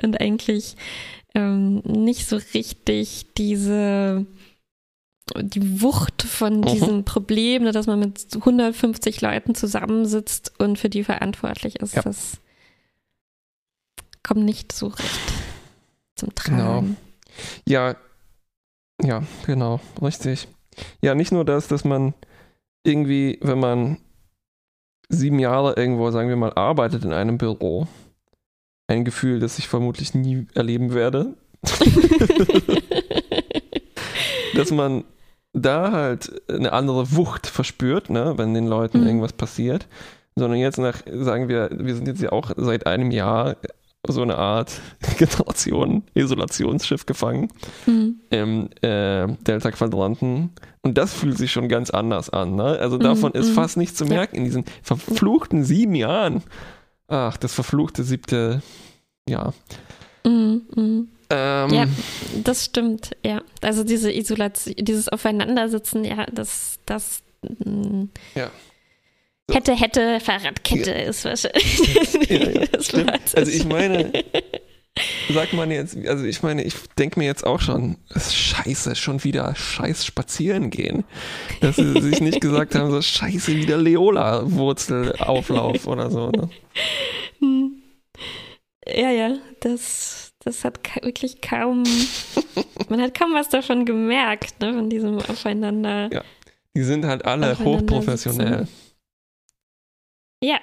[0.03, 0.75] und eigentlich
[1.33, 4.25] ähm, nicht so richtig diese
[5.37, 6.65] die Wucht von mhm.
[6.65, 12.03] diesem Problem, ne, dass man mit 150 Leuten zusammensitzt und für die verantwortlich ist, ja.
[12.03, 12.37] das
[14.21, 15.33] kommt nicht so recht
[16.15, 16.57] zum Tragen.
[16.57, 16.83] Genau.
[17.67, 17.95] Ja,
[19.01, 20.47] ja, genau, richtig.
[21.01, 22.13] Ja, nicht nur das, dass man
[22.83, 23.97] irgendwie, wenn man
[25.09, 27.87] sieben Jahre irgendwo, sagen wir mal, arbeitet in einem Büro.
[28.87, 31.35] Ein Gefühl, das ich vermutlich nie erleben werde.
[34.55, 35.03] dass man
[35.53, 39.07] da halt eine andere Wucht verspürt, ne, wenn den Leuten mhm.
[39.07, 39.87] irgendwas passiert.
[40.35, 43.55] Sondern jetzt nach, sagen wir, wir sind jetzt ja auch seit einem Jahr
[44.09, 44.81] so eine Art
[45.17, 47.49] Generation Isolationsschiff gefangen
[47.85, 48.19] mhm.
[48.29, 50.51] im äh, Delta Quadranten
[50.81, 52.55] und das fühlt sich schon ganz anders an.
[52.55, 52.77] Ne?
[52.79, 53.39] Also davon mhm.
[53.41, 53.53] ist mhm.
[53.53, 56.43] fast nicht zu merken in diesen verfluchten sieben Jahren.
[57.07, 58.61] Ach, das verfluchte siebte
[59.27, 59.53] Jahr.
[60.23, 60.61] Mhm.
[60.75, 61.07] mhm.
[61.29, 61.85] Ähm, ja,
[62.43, 63.11] das stimmt.
[63.25, 67.23] Ja, also diese Isolation, dieses Aufeinandersitzen, ja, das, das.
[67.41, 68.05] Mm.
[68.35, 68.51] Ja.
[69.51, 71.09] Hätte, hätte, Fahrradkette ja.
[71.09, 72.29] ist wahrscheinlich.
[72.29, 72.61] Ja, ja.
[73.35, 74.11] also ich meine,
[75.31, 78.95] sagt man jetzt, also ich meine, ich denke mir jetzt auch schon, das ist scheiße,
[78.95, 81.03] schon wieder scheiß spazieren gehen.
[81.61, 86.31] Dass sie sich nicht gesagt haben, so scheiße, wieder Leola-Wurzelauflauf oder so.
[86.31, 86.49] Ne?
[87.39, 87.83] Hm.
[88.87, 91.83] Ja, ja, das, das hat wirklich kaum,
[92.89, 96.09] man hat kaum was davon gemerkt, ne, von diesem Aufeinander.
[96.11, 96.23] Ja,
[96.75, 98.65] die sind halt alle hochprofessionell.
[98.65, 98.84] Sitzen.
[100.45, 100.59] Ja.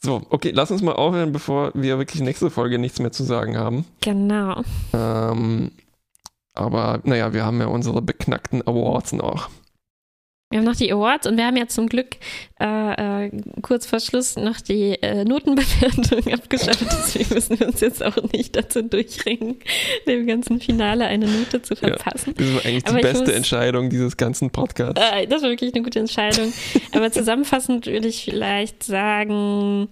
[0.00, 3.56] So, okay, lass uns mal aufhören, bevor wir wirklich nächste Folge nichts mehr zu sagen
[3.56, 3.84] haben.
[4.00, 4.62] Genau.
[4.92, 5.70] Ähm,
[6.54, 9.48] aber naja, wir haben ja unsere beknackten Awards noch.
[10.50, 12.16] Wir haben noch die Awards und wir haben ja zum Glück
[12.58, 13.30] äh, äh,
[13.60, 16.86] kurz vor Schluss noch die äh, Notenbewertung abgeschafft.
[16.90, 19.58] Deswegen müssen wir uns jetzt auch nicht dazu durchringen,
[20.06, 22.34] dem ganzen Finale eine Note zu verpassen.
[22.38, 24.98] Ja, das war eigentlich die Aber beste muss, Entscheidung dieses ganzen Podcasts.
[24.98, 26.50] Äh, das war wirklich eine gute Entscheidung.
[26.92, 29.88] Aber zusammenfassend würde ich vielleicht sagen,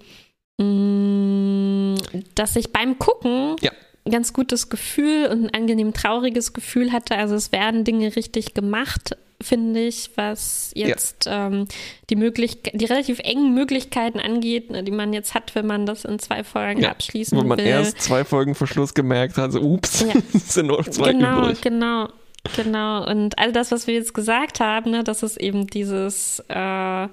[0.58, 1.96] mh, mm,
[2.34, 3.72] dass ich beim Gucken ja
[4.10, 7.16] ganz gutes Gefühl und ein angenehm trauriges Gefühl hatte.
[7.16, 9.16] Also es werden Dinge richtig gemacht,
[9.46, 11.46] finde ich, was jetzt ja.
[11.46, 11.66] ähm,
[12.10, 16.04] die Möglichkeit, die relativ engen Möglichkeiten angeht, ne, die man jetzt hat, wenn man das
[16.04, 17.44] in zwei Folgen ja, abschließen will.
[17.44, 17.66] Wo man will.
[17.66, 20.20] erst zwei Folgen vor Schluss gemerkt hat, so ups, ja.
[20.32, 21.60] sind nur zwei genau, übrig.
[21.60, 22.08] Genau,
[22.56, 23.08] genau.
[23.08, 27.08] Und all das, was wir jetzt gesagt haben, ne, das ist eben dieses äh,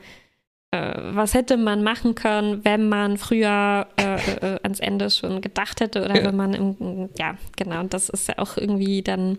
[0.74, 5.82] äh, was hätte man machen können, wenn man früher äh, äh, ans Ende schon gedacht
[5.82, 6.26] hätte oder ja.
[6.26, 9.38] wenn man im, ja, genau, das ist ja auch irgendwie dann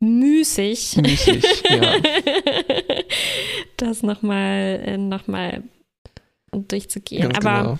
[0.00, 1.94] müßig, müßig ja.
[3.76, 5.62] das nochmal äh, noch mal
[6.52, 7.30] durchzugehen.
[7.30, 7.78] Ganz aber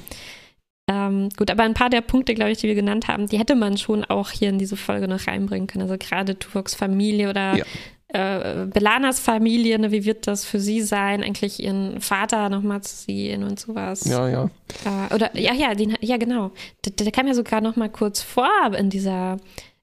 [0.87, 1.07] genau.
[1.07, 3.55] ähm, gut, aber ein paar der Punkte, glaube ich, die wir genannt haben, die hätte
[3.55, 5.83] man schon auch hier in diese Folge noch reinbringen können.
[5.83, 7.65] Also gerade Tuvoks Familie oder ja.
[8.09, 12.97] äh, Belanas Familie, ne, wie wird das für sie sein, eigentlich ihren Vater nochmal zu
[12.97, 14.05] sehen und sowas.
[14.05, 14.51] Ja, ja.
[14.85, 16.51] Äh, oder, ja, ja, den, ja, genau.
[16.85, 19.39] Der, der kam ja sogar nochmal kurz vor in dieser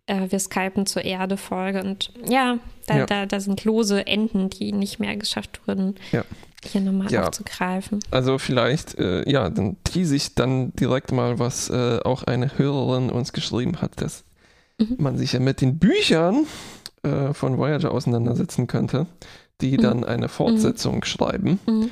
[0.07, 1.81] äh, Wir Skypen zur Erde-Folge.
[1.81, 3.05] Und ja da, ja.
[3.05, 5.95] da, da sind lose Enden, die nicht mehr geschafft wurden.
[6.11, 6.23] Ja
[6.65, 7.27] hier nochmal ja.
[7.27, 7.99] aufzugreifen.
[8.11, 13.09] Also vielleicht, äh, ja, dann tease ich dann direkt mal, was äh, auch eine Hörerin
[13.09, 14.23] uns geschrieben hat, dass
[14.77, 14.95] mhm.
[14.97, 16.45] man sich ja mit den Büchern
[17.03, 19.05] äh, von Voyager auseinandersetzen könnte,
[19.61, 19.81] die mhm.
[19.81, 21.03] dann eine Fortsetzung mhm.
[21.03, 21.59] schreiben.
[21.65, 21.89] Mhm.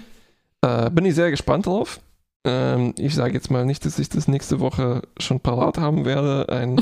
[0.62, 2.00] Äh, bin ich sehr gespannt drauf.
[2.46, 6.50] Ähm, ich sage jetzt mal nicht, dass ich das nächste Woche schon parat haben werde,
[6.50, 6.82] ein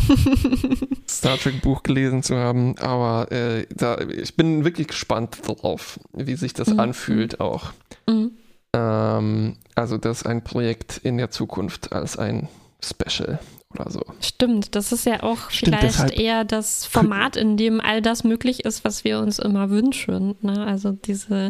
[1.07, 6.35] Star Trek Buch gelesen zu haben, aber äh, da, ich bin wirklich gespannt drauf, wie
[6.35, 6.79] sich das mhm.
[6.79, 7.73] anfühlt auch.
[8.09, 8.31] Mhm.
[8.73, 12.47] Ähm, also das ein Projekt in der Zukunft als ein
[12.83, 13.39] Special
[13.73, 14.01] oder so.
[14.19, 18.65] Stimmt, das ist ja auch Stimmt, vielleicht eher das Format, in dem all das möglich
[18.65, 20.35] ist, was wir uns immer wünschen.
[20.41, 20.65] Ne?
[20.65, 21.49] Also dieses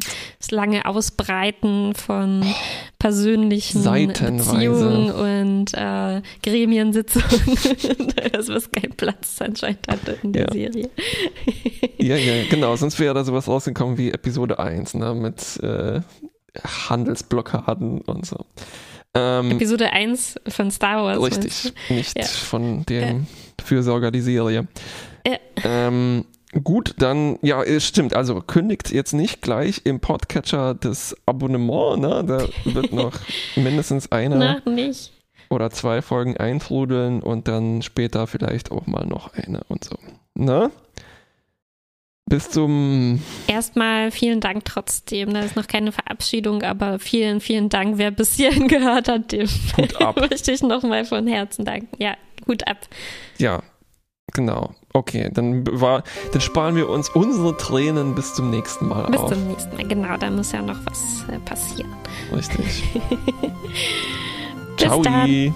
[0.49, 2.45] lange Ausbreiten von
[2.99, 7.57] persönlichen Beziehungen und äh, Gremiensitzungen,
[8.31, 10.51] das was keinen Platz anscheinend hatte in der ja.
[10.51, 10.89] Serie.
[11.97, 15.13] ja, ja, genau, sonst wäre da sowas rausgekommen wie Episode 1, ne?
[15.15, 16.01] mit äh,
[16.63, 18.45] Handelsblockaden und so.
[19.13, 21.21] Ähm, Episode 1 von Star Wars.
[21.21, 22.23] Richtig, nicht ja.
[22.23, 23.25] von dem ja.
[23.63, 24.67] Fürsorger die Serie.
[25.27, 25.37] Ja.
[25.63, 26.25] Ähm,
[26.63, 32.23] gut, dann, ja, es stimmt, also kündigt jetzt nicht gleich im Podcatcher das Abonnement, ne?
[32.25, 33.13] Da wird noch
[33.55, 34.61] mindestens eine
[35.49, 39.97] oder zwei Folgen eintrudeln und dann später vielleicht auch mal noch eine und so.
[40.33, 40.71] Ne?
[42.31, 43.21] Bis zum.
[43.47, 45.33] Erstmal vielen Dank trotzdem.
[45.33, 49.33] Da ist noch keine Verabschiedung, aber vielen, vielen Dank, wer bis hierhin gehört hat.
[49.33, 50.15] Dem Hut ab.
[50.29, 51.89] möchte ich nochmal von Herzen danken.
[52.01, 52.15] Ja,
[52.47, 52.77] Hut ab.
[53.37, 53.61] Ja,
[54.31, 54.73] genau.
[54.93, 59.29] Okay, dann, war, dann sparen wir uns unsere Tränen bis zum nächsten Mal bis auf.
[59.29, 60.15] Bis zum nächsten Mal, genau.
[60.15, 61.93] Da muss ja noch was äh, passieren.
[62.33, 62.83] Richtig.
[64.77, 65.01] bis Ciao.
[65.01, 65.53] Dann.